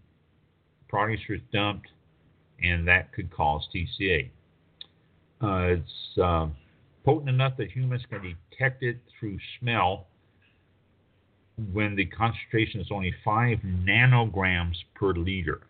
products 0.90 1.22
are 1.30 1.38
dumped, 1.54 1.88
and 2.62 2.88
that 2.88 3.14
could 3.14 3.32
cause 3.32 3.68
TCA. 3.74 4.30
Uh, 5.42 5.78
it's 5.78 6.20
uh, 6.22 6.48
potent 7.06 7.30
enough 7.30 7.56
that 7.58 7.72
humans 7.72 8.02
can 8.10 8.36
detect 8.52 8.84
it 8.84 8.98
through 9.18 9.38
smell 9.60 10.08
when 11.72 11.96
the 11.96 12.06
concentration 12.06 12.82
is 12.82 12.88
only 12.92 13.14
5 13.24 13.60
nanograms 13.60 14.76
per 14.96 15.14
liter. 15.14 15.62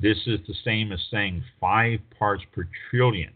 This 0.00 0.18
is 0.26 0.38
the 0.46 0.54
same 0.64 0.92
as 0.92 1.00
saying 1.10 1.42
5 1.60 1.98
parts 2.18 2.44
per 2.52 2.68
trillion. 2.90 3.32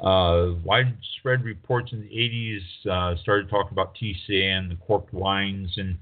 Uh, 0.00 0.54
widespread 0.64 1.42
reports 1.42 1.92
in 1.92 2.00
the 2.00 2.08
80s 2.08 2.86
uh, 2.90 3.20
started 3.22 3.50
talking 3.50 3.72
about 3.72 3.96
TCA 3.96 4.58
and 4.58 4.70
the 4.70 4.76
corked 4.76 5.12
wines, 5.12 5.72
and 5.76 5.98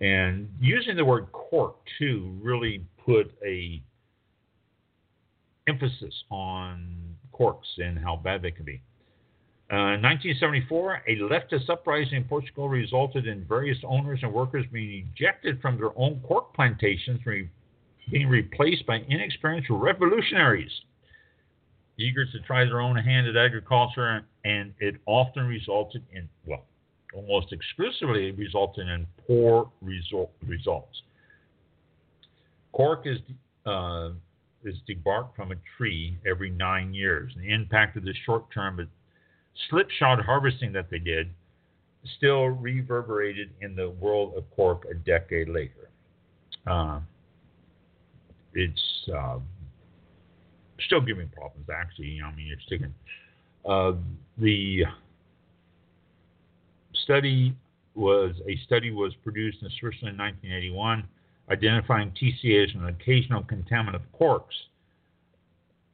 and 0.00 0.48
using 0.60 0.96
the 0.96 1.04
word 1.04 1.30
cork 1.32 1.76
too 1.98 2.36
really 2.40 2.84
put 3.04 3.32
a 3.44 3.82
emphasis 5.68 6.14
on 6.30 7.16
corks 7.32 7.68
and 7.78 7.98
how 7.98 8.16
bad 8.16 8.42
they 8.42 8.50
can 8.50 8.64
be. 8.64 8.80
Uh, 9.70 9.92
in 9.94 10.02
1974, 10.02 11.02
a 11.06 11.16
leftist 11.16 11.68
uprising 11.68 12.14
in 12.14 12.24
Portugal 12.24 12.70
resulted 12.70 13.26
in 13.26 13.44
various 13.44 13.76
owners 13.84 14.18
and 14.22 14.32
workers 14.32 14.64
being 14.72 15.06
ejected 15.14 15.60
from 15.60 15.76
their 15.76 15.90
own 15.96 16.20
cork 16.26 16.54
plantations, 16.54 17.20
re- 17.26 17.50
being 18.10 18.28
replaced 18.28 18.86
by 18.86 18.96
inexperienced 19.08 19.68
revolutionaries 19.70 20.70
eager 21.98 22.24
to 22.24 22.40
try 22.40 22.64
their 22.64 22.80
own 22.80 22.96
hand 22.96 23.26
at 23.26 23.36
agriculture, 23.36 24.24
and 24.44 24.72
it 24.78 24.96
often 25.06 25.46
resulted 25.46 26.02
in, 26.12 26.28
well, 26.46 26.64
almost 27.14 27.52
exclusively 27.52 28.30
resulted 28.32 28.88
in 28.88 29.06
poor 29.26 29.70
result, 29.82 30.30
results. 30.46 31.02
Cork 32.72 33.02
is 33.06 33.18
uh, 33.66 34.10
is 34.64 34.76
debarked 34.88 35.34
from 35.36 35.52
a 35.52 35.56
tree 35.76 36.16
every 36.26 36.50
nine 36.50 36.92
years. 36.92 37.32
And 37.34 37.44
the 37.44 37.52
impact 37.52 37.96
of 37.96 38.04
the 38.04 38.14
short 38.26 38.44
term 38.52 38.88
slipshod 39.68 40.20
harvesting 40.24 40.72
that 40.72 40.90
they 40.90 40.98
did 40.98 41.30
still 42.16 42.46
reverberated 42.46 43.50
in 43.60 43.74
the 43.74 43.90
world 43.90 44.34
of 44.36 44.44
cork 44.54 44.86
a 44.90 44.94
decade 44.94 45.48
later. 45.48 45.90
Uh, 46.66 47.00
it's 48.58 49.08
uh, 49.14 49.38
still 50.86 51.00
giving 51.00 51.28
problems, 51.28 51.68
actually. 51.72 52.20
I 52.24 52.34
mean, 52.34 52.48
it's 52.52 52.66
taken. 52.68 52.92
Uh, 53.64 53.92
the 54.36 54.84
study 57.04 57.54
was 57.94 58.34
a 58.48 58.56
study 58.66 58.90
was 58.90 59.14
produced 59.22 59.58
in 59.62 59.68
Switzerland 59.78 60.20
in 60.20 60.24
1981, 60.24 61.04
identifying 61.50 62.12
TCA 62.12 62.68
as 62.68 62.74
an 62.74 62.86
occasional 62.86 63.42
contaminant 63.42 63.94
of 63.94 64.02
corks, 64.12 64.54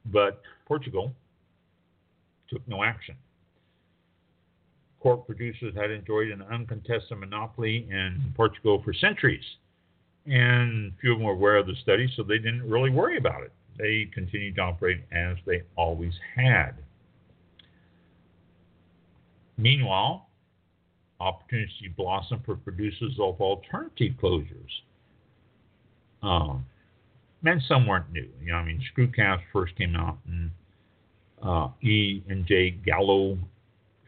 but 0.05 0.41
Portugal 0.67 1.11
took 2.49 2.67
no 2.67 2.83
action. 2.83 3.15
Cork 4.99 5.27
producers 5.27 5.73
had 5.75 5.91
enjoyed 5.91 6.29
an 6.29 6.41
uncontested 6.41 7.19
monopoly 7.19 7.87
in 7.91 8.21
Portugal 8.35 8.81
for 8.83 8.93
centuries, 8.93 9.43
and 10.25 10.91
few 10.99 11.13
of 11.13 11.19
them 11.19 11.25
were 11.25 11.33
aware 11.33 11.57
of 11.57 11.67
the 11.67 11.75
study, 11.81 12.11
so 12.15 12.23
they 12.23 12.37
didn't 12.37 12.67
really 12.67 12.89
worry 12.89 13.17
about 13.17 13.43
it 13.43 13.51
they 13.77 14.09
continued 14.13 14.55
to 14.55 14.61
operate 14.61 15.01
as 15.11 15.37
they 15.45 15.63
always 15.75 16.13
had. 16.35 16.71
Meanwhile, 19.57 20.29
opportunity 21.19 21.93
blossomed 21.95 22.43
for 22.45 22.55
producers 22.55 23.13
of 23.19 23.39
alternative 23.39 24.13
closures. 24.21 24.71
Um, 26.21 26.65
and 27.43 27.61
some 27.67 27.87
weren't 27.87 28.11
new. 28.11 28.27
You 28.41 28.51
know, 28.51 28.57
I 28.57 28.65
mean, 28.65 28.81
screw 28.91 29.07
caps 29.11 29.43
first 29.53 29.75
came 29.77 29.95
out, 29.95 30.17
and 30.27 30.49
uh, 31.43 31.69
E 31.83 32.23
and 32.27 32.45
J 32.45 32.71
Gallo 32.71 33.37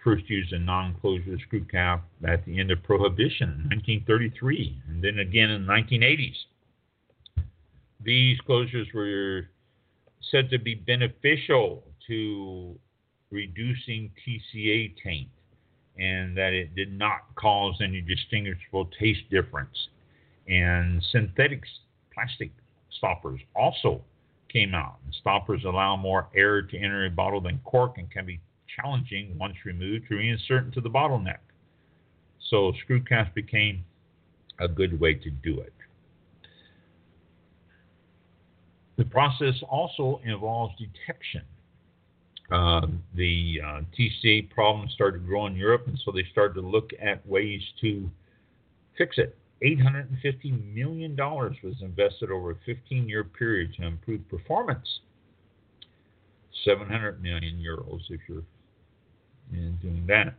first 0.07 0.29
used 0.29 0.53
a 0.53 0.59
non-closure 0.59 1.37
screw 1.45 1.65
cap 1.65 2.01
at 2.25 2.45
the 2.45 2.57
end 2.57 2.71
of 2.71 2.81
Prohibition 2.81 3.49
in 3.49 3.69
1933, 3.75 4.81
and 4.87 5.03
then 5.03 5.19
again 5.19 5.49
in 5.49 5.65
the 5.65 5.73
1980s. 5.73 6.37
These 8.01 8.39
closures 8.47 8.93
were 8.93 9.49
said 10.31 10.49
to 10.51 10.59
be 10.59 10.75
beneficial 10.75 11.83
to 12.07 12.79
reducing 13.31 14.09
TCA 14.25 14.95
taint 15.03 15.27
and 15.99 16.37
that 16.37 16.53
it 16.53 16.73
did 16.73 16.97
not 16.97 17.35
cause 17.35 17.75
any 17.83 17.99
distinguishable 17.99 18.89
taste 18.97 19.29
difference. 19.29 19.89
And 20.47 21.03
synthetic 21.11 21.63
plastic 22.13 22.51
stoppers 22.91 23.41
also 23.57 24.01
came 24.47 24.73
out. 24.73 24.99
And 25.03 25.13
stoppers 25.15 25.65
allow 25.65 25.97
more 25.97 26.29
air 26.33 26.61
to 26.61 26.77
enter 26.77 27.07
a 27.07 27.09
bottle 27.09 27.41
than 27.41 27.59
cork 27.65 27.97
and 27.97 28.09
can 28.09 28.25
be 28.25 28.39
challenging 28.79 29.37
once 29.37 29.55
removed 29.65 30.07
to 30.09 30.15
reinsert 30.15 30.65
into 30.65 30.81
the 30.81 30.89
bottleneck. 30.89 31.39
So 32.49 32.73
screw 32.83 33.01
caps 33.01 33.31
became 33.33 33.83
a 34.59 34.67
good 34.67 34.99
way 34.99 35.15
to 35.15 35.29
do 35.29 35.59
it. 35.59 35.73
The 38.97 39.05
process 39.05 39.55
also 39.69 40.21
involves 40.23 40.73
detection. 40.77 41.43
Uh, 42.51 42.87
the 43.13 43.59
uh, 43.63 43.81
TCA 43.97 44.49
problem 44.49 44.89
started 44.89 45.19
to 45.19 45.25
grow 45.25 45.47
in 45.47 45.55
Europe, 45.55 45.83
and 45.87 45.99
so 46.03 46.11
they 46.11 46.23
started 46.31 46.55
to 46.55 46.67
look 46.67 46.91
at 47.01 47.25
ways 47.27 47.61
to 47.81 48.09
fix 48.97 49.17
it. 49.17 49.37
$850 49.63 50.73
million 50.73 51.15
was 51.17 51.75
invested 51.81 52.31
over 52.31 52.51
a 52.51 52.55
15 52.65 53.09
year 53.09 53.23
period 53.23 53.73
to 53.75 53.85
improve 53.85 54.27
performance. 54.29 54.87
700 56.65 57.21
million 57.21 57.55
euros 57.57 58.01
if 58.09 58.19
you're 58.27 58.43
doing 59.51 60.05
that. 60.07 60.33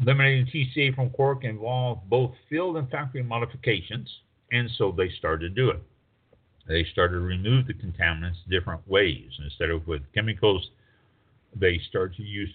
Eliminating 0.00 0.46
TCA 0.46 0.94
from 0.94 1.10
cork 1.10 1.44
involved 1.44 2.08
both 2.08 2.32
field 2.50 2.76
and 2.76 2.90
factory 2.90 3.22
modifications. 3.22 4.08
And 4.52 4.70
so 4.76 4.92
they 4.96 5.10
started 5.18 5.48
to 5.48 5.54
do 5.54 5.70
it. 5.70 5.82
They 6.68 6.84
started 6.92 7.14
to 7.14 7.20
remove 7.20 7.66
the 7.66 7.74
contaminants 7.74 8.36
different 8.50 8.86
ways. 8.88 9.30
Instead 9.42 9.70
of 9.70 9.86
with 9.86 10.02
chemicals, 10.14 10.70
they 11.54 11.80
started 11.88 12.16
to 12.16 12.22
use, 12.22 12.50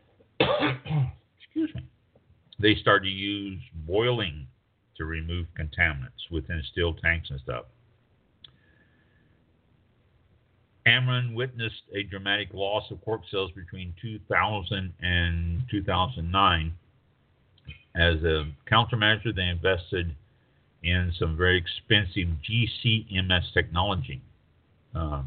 excuse 0.40 1.74
me, 1.74 1.86
they 2.58 2.74
started 2.76 3.06
to 3.06 3.14
use 3.14 3.60
boiling 3.86 4.46
to 4.96 5.04
remove 5.04 5.46
contaminants 5.58 6.30
within 6.30 6.62
steel 6.70 6.94
tanks 6.94 7.30
and 7.30 7.40
stuff. 7.40 7.64
Amorim 10.86 11.34
witnessed 11.34 11.82
a 11.94 12.04
dramatic 12.04 12.48
loss 12.54 12.84
of 12.90 13.04
cork 13.04 13.22
sales 13.30 13.50
between 13.52 13.92
2000 14.00 14.92
and 15.00 15.62
2009. 15.70 16.72
As 17.96 18.22
a 18.22 18.46
countermeasure, 18.70 19.34
they 19.34 19.48
invested 19.48 20.14
in 20.82 21.12
some 21.18 21.36
very 21.36 21.58
expensive 21.58 22.28
GCMS 22.48 23.52
technology. 23.52 24.20
Uh, 24.94 25.22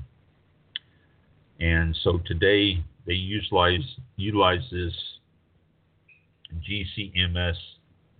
and 1.59 1.97
so 2.03 2.19
today 2.25 2.83
they 3.05 3.13
utilize 3.13 3.97
utilize 4.15 4.61
this 4.71 4.93
GCMS 6.69 7.55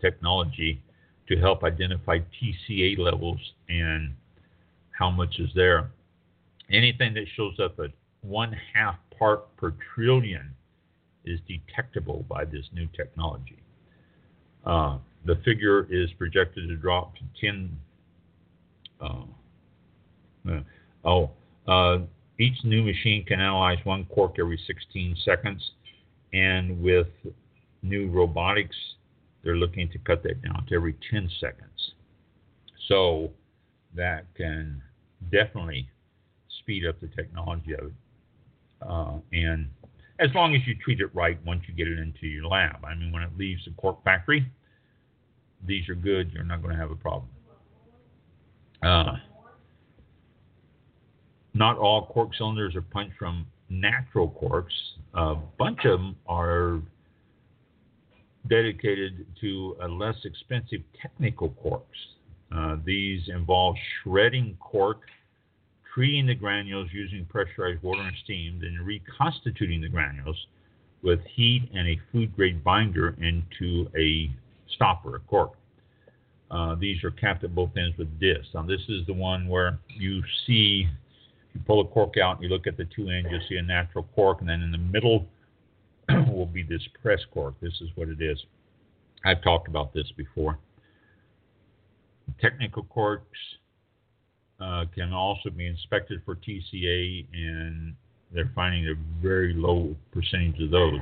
technology 0.01 0.81
to 1.27 1.37
help 1.37 1.63
identify 1.63 2.19
TCA 2.19 2.97
levels 2.97 3.39
and 3.69 4.13
how 4.91 5.09
much 5.09 5.39
is 5.39 5.49
there. 5.55 5.89
Anything 6.71 7.13
that 7.15 7.25
shows 7.35 7.59
up 7.59 7.79
at 7.79 7.91
one 8.21 8.55
half 8.73 8.95
part 9.17 9.55
per 9.57 9.73
trillion 9.93 10.53
is 11.25 11.39
detectable 11.47 12.25
by 12.29 12.45
this 12.45 12.65
new 12.73 12.87
technology. 12.95 13.61
Uh, 14.65 14.97
the 15.25 15.35
figure 15.43 15.87
is 15.89 16.11
projected 16.17 16.67
to 16.69 16.75
drop 16.75 17.13
to 17.15 17.21
10. 17.41 17.77
Uh, 19.01 19.23
uh, 20.49 20.59
oh, 21.05 21.31
uh, 21.67 21.99
each 22.39 22.63
new 22.63 22.83
machine 22.83 23.25
can 23.25 23.39
analyze 23.39 23.79
one 23.83 24.05
cork 24.05 24.35
every 24.39 24.59
16 24.65 25.15
seconds, 25.25 25.71
and 26.33 26.81
with 26.81 27.07
new 27.81 28.09
robotics, 28.09 28.75
they're 29.43 29.55
looking 29.55 29.89
to 29.89 29.97
cut 29.99 30.23
that 30.23 30.41
down 30.41 30.65
to 30.67 30.75
every 30.75 30.95
10 31.11 31.29
seconds. 31.39 31.93
So 32.87 33.31
that 33.95 34.25
can 34.35 34.81
definitely 35.31 35.89
speed 36.69 36.85
up 36.85 36.99
the 37.01 37.07
technology 37.07 37.73
of 37.73 37.85
it. 37.85 37.93
Uh, 38.87 39.17
and 39.33 39.67
as 40.19 40.29
long 40.35 40.55
as 40.55 40.61
you 40.67 40.75
treat 40.83 40.99
it 40.99 41.13
right 41.15 41.43
once 41.43 41.63
you 41.67 41.73
get 41.73 41.87
it 41.87 41.97
into 41.97 42.27
your 42.27 42.45
lab. 42.45 42.85
I 42.85 42.93
mean, 42.93 43.11
when 43.11 43.23
it 43.23 43.31
leaves 43.37 43.65
the 43.65 43.71
cork 43.71 44.03
factory, 44.03 44.45
these 45.65 45.89
are 45.89 45.95
good, 45.95 46.31
you're 46.31 46.43
not 46.43 46.61
going 46.61 46.75
to 46.75 46.79
have 46.79 46.91
a 46.91 46.95
problem. 46.95 47.29
Uh, 48.83 49.13
not 51.55 51.79
all 51.79 52.05
cork 52.05 52.29
cylinders 52.37 52.75
are 52.75 52.81
punched 52.81 53.17
from 53.17 53.47
natural 53.69 54.29
corks. 54.29 54.73
A 55.15 55.35
bunch 55.57 55.79
of 55.85 55.99
them 55.99 56.15
are 56.27 56.81
dedicated 58.47 59.25
to 59.41 59.75
a 59.81 59.87
less 59.87 60.15
expensive 60.23 60.81
technical 61.01 61.49
corks. 61.49 61.97
Uh, 62.55 62.77
these 62.85 63.21
involve 63.27 63.75
shredding 64.03 64.55
cork, 64.59 65.01
treating 65.99 66.27
the 66.27 66.33
granules 66.33 66.87
using 66.93 67.25
pressurized 67.25 67.83
water 67.83 67.99
and 67.99 68.15
steam, 68.23 68.57
then 68.61 68.79
reconstituting 68.85 69.81
the 69.81 69.89
granules 69.89 70.47
with 71.03 71.19
heat 71.35 71.69
and 71.75 71.89
a 71.89 71.99
food 72.09 72.33
grade 72.37 72.63
binder 72.63 73.17
into 73.21 73.85
a 73.97 74.31
stopper, 74.73 75.17
a 75.17 75.19
cork. 75.19 75.51
Uh, 76.51 76.73
these 76.75 77.03
are 77.03 77.11
capped 77.11 77.43
at 77.43 77.53
both 77.53 77.71
ends 77.75 77.97
with 77.97 78.07
discs. 78.17 78.47
Now, 78.53 78.63
this 78.63 78.79
is 78.87 79.05
the 79.07 79.13
one 79.13 79.49
where 79.49 79.77
you 79.89 80.23
see, 80.47 80.87
you 81.53 81.59
pull 81.67 81.81
a 81.81 81.85
cork 81.85 82.15
out 82.17 82.37
and 82.37 82.43
you 82.43 82.49
look 82.49 82.65
at 82.65 82.77
the 82.77 82.87
two 82.95 83.09
ends, 83.09 83.27
you'll 83.29 83.41
see 83.49 83.57
a 83.57 83.61
natural 83.61 84.07
cork, 84.15 84.39
and 84.39 84.47
then 84.47 84.61
in 84.61 84.71
the 84.71 84.77
middle 84.77 85.25
will 86.33 86.45
be 86.45 86.63
this 86.63 86.87
press 87.03 87.19
cork. 87.33 87.55
This 87.61 87.73
is 87.81 87.89
what 87.95 88.07
it 88.07 88.21
is. 88.21 88.41
I've 89.25 89.43
talked 89.43 89.67
about 89.67 89.93
this 89.93 90.09
before. 90.15 90.59
Technical 92.39 92.83
corks 92.83 93.37
uh, 94.61 94.85
can 94.93 95.13
also 95.13 95.49
be 95.49 95.65
inspected 95.65 96.21
for 96.25 96.35
TCA, 96.35 97.25
and 97.33 97.95
they're 98.33 98.51
finding 98.53 98.87
a 98.87 98.93
very 99.21 99.53
low 99.53 99.95
percentage 100.11 100.61
of 100.61 100.71
those. 100.71 101.01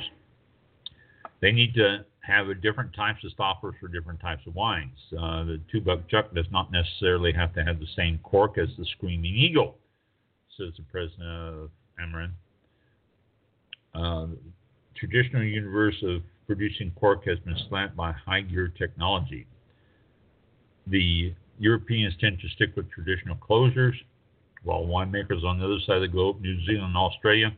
They 1.42 1.52
need 1.52 1.74
to 1.76 2.06
have 2.22 2.48
different 2.62 2.94
types 2.94 3.24
of 3.24 3.32
stoppers 3.32 3.76
for 3.80 3.88
different 3.88 4.20
types 4.20 4.42
of 4.48 4.56
wines. 4.56 4.98
Uh, 5.14 5.44
the 5.46 5.62
two 5.72 5.82
buck 5.82 6.08
chuck 6.10 6.34
does 6.34 6.46
not 6.52 6.72
necessarily 6.72 7.32
have 7.32 7.54
to 7.56 7.64
have 7.64 7.80
the 7.80 7.88
same 7.96 8.20
cork 8.24 8.58
as 8.58 8.68
the 8.78 8.86
Screaming 8.98 9.34
Eagle, 9.34 9.78
says 10.58 10.74
the 10.78 10.84
president 10.92 11.24
of 11.24 11.70
Amorim. 12.02 12.32
Uh, 13.96 14.28
traditional 14.96 15.44
universe 15.44 15.96
of 16.04 16.22
producing 16.46 16.92
cork 17.00 17.26
has 17.26 17.40
been 17.40 17.56
slapped 17.70 17.96
by 17.96 18.12
high 18.12 18.42
gear 18.42 18.68
technology. 18.78 19.46
The 20.88 21.34
Europeans 21.60 22.14
tend 22.20 22.40
to 22.40 22.50
stick 22.50 22.76
with 22.76 22.90
traditional 22.92 23.36
closures, 23.36 23.96
while 24.64 24.84
winemakers 24.84 25.44
on 25.44 25.60
the 25.60 25.66
other 25.66 25.80
side 25.86 25.98
of 25.98 26.02
the 26.02 26.08
globe, 26.08 26.42
New 26.42 26.60
Zealand 26.66 26.88
and 26.88 26.98
Australia, 26.98 27.56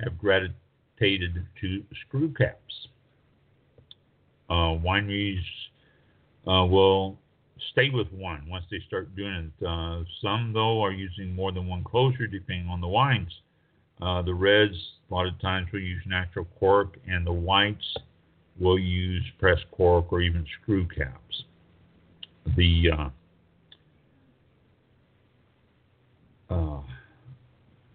have 0.00 0.18
gravitated 0.18 1.44
to 1.60 1.84
screw 2.06 2.32
caps. 2.32 2.88
Uh, 4.48 4.74
wineries 4.78 5.42
uh, 6.46 6.64
will 6.64 7.18
stay 7.72 7.90
with 7.90 8.10
one 8.12 8.44
once 8.48 8.64
they 8.70 8.80
start 8.86 9.14
doing 9.14 9.52
it. 9.60 9.66
Uh, 9.66 10.02
some, 10.22 10.52
though, 10.52 10.82
are 10.82 10.92
using 10.92 11.34
more 11.34 11.52
than 11.52 11.66
one 11.66 11.84
closure 11.84 12.26
depending 12.26 12.68
on 12.68 12.80
the 12.80 12.88
wines. 12.88 13.32
Uh, 14.00 14.22
the 14.22 14.32
reds, 14.32 14.74
a 15.10 15.14
lot 15.14 15.26
of 15.26 15.38
times, 15.40 15.68
will 15.72 15.80
use 15.80 16.02
natural 16.06 16.46
cork, 16.58 16.96
and 17.06 17.26
the 17.26 17.32
whites 17.32 17.96
will 18.58 18.78
use 18.78 19.24
pressed 19.38 19.64
cork 19.70 20.12
or 20.12 20.20
even 20.20 20.46
screw 20.60 20.86
caps. 20.86 21.44
The 22.56 22.90
uh, 22.90 23.08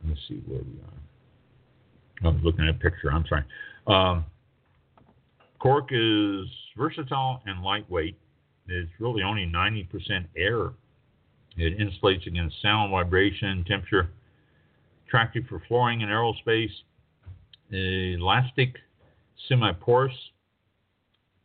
let's 0.07 0.21
see 0.27 0.41
where 0.45 0.61
we 0.61 0.79
are. 0.81 2.29
I 2.29 2.33
was 2.33 2.43
looking 2.43 2.67
at 2.67 2.69
a 2.69 2.77
picture. 2.77 3.11
I'm 3.11 3.25
sorry. 3.27 3.43
Um, 3.87 4.25
cork 5.59 5.89
is 5.91 6.47
versatile 6.77 7.41
and 7.45 7.61
lightweight. 7.61 8.17
It's 8.67 8.89
really 8.99 9.21
only 9.21 9.45
90% 9.45 10.25
air. 10.35 10.69
It 11.57 11.77
insulates 11.77 12.25
against 12.27 12.61
sound, 12.61 12.91
vibration, 12.91 13.63
temperature. 13.67 14.09
Attractive 15.07 15.43
for 15.47 15.61
flooring 15.67 16.01
and 16.03 16.11
aerospace. 16.11 16.71
Elastic, 17.71 18.75
semi-porous, 19.47 20.13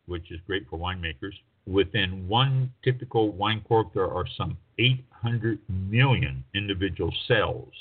which 0.07 0.31
is 0.31 0.41
great 0.47 0.69
for 0.69 0.79
winemakers. 0.79 1.33
Within 1.67 2.27
one 2.27 2.73
typical 2.83 3.31
wine 3.33 3.63
cork, 3.67 3.93
there 3.95 4.11
are 4.11 4.25
some 4.37 4.57
800 4.79 5.59
million 5.69 6.43
individual 6.55 7.13
cells, 7.29 7.73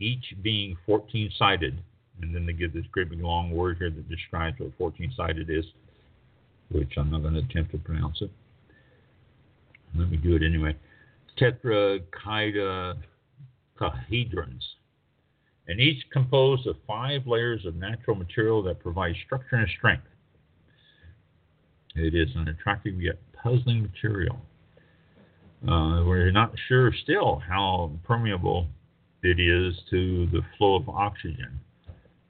each 0.00 0.34
being 0.42 0.76
14 0.86 1.30
sided. 1.38 1.80
And 2.20 2.34
then 2.34 2.46
they 2.46 2.52
give 2.52 2.72
this 2.72 2.84
great 2.92 3.10
big 3.10 3.20
long 3.20 3.50
word 3.50 3.78
here 3.78 3.90
that 3.90 4.08
describes 4.08 4.58
what 4.60 4.70
14 4.78 5.12
sided 5.16 5.50
is, 5.50 5.64
which 6.70 6.92
I'm 6.96 7.10
not 7.10 7.22
going 7.22 7.34
to 7.34 7.40
attempt 7.40 7.72
to 7.72 7.78
pronounce 7.78 8.22
it. 8.22 8.30
Let 9.96 10.10
me 10.10 10.16
do 10.16 10.36
it 10.36 10.42
anyway. 10.42 10.76
Tetrachydahedrons. 11.38 12.94
And 15.66 15.80
each 15.80 16.04
composed 16.12 16.66
of 16.66 16.76
five 16.86 17.26
layers 17.26 17.64
of 17.64 17.74
natural 17.76 18.16
material 18.16 18.62
that 18.64 18.80
provide 18.80 19.14
structure 19.24 19.56
and 19.56 19.68
strength. 19.76 20.06
It 21.96 22.14
is 22.14 22.28
an 22.34 22.48
attractive 22.48 23.00
yet 23.00 23.18
puzzling 23.42 23.82
material. 23.82 24.38
Uh, 25.62 26.02
we're 26.04 26.30
not 26.30 26.52
sure 26.68 26.92
still 27.02 27.40
how 27.46 27.92
permeable 28.04 28.66
it 29.24 29.40
is 29.40 29.74
to 29.90 30.26
the 30.26 30.40
flow 30.56 30.76
of 30.76 30.88
oxygen. 30.88 31.58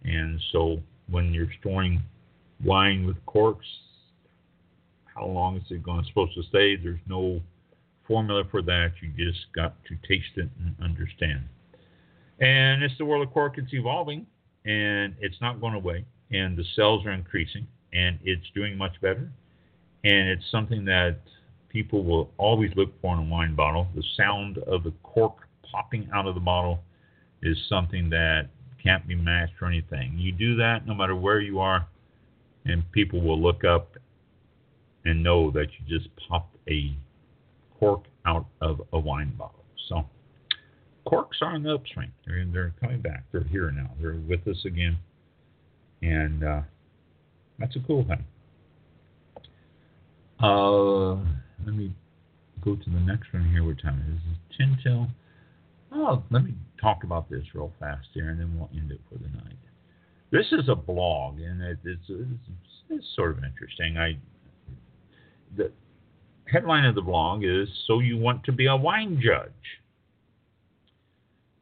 And 0.05 0.41
so 0.53 0.81
when 1.11 1.33
you're 1.33 1.53
storing 1.61 2.03
wine 2.65 3.07
with 3.07 3.17
corks, 3.27 3.67
how 5.05 5.27
long 5.27 5.57
is 5.57 5.63
it 5.71 5.83
going 5.83 6.05
supposed 6.07 6.35
to 6.35 6.43
stay? 6.45 6.77
There's 6.77 7.01
no 7.07 7.41
formula 8.07 8.45
for 8.51 8.63
that. 8.63 8.93
You 9.01 9.11
just 9.17 9.47
got 9.55 9.75
to 9.87 9.97
taste 10.07 10.37
it 10.37 10.49
and 10.59 10.75
understand. 10.83 11.43
And 12.41 12.83
it's 12.83 12.97
the 12.99 13.05
world 13.05 13.27
of 13.27 13.33
cork. 13.33 13.59
It's 13.59 13.73
evolving, 13.73 14.27
and 14.65 15.15
it's 15.21 15.41
not 15.41 15.61
going 15.61 15.75
away. 15.75 16.05
And 16.33 16.57
the 16.57 16.65
cells 16.75 17.07
are 17.07 17.13
increasing, 17.13 17.67
and 17.93 18.19
it's 18.25 18.45
doing 18.55 18.77
much 18.77 19.01
better 19.01 19.31
and 20.05 20.29
it's 20.29 20.45
something 20.51 20.85
that 20.85 21.17
people 21.71 22.05
will 22.05 22.31
always 22.37 22.71
look 22.77 22.91
for 23.01 23.15
in 23.15 23.21
a 23.21 23.31
wine 23.31 23.55
bottle. 23.55 23.89
The 23.95 24.05
sound 24.17 24.59
of 24.59 24.85
the 24.85 24.93
cork 25.03 25.44
popping 25.75 26.09
out 26.15 26.27
of 26.27 26.35
the 26.35 26.41
bottle 26.41 26.81
is 27.43 27.57
something 27.69 28.09
that 28.11 28.49
can't 28.83 29.07
be 29.09 29.15
matched 29.15 29.55
or 29.61 29.67
anything. 29.67 30.15
You 30.17 30.33
do 30.33 30.57
that 30.57 30.87
no 30.87 30.95
matter 30.95 31.17
where 31.17 31.41
you 31.41 31.59
are, 31.59 31.87
and 32.65 32.91
people 32.93 33.21
will 33.21 33.41
look 33.41 33.65
up 33.65 33.97
and 35.05 35.23
know 35.23 35.51
that 35.51 35.67
you 35.73 35.99
just 35.99 36.09
popped 36.29 36.57
a 36.69 36.97
cork 37.79 38.05
out 38.25 38.47
of 38.61 38.81
a 38.93 38.99
wine 38.99 39.35
bottle. 39.37 39.65
So 39.89 40.05
corks 41.05 41.39
are 41.43 41.55
on 41.55 41.63
the 41.65 41.75
upswing. 41.75 42.13
They're, 42.27 42.47
they're 42.53 42.75
coming 42.81 43.03
back. 43.03 43.25
They're 43.33 43.45
here 43.45 43.71
now. 43.71 43.91
They're 44.01 44.21
with 44.29 44.47
us 44.47 44.65
again. 44.65 44.99
And 46.03 46.45
uh, 46.45 46.61
that's 47.59 47.77
a 47.77 47.81
cool 47.87 48.05
thing. 48.05 48.25
Uh, 50.43 51.15
let 51.67 51.75
me 51.75 51.95
go 52.65 52.77
to 52.77 52.91
the 52.91 53.01
next 53.01 53.33
one 53.33 53.51
here. 53.51 53.65
What 53.65 53.81
time 53.83 54.03
is 54.09 54.33
it? 54.33 54.57
Ten 54.59 54.79
till. 54.83 55.09
Oh, 55.95 56.23
let 56.31 56.45
me 56.45 56.55
talk 56.81 57.05
about 57.05 57.31
this 57.31 57.45
real 57.55 57.73
fast 57.79 58.09
here, 58.13 58.31
and 58.31 58.41
then 58.41 58.59
we'll 58.59 58.71
end 58.75 58.91
it 58.91 59.01
for 59.09 59.17
the 59.17 59.29
night. 59.29 59.57
This 60.33 60.47
is 60.51 60.69
a 60.69 60.75
blog, 60.75 61.39
and 61.39 61.63
it, 61.63 61.79
it's, 61.85 62.03
it's, 62.09 62.51
it's 62.91 63.07
sort 63.15 63.39
of 63.39 63.45
interesting. 63.45 63.97
I 63.97 64.19
the 65.57 65.71
headline 66.51 66.85
of 66.85 66.97
the 66.97 67.03
blog 67.03 67.45
is 67.45 67.69
"So 67.87 68.01
You 68.01 68.19
Want 68.19 68.43
to 68.45 68.53
Be 68.53 68.67
a 68.67 68.77
Wine 68.77 69.21
Judge." 69.23 69.53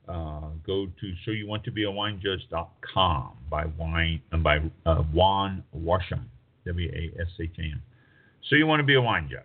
Uh, 0.08 0.48
go 0.66 0.86
to 0.86 1.12
so 1.24 1.30
you 1.30 1.46
want 1.46 1.62
to 1.62 1.70
be 1.70 1.84
a 1.84 1.90
wine 1.90 2.20
judge.com 2.20 3.36
by 3.48 3.64
wine 3.78 4.20
uh, 4.32 4.36
by 4.38 4.58
uh, 4.84 5.04
Ron 5.14 5.62
Washam 5.76 6.24
W 6.66 6.90
A 6.90 7.20
S 7.20 7.28
H 7.40 7.50
A 7.58 7.62
M. 7.62 7.82
So 8.50 8.56
you 8.56 8.66
want 8.66 8.80
to 8.80 8.84
be 8.84 8.94
a 8.94 9.00
wine 9.00 9.30
judge. 9.30 9.42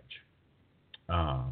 Uh, 1.08 1.44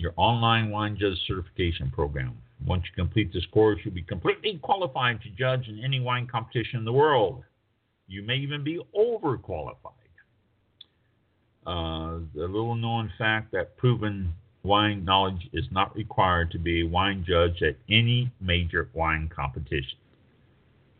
your 0.00 0.12
online 0.16 0.70
wine 0.70 0.96
judge 0.98 1.18
certification 1.26 1.90
program. 1.90 2.32
Once 2.66 2.82
you 2.84 3.02
complete 3.02 3.32
this 3.32 3.44
course, 3.52 3.78
you'll 3.84 3.94
be 3.94 4.02
completely 4.02 4.58
qualified 4.62 5.20
to 5.22 5.28
judge 5.30 5.68
in 5.68 5.82
any 5.84 6.00
wine 6.00 6.26
competition 6.26 6.78
in 6.78 6.84
the 6.84 6.92
world. 6.92 7.42
You 8.08 8.22
may 8.22 8.36
even 8.36 8.64
be 8.64 8.80
overqualified. 8.96 9.76
Uh, 11.66 12.20
the 12.34 12.46
little 12.46 12.74
known 12.74 13.12
fact 13.18 13.52
that 13.52 13.76
proven 13.76 14.32
wine 14.62 15.04
knowledge 15.04 15.48
is 15.52 15.64
not 15.70 15.94
required 15.94 16.50
to 16.50 16.58
be 16.58 16.82
a 16.82 16.86
wine 16.86 17.24
judge 17.26 17.62
at 17.62 17.76
any 17.90 18.30
major 18.40 18.88
wine 18.94 19.30
competition. 19.34 19.98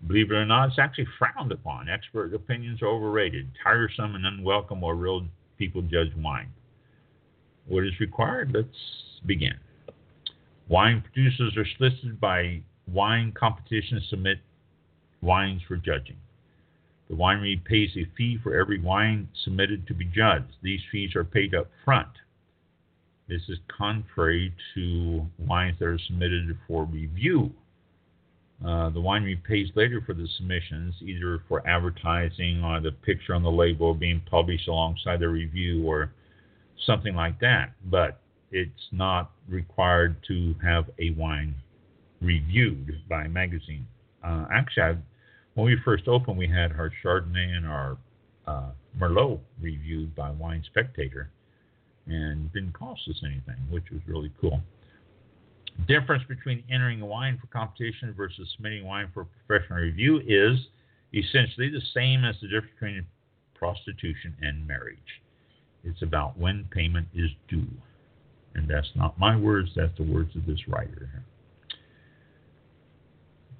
Believe 0.06 0.30
it 0.30 0.34
or 0.34 0.46
not, 0.46 0.68
it's 0.68 0.78
actually 0.78 1.08
frowned 1.18 1.52
upon. 1.52 1.88
Expert 1.88 2.34
opinions 2.34 2.80
are 2.82 2.88
overrated, 2.88 3.48
tiresome, 3.62 4.14
and 4.14 4.26
unwelcome 4.26 4.80
while 4.80 4.94
real 4.94 5.26
people 5.58 5.82
judge 5.82 6.12
wine. 6.16 6.48
What 7.70 7.84
is 7.84 8.00
required? 8.00 8.50
Let's 8.52 8.66
begin. 9.24 9.54
Wine 10.68 11.02
producers 11.02 11.56
are 11.56 11.66
solicited 11.78 12.20
by 12.20 12.62
wine 12.92 13.30
competitions 13.30 14.02
to 14.02 14.08
submit 14.08 14.38
wines 15.22 15.62
for 15.68 15.76
judging. 15.76 16.16
The 17.08 17.14
winery 17.14 17.64
pays 17.64 17.90
a 17.96 18.10
fee 18.16 18.38
for 18.42 18.58
every 18.58 18.80
wine 18.80 19.28
submitted 19.44 19.86
to 19.86 19.94
be 19.94 20.04
judged. 20.04 20.52
These 20.62 20.80
fees 20.90 21.14
are 21.14 21.22
paid 21.22 21.54
up 21.54 21.68
front. 21.84 22.08
This 23.28 23.42
is 23.48 23.58
contrary 23.68 24.52
to 24.74 25.26
wines 25.38 25.76
that 25.78 25.86
are 25.86 25.98
submitted 26.08 26.56
for 26.66 26.84
review. 26.86 27.52
Uh, 28.66 28.90
the 28.90 29.00
winery 29.00 29.40
pays 29.44 29.68
later 29.76 30.02
for 30.04 30.14
the 30.14 30.26
submissions, 30.36 30.96
either 31.02 31.40
for 31.48 31.64
advertising 31.68 32.64
or 32.64 32.80
the 32.80 32.90
picture 32.90 33.32
on 33.32 33.44
the 33.44 33.50
label 33.50 33.94
being 33.94 34.20
published 34.28 34.66
alongside 34.66 35.20
the 35.20 35.28
review 35.28 35.86
or 35.86 36.10
something 36.86 37.14
like 37.14 37.38
that. 37.40 37.72
But 37.84 38.20
it's 38.50 38.88
not 38.92 39.32
required 39.48 40.16
to 40.28 40.54
have 40.62 40.90
a 40.98 41.10
wine 41.10 41.54
reviewed 42.20 43.00
by 43.08 43.24
a 43.24 43.28
magazine. 43.28 43.86
Uh, 44.24 44.46
actually, 44.52 44.82
I, 44.82 44.96
when 45.54 45.66
we 45.66 45.76
first 45.84 46.08
opened, 46.08 46.36
we 46.36 46.48
had 46.48 46.72
our 46.72 46.90
Chardonnay 47.02 47.56
and 47.56 47.66
our 47.66 47.96
uh, 48.46 48.70
Merlot 48.98 49.40
reviewed 49.60 50.14
by 50.14 50.30
Wine 50.30 50.62
Spectator 50.66 51.30
and 52.06 52.52
didn't 52.52 52.72
cost 52.72 53.02
us 53.08 53.22
anything, 53.24 53.56
which 53.70 53.84
was 53.92 54.00
really 54.06 54.30
cool. 54.40 54.60
Difference 55.86 56.24
between 56.28 56.62
entering 56.70 57.00
a 57.00 57.06
wine 57.06 57.38
for 57.40 57.46
competition 57.46 58.12
versus 58.16 58.48
submitting 58.56 58.84
wine 58.84 59.08
for 59.14 59.26
professional 59.46 59.78
review 59.78 60.20
is 60.26 60.58
essentially 61.14 61.70
the 61.70 61.80
same 61.94 62.24
as 62.24 62.34
the 62.42 62.48
difference 62.48 62.74
between 62.78 63.06
prostitution 63.54 64.34
and 64.42 64.66
marriage. 64.66 64.98
It's 65.84 66.02
about 66.02 66.38
when 66.38 66.68
payment 66.70 67.08
is 67.14 67.30
due. 67.48 67.68
And 68.54 68.68
that's 68.68 68.90
not 68.94 69.18
my 69.18 69.36
words, 69.36 69.70
that's 69.74 69.96
the 69.96 70.02
words 70.02 70.34
of 70.36 70.46
this 70.46 70.68
writer 70.68 71.08
here. 71.12 71.24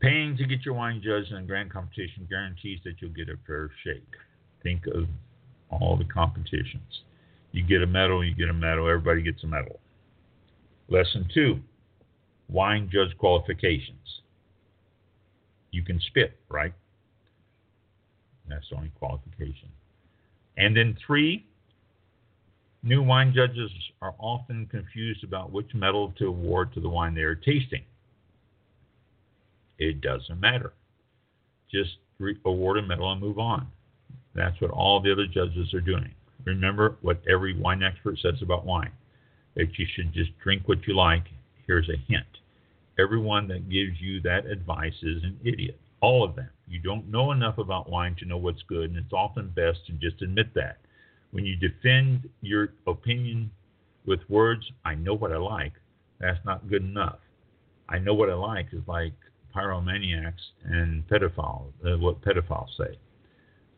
Paying 0.00 0.36
to 0.38 0.46
get 0.46 0.64
your 0.64 0.74
wine 0.74 1.02
judged 1.04 1.30
in 1.30 1.36
a 1.36 1.42
grand 1.42 1.70
competition 1.70 2.26
guarantees 2.28 2.80
that 2.84 2.94
you'll 3.00 3.12
get 3.12 3.28
a 3.28 3.36
fair 3.46 3.70
shake. 3.84 4.02
Think 4.62 4.86
of 4.86 5.04
all 5.70 5.96
the 5.96 6.04
competitions. 6.04 7.02
You 7.52 7.62
get 7.64 7.82
a 7.82 7.86
medal, 7.86 8.24
you 8.24 8.34
get 8.34 8.48
a 8.48 8.54
medal, 8.54 8.88
everybody 8.88 9.22
gets 9.22 9.42
a 9.44 9.46
medal. 9.46 9.78
Lesson 10.88 11.28
two 11.32 11.60
wine 12.48 12.90
judge 12.92 13.16
qualifications. 13.18 14.22
You 15.70 15.82
can 15.82 16.00
spit, 16.00 16.36
right? 16.48 16.72
That's 18.48 18.68
the 18.70 18.76
only 18.76 18.90
qualification. 18.98 19.68
And 20.56 20.76
then 20.76 20.96
three, 21.06 21.46
new 22.82 23.02
wine 23.02 23.32
judges 23.34 23.70
are 24.00 24.14
often 24.18 24.66
confused 24.66 25.24
about 25.24 25.52
which 25.52 25.74
medal 25.74 26.12
to 26.18 26.26
award 26.26 26.72
to 26.74 26.80
the 26.80 26.88
wine 26.88 27.14
they 27.14 27.22
are 27.22 27.34
tasting. 27.34 27.82
It 29.78 30.00
doesn't 30.00 30.40
matter. 30.40 30.72
Just 31.70 31.96
re- 32.18 32.38
award 32.44 32.78
a 32.78 32.82
medal 32.82 33.10
and 33.12 33.20
move 33.20 33.38
on. 33.38 33.66
That's 34.34 34.60
what 34.60 34.70
all 34.70 35.00
the 35.00 35.12
other 35.12 35.26
judges 35.26 35.72
are 35.74 35.80
doing. 35.80 36.10
Remember 36.44 36.96
what 37.02 37.20
every 37.28 37.58
wine 37.58 37.82
expert 37.82 38.18
says 38.20 38.42
about 38.42 38.64
wine 38.64 38.92
that 39.56 39.78
you 39.78 39.86
should 39.94 40.12
just 40.12 40.30
drink 40.42 40.62
what 40.66 40.86
you 40.86 40.94
like. 40.94 41.24
Here's 41.66 41.88
a 41.88 41.96
hint 42.08 42.26
everyone 42.98 43.48
that 43.48 43.70
gives 43.70 43.98
you 44.00 44.20
that 44.20 44.46
advice 44.46 44.94
is 45.02 45.22
an 45.22 45.38
idiot. 45.42 45.78
All 46.00 46.22
of 46.22 46.36
them. 46.36 46.50
You 46.68 46.80
don't 46.80 47.10
know 47.10 47.32
enough 47.32 47.58
about 47.58 47.90
wine 47.90 48.14
to 48.18 48.26
know 48.26 48.36
what's 48.36 48.62
good, 48.68 48.90
and 48.90 48.98
it's 48.98 49.12
often 49.12 49.48
best 49.48 49.78
to 49.86 49.92
just 49.92 50.22
admit 50.22 50.54
that. 50.54 50.78
When 51.32 51.44
you 51.44 51.56
defend 51.56 52.28
your 52.42 52.72
opinion 52.86 53.50
with 54.06 54.20
words, 54.28 54.70
I 54.84 54.94
know 54.94 55.14
what 55.14 55.32
I 55.32 55.36
like, 55.36 55.72
that's 56.18 56.38
not 56.44 56.68
good 56.68 56.82
enough. 56.82 57.18
I 57.88 57.98
know 57.98 58.14
what 58.14 58.30
I 58.30 58.34
like 58.34 58.68
is 58.72 58.82
like 58.86 59.14
pyromaniacs 59.54 60.32
and 60.64 61.06
pedophiles, 61.08 61.72
uh, 61.84 61.98
what 61.98 62.20
pedophiles 62.22 62.68
say. 62.76 62.98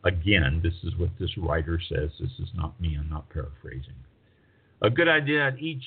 Again, 0.03 0.59
this 0.61 0.73
is 0.83 0.97
what 0.97 1.09
this 1.19 1.35
writer 1.37 1.79
says. 1.89 2.09
This 2.19 2.31
is 2.39 2.49
not 2.53 2.79
me. 2.81 2.97
I'm 2.99 3.09
not 3.09 3.29
paraphrasing. 3.29 3.93
A 4.81 4.89
good 4.89 5.07
idea 5.07 5.47
at 5.47 5.59
each 5.59 5.85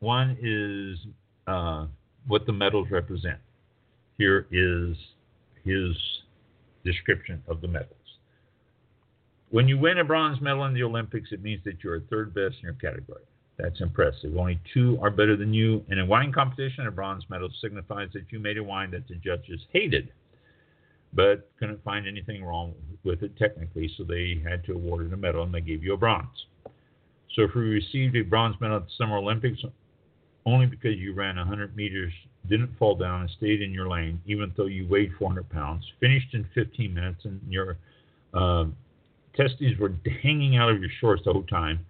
one 0.00 0.36
is 0.40 0.98
uh, 1.46 1.86
what 2.26 2.46
the 2.46 2.52
medals 2.52 2.88
represent. 2.90 3.38
Here 4.16 4.46
is 4.50 4.96
his 5.64 5.96
description 6.84 7.42
of 7.48 7.60
the 7.60 7.68
medals. 7.68 7.90
When 9.54 9.68
you 9.68 9.78
win 9.78 9.98
a 9.98 10.04
bronze 10.04 10.40
medal 10.40 10.64
in 10.64 10.74
the 10.74 10.82
Olympics, 10.82 11.30
it 11.30 11.40
means 11.40 11.62
that 11.62 11.84
you're 11.84 12.00
third 12.10 12.34
best 12.34 12.56
in 12.60 12.64
your 12.64 12.72
category. 12.72 13.22
That's 13.56 13.80
impressive. 13.80 14.36
Only 14.36 14.58
two 14.72 14.98
are 15.00 15.12
better 15.12 15.36
than 15.36 15.54
you. 15.54 15.84
In 15.90 16.00
a 16.00 16.04
wine 16.04 16.32
competition, 16.32 16.88
a 16.88 16.90
bronze 16.90 17.22
medal 17.30 17.48
signifies 17.60 18.08
that 18.14 18.24
you 18.30 18.40
made 18.40 18.58
a 18.58 18.64
wine 18.64 18.90
that 18.90 19.06
the 19.06 19.14
judges 19.14 19.60
hated, 19.72 20.12
but 21.12 21.48
couldn't 21.60 21.84
find 21.84 22.08
anything 22.08 22.42
wrong 22.42 22.74
with 23.04 23.22
it 23.22 23.36
technically, 23.36 23.88
so 23.96 24.02
they 24.02 24.42
had 24.44 24.64
to 24.64 24.72
award 24.72 25.06
it 25.06 25.12
a 25.12 25.16
medal 25.16 25.44
and 25.44 25.54
they 25.54 25.60
gave 25.60 25.84
you 25.84 25.94
a 25.94 25.96
bronze. 25.96 26.46
So 27.36 27.42
if 27.42 27.50
you 27.54 27.60
received 27.60 28.16
a 28.16 28.22
bronze 28.22 28.56
medal 28.60 28.78
at 28.78 28.86
the 28.86 28.92
Summer 28.98 29.18
Olympics, 29.18 29.60
only 30.46 30.66
because 30.66 30.96
you 30.96 31.14
ran 31.14 31.36
100 31.36 31.76
meters, 31.76 32.12
didn't 32.48 32.76
fall 32.76 32.96
down, 32.96 33.20
and 33.20 33.30
stayed 33.30 33.62
in 33.62 33.70
your 33.70 33.88
lane, 33.88 34.20
even 34.26 34.52
though 34.56 34.66
you 34.66 34.88
weighed 34.88 35.12
400 35.16 35.48
pounds, 35.48 35.84
finished 36.00 36.34
in 36.34 36.44
15 36.56 36.92
minutes, 36.92 37.24
and 37.24 37.40
your 37.48 37.76
uh, 38.34 38.64
testes 39.36 39.78
were 39.78 39.92
hanging 40.22 40.56
out 40.56 40.70
of 40.70 40.80
your 40.80 40.90
shorts 41.00 41.22
the 41.24 41.32
whole 41.32 41.44
time, 41.44 41.84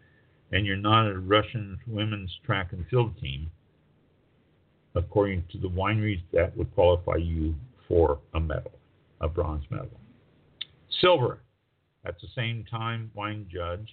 and 0.53 0.66
you're 0.66 0.76
not 0.76 1.07
a 1.07 1.18
Russian 1.18 1.78
women's 1.86 2.32
track 2.45 2.72
and 2.72 2.86
field 2.88 3.18
team, 3.20 3.51
according 4.95 5.45
to 5.53 5.59
the 5.59 5.68
wineries, 5.68 6.22
that 6.32 6.57
would 6.57 6.72
qualify 6.74 7.16
you 7.16 7.55
for 7.88 8.18
a 8.34 8.40
medal, 8.40 8.72
a 9.20 9.28
bronze 9.28 9.64
medal. 9.70 10.01
Silver, 11.01 11.40
at 12.05 12.20
the 12.20 12.28
same 12.34 12.64
time 12.70 13.11
wine 13.14 13.47
judge 13.53 13.88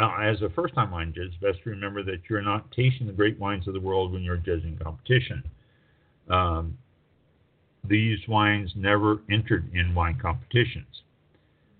now, 0.00 0.18
as 0.18 0.40
a 0.40 0.48
first 0.48 0.74
time 0.74 0.92
wine 0.92 1.12
judge, 1.14 1.38
best 1.42 1.58
remember 1.66 2.02
that 2.04 2.22
you're 2.30 2.40
not 2.40 2.70
tasting 2.72 3.06
the 3.06 3.12
great 3.12 3.38
wines 3.38 3.68
of 3.68 3.74
the 3.74 3.80
world 3.80 4.14
when 4.14 4.22
you're 4.22 4.38
judging 4.38 4.78
competition. 4.82 5.44
Um, 6.30 6.78
these 7.86 8.18
wines 8.26 8.72
never 8.74 9.20
entered 9.30 9.70
in 9.74 9.94
wine 9.94 10.18
competitions. 10.20 11.02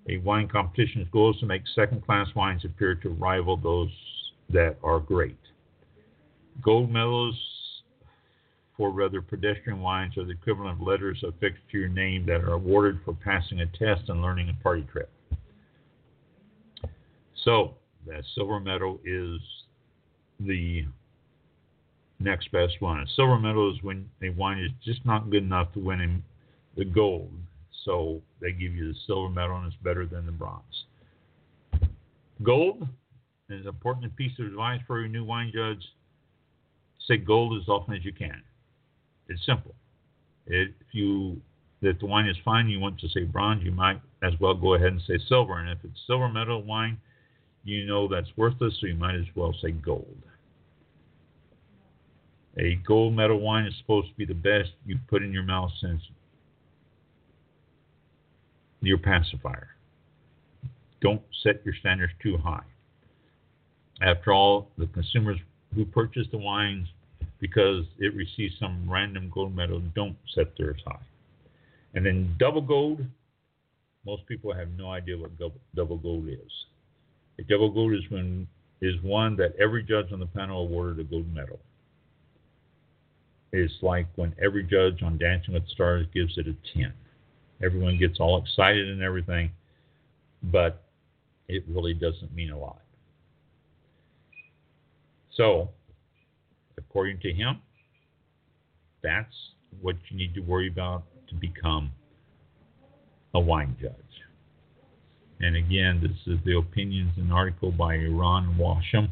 A 0.08 0.18
wine 0.18 0.48
competition's 0.48 1.08
goal 1.10 1.34
is 1.34 1.40
to 1.40 1.46
make 1.46 1.62
second 1.74 2.04
class 2.04 2.28
wines 2.34 2.64
appear 2.64 2.94
to 2.96 3.10
rival 3.10 3.56
those 3.56 3.90
that 4.48 4.76
are 4.82 4.98
great. 4.98 5.36
Gold 6.62 6.90
medals 6.90 7.36
for 8.76 8.90
rather 8.90 9.20
pedestrian 9.20 9.80
wines 9.80 10.16
are 10.16 10.24
the 10.24 10.32
equivalent 10.32 10.80
of 10.80 10.86
letters 10.86 11.22
affixed 11.22 11.62
to 11.70 11.78
your 11.78 11.88
name 11.88 12.24
that 12.26 12.42
are 12.42 12.54
awarded 12.54 12.98
for 13.04 13.12
passing 13.12 13.60
a 13.60 13.66
test 13.66 14.08
and 14.08 14.22
learning 14.22 14.48
a 14.48 14.62
party 14.62 14.86
trick. 14.90 15.08
So, 17.44 17.74
that 18.06 18.24
silver 18.34 18.58
medal 18.58 18.98
is 19.04 19.38
the 20.40 20.86
next 22.18 22.50
best 22.52 22.80
one. 22.80 23.00
A 23.00 23.06
silver 23.16 23.38
medal 23.38 23.70
is 23.74 23.82
when 23.82 24.08
a 24.22 24.30
wine 24.30 24.58
is 24.58 24.70
just 24.84 25.04
not 25.04 25.30
good 25.30 25.42
enough 25.42 25.72
to 25.74 25.78
win 25.78 26.22
the 26.76 26.84
gold. 26.84 27.32
So 27.84 28.20
they 28.40 28.52
give 28.52 28.74
you 28.74 28.92
the 28.92 28.98
silver 29.06 29.28
medal 29.28 29.56
and 29.56 29.66
it's 29.66 29.76
better 29.82 30.06
than 30.06 30.26
the 30.26 30.32
bronze. 30.32 30.84
Gold 32.42 32.82
is 33.48 33.62
an 33.62 33.68
important 33.68 34.14
piece 34.16 34.38
of 34.38 34.46
advice 34.46 34.80
for 34.86 35.00
your 35.00 35.08
new 35.08 35.24
wine 35.24 35.50
judge. 35.54 35.82
Say 37.06 37.16
gold 37.16 37.60
as 37.60 37.68
often 37.68 37.94
as 37.94 38.04
you 38.04 38.12
can. 38.12 38.42
It's 39.28 39.44
simple. 39.46 39.74
If 40.46 40.70
you 40.92 41.40
if 41.82 41.98
the 41.98 42.06
wine 42.06 42.28
is 42.28 42.36
fine, 42.44 42.68
you 42.68 42.78
want 42.78 43.00
to 43.00 43.08
say 43.08 43.24
bronze, 43.24 43.62
you 43.64 43.70
might 43.72 44.00
as 44.22 44.34
well 44.38 44.54
go 44.54 44.74
ahead 44.74 44.88
and 44.88 45.00
say 45.06 45.18
silver. 45.28 45.58
And 45.58 45.70
if 45.70 45.78
it's 45.82 45.98
silver 46.06 46.28
medal 46.28 46.62
wine, 46.62 46.98
you 47.64 47.86
know 47.86 48.06
that's 48.06 48.28
worthless, 48.36 48.76
so 48.80 48.86
you 48.86 48.94
might 48.94 49.14
as 49.14 49.24
well 49.34 49.54
say 49.62 49.70
gold. 49.70 50.18
A 52.58 52.74
gold 52.86 53.14
medal 53.14 53.40
wine 53.40 53.64
is 53.64 53.74
supposed 53.78 54.08
to 54.08 54.14
be 54.16 54.26
the 54.26 54.34
best 54.34 54.70
you've 54.84 55.06
put 55.08 55.22
in 55.22 55.32
your 55.32 55.42
mouth 55.42 55.70
since 55.80 56.02
your 58.80 58.98
pacifier. 58.98 59.68
Don't 61.00 61.22
set 61.42 61.64
your 61.64 61.74
standards 61.80 62.12
too 62.22 62.36
high. 62.36 62.64
After 64.02 64.32
all, 64.32 64.68
the 64.78 64.86
consumers 64.86 65.38
who 65.74 65.84
purchase 65.84 66.26
the 66.30 66.38
wines 66.38 66.88
because 67.38 67.84
it 67.98 68.14
receives 68.14 68.54
some 68.58 68.88
random 68.88 69.30
gold 69.32 69.54
medal 69.54 69.80
don't 69.94 70.16
set 70.34 70.56
theirs 70.58 70.80
high. 70.86 71.00
And 71.94 72.04
then 72.04 72.36
double 72.38 72.60
gold, 72.60 73.00
most 74.06 74.26
people 74.26 74.52
have 74.54 74.68
no 74.76 74.90
idea 74.90 75.16
what 75.16 75.30
double 75.74 75.96
gold 75.98 76.28
is. 76.28 76.52
A 77.38 77.42
double 77.42 77.70
gold 77.70 77.94
is 77.94 78.02
when 78.10 78.46
is 78.82 78.94
one 79.02 79.36
that 79.36 79.54
every 79.60 79.82
judge 79.82 80.10
on 80.12 80.20
the 80.20 80.26
panel 80.26 80.62
awarded 80.62 80.98
a 80.98 81.04
gold 81.04 81.32
medal. 81.34 81.58
It's 83.52 83.74
like 83.82 84.06
when 84.16 84.34
every 84.42 84.62
judge 84.62 85.02
on 85.02 85.18
Dancing 85.18 85.54
with 85.54 85.64
the 85.64 85.70
Stars 85.70 86.06
gives 86.14 86.38
it 86.38 86.46
a 86.46 86.54
10. 86.78 86.92
Everyone 87.62 87.98
gets 87.98 88.18
all 88.20 88.42
excited 88.42 88.88
and 88.88 89.02
everything, 89.02 89.50
but 90.42 90.82
it 91.48 91.64
really 91.68 91.94
doesn't 91.94 92.34
mean 92.34 92.50
a 92.50 92.58
lot. 92.58 92.80
So, 95.36 95.68
according 96.78 97.20
to 97.20 97.32
him, 97.32 97.60
that's 99.02 99.34
what 99.80 99.96
you 100.08 100.16
need 100.16 100.34
to 100.34 100.40
worry 100.40 100.68
about 100.68 101.04
to 101.28 101.34
become 101.34 101.90
a 103.34 103.40
wine 103.40 103.76
judge. 103.80 103.94
And 105.40 105.56
again, 105.56 106.00
this 106.02 106.34
is 106.34 106.38
the 106.44 106.58
opinions 106.58 107.12
and 107.16 107.32
article 107.32 107.72
by 107.72 107.96
Ron 107.96 108.56
Washam. 108.58 109.08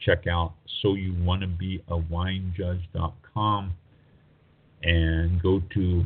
check 0.00 0.26
out 0.26 0.54
so 0.80 0.94
you 0.94 1.14
want 1.24 1.42
to 1.42 1.48
be 1.48 1.82
a 1.88 1.96
winejudge.com 1.96 3.72
and 4.82 5.42
go 5.42 5.60
to 5.74 6.04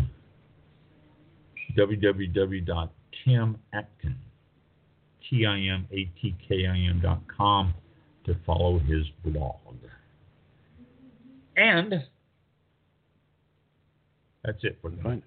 www.timatkin, 1.77 2.97
T-I-M-A-T-K-I-N 5.29 7.01
dot 7.03 7.21
com 7.29 7.75
to 8.25 8.37
follow 8.47 8.79
his 8.79 9.07
blog. 9.25 9.57
And 11.57 12.05
that's 14.45 14.65
it 14.65 14.79
for 14.81 14.91
the 14.91 14.97
Fine. 15.03 15.23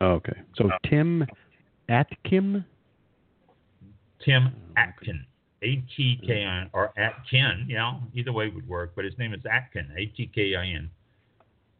Oh, 0.00 0.12
okay. 0.12 0.36
So 0.56 0.70
Tim 0.88 1.26
Atkin? 1.88 2.64
Tim 4.24 4.52
Atkin, 4.76 5.24
A 5.62 5.82
T 5.96 6.20
K 6.26 6.44
I 6.44 6.60
N, 6.62 6.70
or 6.72 6.92
Atkin, 6.98 7.66
you 7.68 7.76
know, 7.76 8.00
either 8.14 8.32
way 8.32 8.48
would 8.48 8.68
work, 8.68 8.92
but 8.96 9.04
his 9.04 9.16
name 9.18 9.32
is 9.32 9.40
Atkin, 9.50 9.88
A 9.96 10.06
T 10.06 10.30
K 10.34 10.56
I 10.56 10.66
N. 10.66 10.90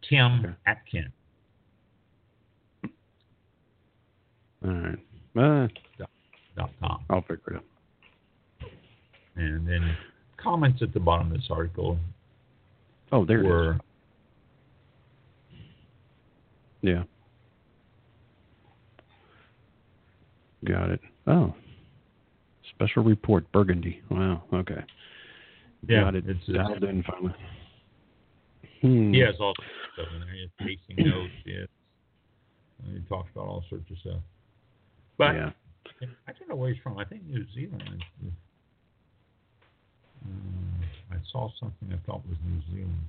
Tim 0.08 0.40
Okay. 0.44 0.54
Atkin. 0.66 1.12
All 4.64 4.70
right. 4.72 4.98
Uh, 5.36 5.68
Dot 6.56 6.70
com. 6.80 7.04
I'll 7.10 7.20
figure 7.22 7.42
it 7.48 7.56
out. 7.56 7.64
And 9.36 9.68
then 9.68 9.96
comments 10.36 10.82
at 10.82 10.92
the 10.92 10.98
bottom 11.00 11.28
of 11.30 11.36
this 11.38 11.46
article 11.50 11.96
Oh, 13.12 13.24
there 13.24 13.38
it 13.38 13.44
is. 13.44 13.46
were 13.48 13.78
Yeah. 16.82 17.02
Got 20.64 20.90
it. 20.90 21.00
Oh. 21.26 21.54
Special 22.74 23.02
report, 23.04 23.50
Burgundy. 23.52 24.00
Wow. 24.10 24.42
Okay. 24.52 24.82
Yeah, 25.88 26.02
Got 26.02 26.14
it. 26.16 26.28
it's- 26.28 26.46
dialed 26.46 26.82
in 26.84 27.02
finally. 27.04 27.34
Hmm. 28.80 29.12
he 29.12 29.20
has 29.20 29.34
all 29.40 29.54
sorts 29.56 29.70
of 29.70 29.92
stuff 30.04 30.14
in 30.14 30.20
there. 30.20 30.34
He 30.34 30.40
has 30.42 30.50
tasting 30.60 31.06
notes. 31.08 31.32
He, 31.44 31.52
has, 31.54 31.68
he 32.92 33.00
talks 33.08 33.28
about 33.34 33.46
all 33.48 33.64
sorts 33.68 33.90
of 33.90 33.98
stuff. 33.98 34.20
But 35.18 35.34
yeah. 35.34 35.50
I 36.28 36.32
don't 36.32 36.48
know 36.48 36.54
where 36.54 36.72
he's 36.72 36.80
from. 36.82 36.96
I 36.96 37.04
think 37.04 37.24
New 37.26 37.44
Zealand. 37.52 38.04
Um, 40.24 40.80
I 41.10 41.16
saw 41.32 41.50
something 41.58 41.88
I 41.92 41.98
thought 42.06 42.22
was 42.28 42.36
New 42.46 42.62
Zealand. 42.72 43.08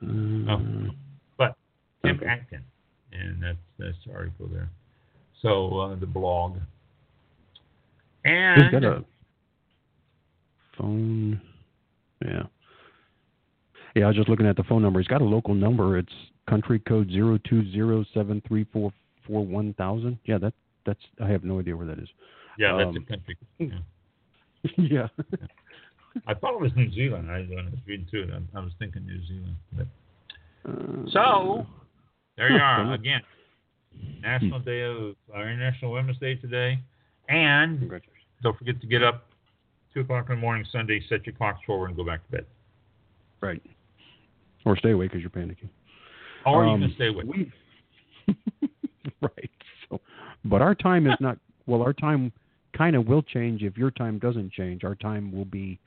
Hmm. 0.00 0.48
Oh, 0.48 0.92
But 1.36 1.56
Tim 2.04 2.16
Okay. 2.16 2.26
Atkin, 2.26 2.62
and 3.12 3.42
that's 3.42 3.58
that's 3.78 3.96
the 4.06 4.12
article 4.12 4.46
there. 4.52 4.68
So 5.42 5.80
uh, 5.80 5.96
the 5.96 6.06
blog. 6.06 6.58
And 8.24 8.62
He's 8.62 8.70
got 8.72 8.84
a 8.84 9.04
phone. 10.76 11.40
Yeah. 12.24 12.42
Yeah, 13.94 14.04
I 14.04 14.06
was 14.08 14.16
just 14.16 14.28
looking 14.28 14.46
at 14.46 14.56
the 14.56 14.64
phone 14.64 14.82
number. 14.82 15.00
He's 15.00 15.08
got 15.08 15.22
a 15.22 15.24
local 15.24 15.54
number. 15.54 15.96
It's 15.96 16.12
country 16.48 16.78
code 16.80 17.10
zero 17.10 17.38
two 17.48 17.70
zero 17.72 18.04
seven 18.14 18.42
three 18.46 18.64
four 18.72 18.92
four 19.26 19.44
one 19.44 19.74
thousand. 19.74 20.18
Yeah, 20.24 20.38
that 20.38 20.54
that's. 20.84 21.00
I 21.22 21.28
have 21.28 21.44
no 21.44 21.58
idea 21.60 21.76
where 21.76 21.86
that 21.86 21.98
is. 21.98 22.08
yeah, 22.58 22.76
that's 22.76 22.88
um, 22.96 22.96
a 22.96 23.10
country. 23.10 23.36
Yeah. 24.78 24.78
yeah. 24.78 25.08
I 26.26 26.34
thought 26.34 26.54
it 26.54 26.60
was 26.60 26.72
New 26.74 26.90
Zealand. 26.92 27.30
I 27.30 27.40
when 27.42 27.66
I 27.66 27.70
was 27.70 27.78
reading 27.86 28.06
through 28.10 28.24
it, 28.24 28.30
I, 28.32 28.58
I 28.58 28.62
was 28.62 28.72
thinking 28.78 29.06
New 29.06 29.20
Zealand. 29.26 29.56
But 29.76 29.86
Uh, 30.68 31.08
So, 31.10 31.66
there 32.36 32.50
you 32.50 32.58
are 32.58 32.92
again. 32.94 33.20
National 34.20 34.58
Day 34.60 34.82
of 34.82 35.14
our 35.34 35.48
International 35.48 35.92
Women's 35.92 36.18
Day 36.18 36.34
today, 36.34 36.78
and 37.28 37.90
don't 38.42 38.58
forget 38.58 38.80
to 38.80 38.86
get 38.86 39.02
up 39.02 39.26
two 39.94 40.00
o'clock 40.00 40.26
in 40.28 40.36
the 40.36 40.40
morning 40.40 40.66
Sunday. 40.70 41.00
Set 41.08 41.24
your 41.26 41.34
clocks 41.34 41.60
forward 41.66 41.88
and 41.88 41.96
go 41.96 42.04
back 42.04 42.24
to 42.26 42.30
bed, 42.32 42.46
Right. 43.40 43.62
Or 44.64 44.76
stay 44.76 44.90
awake 44.90 45.12
because 45.12 45.22
you're 45.22 45.30
panicking. 45.30 45.68
Or 46.46 46.64
you 46.64 46.70
Um, 46.72 46.80
can 46.80 46.94
stay 46.94 47.10
with 47.10 47.26
we- 47.26 47.52
right. 49.20 49.50
So, 49.88 50.00
but 50.44 50.62
our 50.62 50.74
time 50.74 51.06
is 51.06 51.14
not. 51.20 51.38
Well, 51.66 51.82
our 51.82 51.92
time 51.92 52.32
kind 52.76 52.94
of 52.96 53.06
will 53.06 53.22
change 53.22 53.62
if 53.62 53.76
your 53.76 53.90
time 53.90 54.18
doesn't 54.18 54.52
change. 54.52 54.84
Our 54.84 54.94
time 54.94 55.32
will 55.32 55.44
be 55.44 55.78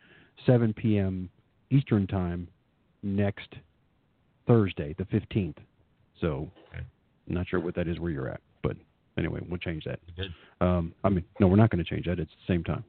7 0.46 0.74
p.m. 0.74 1.30
Eastern 1.70 2.08
time 2.08 2.48
next 3.04 3.50
Thursday, 4.48 4.96
the 4.98 5.06
15th. 5.06 5.56
So, 6.20 6.50
Okay. 6.74 6.84
I'm 7.30 7.36
not 7.36 7.48
sure 7.48 7.60
what 7.60 7.76
that 7.76 7.88
is 7.88 8.00
where 8.00 8.12
you're 8.12 8.28
at, 8.30 8.42
but 8.64 8.76
anyway, 9.18 9.40
we'll 9.48 9.60
change 9.60 9.84
that. 9.86 10.00
Um, 10.62 10.94
I 11.04 11.10
mean, 11.10 11.24
no, 11.40 11.48
we're 11.48 11.56
not 11.58 11.70
going 11.70 11.84
to 11.84 11.90
change 11.90 12.06
that. 12.08 12.20
It's 12.20 12.32
the 12.48 12.54
same 12.54 12.64
time. 12.64 12.84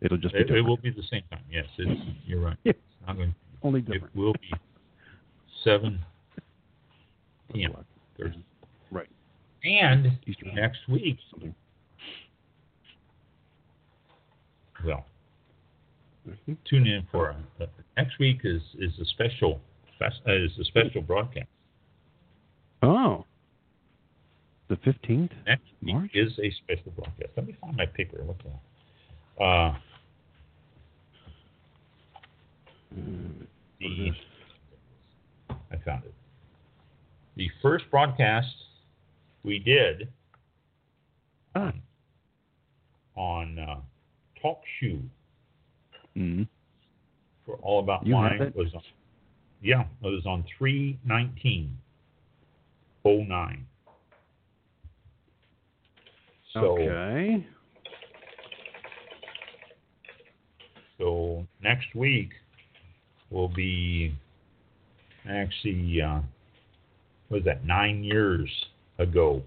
It'll 0.00 0.16
just 0.16 0.34
be 0.34 0.40
It, 0.40 0.50
it 0.50 0.62
will 0.62 0.76
be 0.76 0.90
the 0.90 1.02
same 1.10 1.22
time. 1.30 1.42
Yes, 1.50 1.66
it's, 1.78 2.00
you're 2.24 2.40
right. 2.40 2.56
Yeah. 2.64 2.70
It's 2.70 3.06
not 3.06 3.16
going, 3.16 3.34
Only 3.62 3.84
it 3.88 4.02
will 4.14 4.32
be 4.34 4.52
seven 5.64 5.98
p.m. 7.54 7.72
Thursday. 8.18 8.44
Right. 8.90 9.08
And 9.64 10.18
Eastern 10.26 10.54
next 10.54 10.80
week, 10.88 11.16
something. 11.30 11.54
well, 14.84 15.06
Mhm. 16.28 16.56
tune 16.64 16.86
in 16.86 17.06
for 17.10 17.30
uh, 17.60 17.66
next 17.96 18.18
week 18.18 18.40
is 18.44 18.62
is 18.78 18.98
a 18.98 19.04
special 19.06 19.60
fest, 19.98 20.20
uh, 20.26 20.32
is 20.32 20.58
a 20.58 20.64
special 20.64 21.00
broadcast. 21.02 21.48
Oh. 22.82 23.24
The 24.68 24.76
15th? 24.76 25.30
Next 25.46 25.62
week 25.82 25.94
March? 25.94 26.10
is 26.14 26.38
a 26.38 26.50
special 26.50 26.90
broadcast. 26.92 27.30
Let 27.36 27.46
me 27.46 27.52
find 27.60 27.76
my 27.76 27.84
paper. 27.86 28.22
What 28.24 28.36
the? 28.38 29.44
Uh, 29.44 29.76
Uh, 32.96 33.44
the 33.80 34.12
I 35.70 35.76
found 35.84 36.04
it. 36.04 36.14
The 37.36 37.50
first 37.60 37.84
broadcast 37.90 38.54
we 39.42 39.58
did 39.58 40.08
Ah. 41.56 41.72
on 43.16 43.58
uh, 43.58 43.80
Talk 44.40 44.60
Shoe 44.78 45.00
mhm. 46.16 46.48
for 47.46 47.56
All 47.56 47.80
About 47.80 48.06
You 48.06 48.14
Wine 48.14 48.52
was 48.56 48.74
on, 48.74 48.82
yeah, 49.62 49.84
it 50.02 50.06
was 50.08 50.26
on 50.26 50.44
three 50.58 50.98
nineteen 51.04 51.76
oh 53.04 53.22
nine. 53.22 53.66
So 56.52 56.78
okay. 56.78 57.46
so 60.98 61.46
next 61.62 61.94
week 61.94 62.30
will 63.30 63.48
be 63.48 64.14
actually 65.28 66.00
uh, 66.00 66.20
was 67.34 67.44
that 67.44 67.64
nine 67.66 68.02
years 68.04 68.48
ago, 68.98 69.42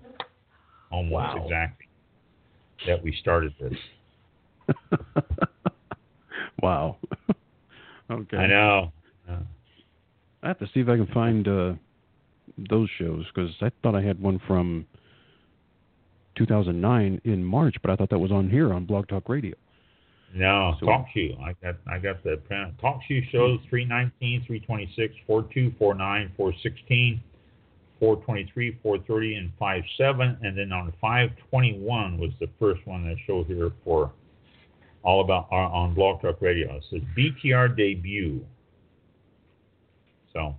almost 0.91 1.13
Wow. 1.13 1.43
exactly, 1.45 1.87
that 2.85 3.01
we 3.03 3.15
started 3.21 3.53
this. 3.59 3.73
wow. 6.61 6.97
okay. 8.11 8.37
I 8.37 8.47
know. 8.47 8.91
Uh, 9.29 9.37
I 10.43 10.47
have 10.49 10.59
to 10.59 10.65
see 10.73 10.81
if 10.81 10.89
I 10.89 10.97
can 10.97 11.07
find 11.07 11.47
uh, 11.47 11.73
those 12.69 12.89
shows 12.97 13.25
because 13.33 13.51
I 13.61 13.71
thought 13.81 13.95
I 13.95 14.01
had 14.01 14.21
one 14.21 14.39
from 14.47 14.85
2009 16.35 17.21
in 17.23 17.43
March, 17.43 17.75
but 17.81 17.89
I 17.91 17.95
thought 17.95 18.09
that 18.09 18.19
was 18.19 18.31
on 18.31 18.49
here 18.49 18.73
on 18.73 18.85
Blog 18.85 19.07
Talk 19.07 19.29
Radio. 19.29 19.55
No, 20.35 20.75
So- 20.79 20.85
talk 20.87 21.05
shoe. 21.13 21.35
I 21.41 21.53
got 21.63 21.75
I 21.89 21.99
got 21.99 22.21
the 22.23 22.39
talk 22.81 22.99
shoe 23.07 23.21
shows 23.31 23.59
319, 23.69 24.43
326, 24.45 25.13
4249, 25.25 26.31
416, 26.35 27.21
423, 27.99 28.79
430, 28.83 29.35
and 29.35 29.51
57. 29.59 30.37
And 30.41 30.57
then 30.57 30.71
on 30.71 30.93
521 31.01 32.17
was 32.17 32.31
the 32.39 32.47
first 32.59 32.85
one 32.85 33.07
that 33.07 33.15
showed 33.25 33.47
here 33.47 33.71
for 33.83 34.11
all 35.03 35.21
about 35.23 35.47
uh, 35.51 35.55
on 35.55 35.93
Blog 35.93 36.21
Talk 36.21 36.41
Radio. 36.41 36.75
It 36.77 36.83
says 36.89 37.01
BTR 37.17 37.75
debut. 37.77 38.45
So 40.33 40.55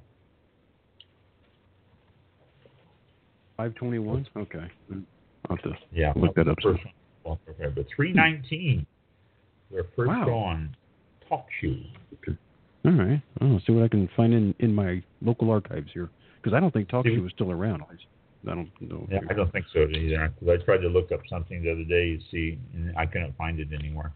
521? 3.56 4.26
Okay. 4.36 4.58
I'll 5.48 5.56
have 5.56 5.62
to 5.64 5.72
yeah, 5.92 6.12
Look 6.16 6.34
that 6.36 6.48
up 6.48 6.56
First 6.62 6.78
one, 6.84 6.86
on 6.86 6.92
Blog 7.24 7.38
Talk 7.46 7.58
Radio. 7.58 7.72
but 7.74 7.86
319, 7.94 8.86
their 9.70 9.84
first 9.96 10.08
Wow. 10.08 10.24
show 10.24 10.34
on 10.38 10.76
talk 11.28 11.46
shoe. 11.60 11.82
All 12.84 12.92
right. 12.92 13.20
I'll 13.40 13.60
see 13.66 13.72
what 13.72 13.84
I 13.84 13.88
can 13.88 14.08
find 14.16 14.32
in, 14.32 14.54
in 14.60 14.74
my 14.74 15.02
local 15.20 15.50
archives 15.50 15.90
here 15.92 16.08
because 16.48 16.56
I 16.56 16.60
don't 16.60 16.72
think 16.72 16.88
Talk 16.88 17.06
Shoe 17.06 17.26
is 17.26 17.32
still 17.34 17.50
around. 17.50 17.82
I, 17.82 18.54
don't 18.54 18.70
know. 18.80 19.06
Yeah, 19.10 19.18
I 19.28 19.34
don't 19.34 19.52
think 19.52 19.66
so 19.72 19.80
either. 19.80 20.32
Because 20.40 20.60
I 20.60 20.64
tried 20.64 20.78
to 20.78 20.88
look 20.88 21.12
up 21.12 21.20
something 21.28 21.62
the 21.62 21.72
other 21.72 21.84
day 21.84 22.16
to 22.16 22.22
see, 22.30 22.58
and 22.72 22.96
I 22.96 23.04
couldn't 23.04 23.36
find 23.36 23.60
it 23.60 23.68
anywhere. 23.78 24.12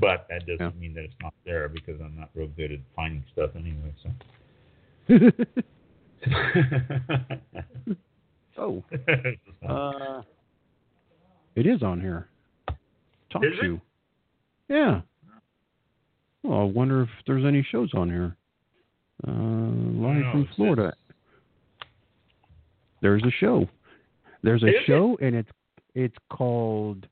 But 0.00 0.26
that 0.28 0.46
doesn't 0.46 0.60
Yeah. 0.60 0.80
mean 0.80 0.94
that 0.94 1.04
it's 1.04 1.14
not 1.22 1.32
there 1.44 1.68
because 1.68 2.00
I'm 2.00 2.16
not 2.16 2.30
real 2.34 2.48
good 2.48 2.72
at 2.72 2.80
finding 2.96 3.22
stuff 3.32 3.50
anyway. 3.54 3.94
So. 4.02 4.10
oh, 8.58 8.82
uh, 9.68 10.22
it 11.54 11.66
is 11.66 11.82
on 11.82 12.00
here. 12.00 12.28
talk 13.30 13.44
Is 13.44 13.52
show. 13.60 13.80
Yeah. 14.68 15.02
Well, 16.42 16.60
I 16.60 16.64
wonder 16.64 17.02
if 17.02 17.08
there's 17.26 17.44
any 17.44 17.62
shows 17.70 17.94
on 17.94 18.10
here. 18.10 18.36
Uh, 19.26 19.30
live 19.30 20.32
from 20.32 20.42
it 20.42 20.48
Florida. 20.56 20.92
There's 23.06 23.22
a 23.22 23.30
show. 23.38 23.68
There's 24.42 24.64
a 24.64 24.66
Is 24.66 24.74
it? 24.74 24.86
show, 24.88 25.16
and 25.22 25.36
it's 25.36 25.48
it's 25.94 26.16
called 26.28 27.06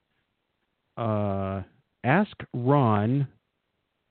uh, 0.97 1.63
Ask 2.03 2.37
Ron. 2.53 3.29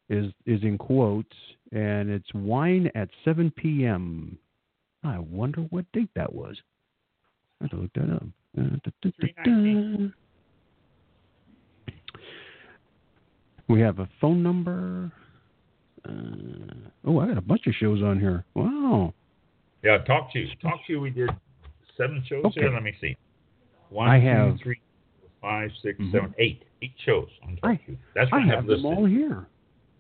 Is 0.09 0.27
is 0.45 0.63
in 0.63 0.77
quotes, 0.77 1.35
and 1.73 2.09
it's 2.09 2.33
wine 2.33 2.89
at 2.95 3.09
7 3.25 3.51
p.m. 3.57 4.37
I 5.03 5.19
wonder 5.19 5.61
what 5.71 5.83
date 5.91 6.09
that 6.15 6.33
was. 6.33 6.55
I 7.59 7.65
have 7.65 7.71
to 7.71 7.75
look 7.75 7.93
that 7.95 8.13
up. 8.13 8.23
Da, 8.55 8.63
da, 9.01 9.11
da, 9.19 9.43
da. 9.43 10.09
We 13.67 13.81
have 13.81 13.99
a 13.99 14.07
phone 14.21 14.41
number. 14.41 15.11
Uh, 16.07 16.11
oh, 17.03 17.19
I 17.19 17.27
got 17.27 17.37
a 17.37 17.41
bunch 17.41 17.67
of 17.67 17.73
shows 17.73 18.01
on 18.01 18.21
here. 18.21 18.45
Wow. 18.53 19.13
Yeah, 19.83 19.97
talk 19.99 20.31
to 20.31 20.39
you. 20.39 20.47
Talk 20.61 20.79
to 20.87 20.93
you. 20.93 21.01
We 21.01 21.09
did 21.09 21.29
seven 21.97 22.23
shows 22.27 22.45
Okay. 22.45 22.61
here. 22.61 22.71
Let 22.71 22.83
me 22.83 22.93
see. 23.01 23.15
One, 23.89 24.09
I 24.09 24.19
two, 24.19 24.25
have- 24.27 24.59
three, 24.61 24.79
four, 25.19 25.29
five, 25.41 25.71
six, 25.81 25.99
Mhm. 25.99 26.11
seven, 26.11 26.33
eight. 26.37 26.63
Eight 26.81 26.93
shows 27.05 27.29
on 27.43 27.57
I- 27.63 27.75
to 27.77 27.91
you. 27.91 27.97
That's 28.13 28.31
I 28.33 28.37
what 28.39 28.47
have 28.47 28.65
them 28.67 28.85
all 28.85 29.05
here. 29.05 29.45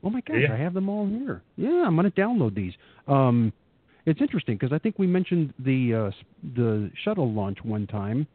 Oh 0.03 0.09
my 0.09 0.19
gosh, 0.21 0.37
you? 0.41 0.47
I 0.47 0.57
have 0.57 0.73
them 0.73 0.89
all 0.89 1.07
here. 1.07 1.41
Yeah, 1.55 1.85
I'm 1.87 1.95
going 1.95 2.11
to 2.11 2.21
download 2.21 2.53
these. 2.55 2.73
Um, 3.07 3.53
it's 4.05 4.19
interesting 4.19 4.55
because 4.57 4.73
I 4.73 4.79
think 4.79 4.99
we 4.99 5.07
mentioned 5.07 5.53
the 5.59 5.93
uh, 5.93 6.11
the 6.55 6.91
shuttle 7.03 7.31
launch 7.31 7.63
one 7.63 7.87
time, 7.87 8.27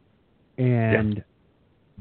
and 0.57 1.23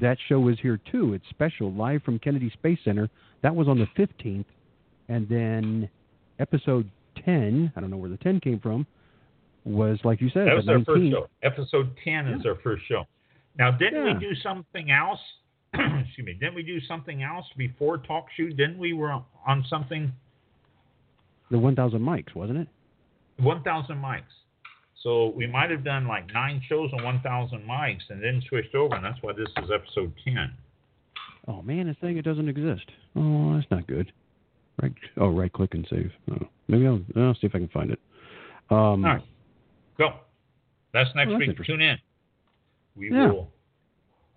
that 0.01 0.17
show 0.27 0.49
is 0.49 0.59
here 0.61 0.79
too. 0.91 1.13
It's 1.13 1.29
special, 1.29 1.71
live 1.73 2.03
from 2.03 2.19
Kennedy 2.19 2.49
Space 2.51 2.79
Center. 2.83 3.11
That 3.43 3.55
was 3.55 3.69
on 3.69 3.79
the 3.79 3.87
15th, 3.95 4.47
and 5.09 5.29
then 5.29 5.89
episode 6.39 6.89
10. 7.25 7.73
I 7.77 7.81
don't 7.81 7.91
know 7.91 7.97
where 7.99 8.09
the 8.11 8.17
10 8.17 8.41
came 8.41 8.61
from. 8.61 8.87
Was 9.69 9.99
like 10.03 10.21
you 10.23 10.31
said, 10.31 10.47
That 10.47 10.57
was 10.57 10.67
our 10.69 10.83
first 10.85 11.11
show. 11.11 11.29
Episode 11.43 11.91
10 12.03 12.29
is 12.29 12.47
our 12.47 12.55
first 12.63 12.85
show. 12.89 13.05
Now, 13.59 13.71
didn't 13.71 14.07
Yeah. 14.07 14.15
we 14.15 14.19
do 14.21 14.35
something 14.37 14.91
else? 14.91 15.21
Excuse 15.75 16.25
me. 16.27 16.33
Didn't 16.33 16.55
we 16.55 16.63
do 16.63 16.81
something 16.81 17.23
else 17.23 17.45
before 17.57 17.99
Talk 17.99 18.27
Shoe? 18.35 18.49
Didn't 18.51 18.79
we 18.79 18.95
were 18.95 19.13
on 19.47 19.65
something 19.69 20.11
The 21.51 21.59
1,000 21.59 22.01
mics, 22.01 22.35
wasn't 22.35 22.61
it? 22.61 22.69
1,000 23.43 23.97
mics? 23.97 24.23
So 25.03 25.29
we 25.37 25.47
might 25.47 25.71
have 25.71 25.85
done 25.85 26.09
like 26.09 26.33
nine 26.33 26.63
shows 26.69 26.91
on 26.95 27.05
1,000 27.05 27.61
mics 27.69 28.09
and 28.09 28.23
then 28.23 28.43
switched 28.49 28.75
over, 28.75 28.95
and 28.97 29.05
that's 29.05 29.19
why 29.23 29.33
this 29.33 29.49
is 29.63 29.71
episode 29.71 30.13
10. 30.25 30.51
Oh 31.47 31.63
man, 31.63 31.89
it's 31.89 32.01
saying 32.01 32.17
it 32.17 32.25
doesn't 32.25 32.49
exist. 32.49 32.85
Oh, 33.17 33.55
that's 33.55 33.71
not 33.71 33.87
good. 33.87 34.11
Right. 34.83 34.93
Oh, 35.19 35.29
right 35.29 35.53
click 35.53 35.75
and 35.75 35.87
save. 35.91 36.11
Oh, 36.31 36.47
maybe 36.69 36.87
I'll, 36.87 37.01
I'll 37.17 37.35
see 37.35 37.47
if 37.47 37.55
I 37.55 37.59
can 37.59 37.69
find 37.69 37.91
it. 37.91 38.01
Um, 38.71 38.77
All 38.79 39.15
right. 39.15 39.23
Go. 39.99 40.15
That's 40.93 41.11
next 41.15 41.31
Oh, 41.33 41.39
that's 41.39 41.49
week. 41.59 41.67
Tune 41.67 41.81
in. 41.83 41.99
We 42.97 43.11
Yeah. 43.13 43.27
will. 43.29 43.51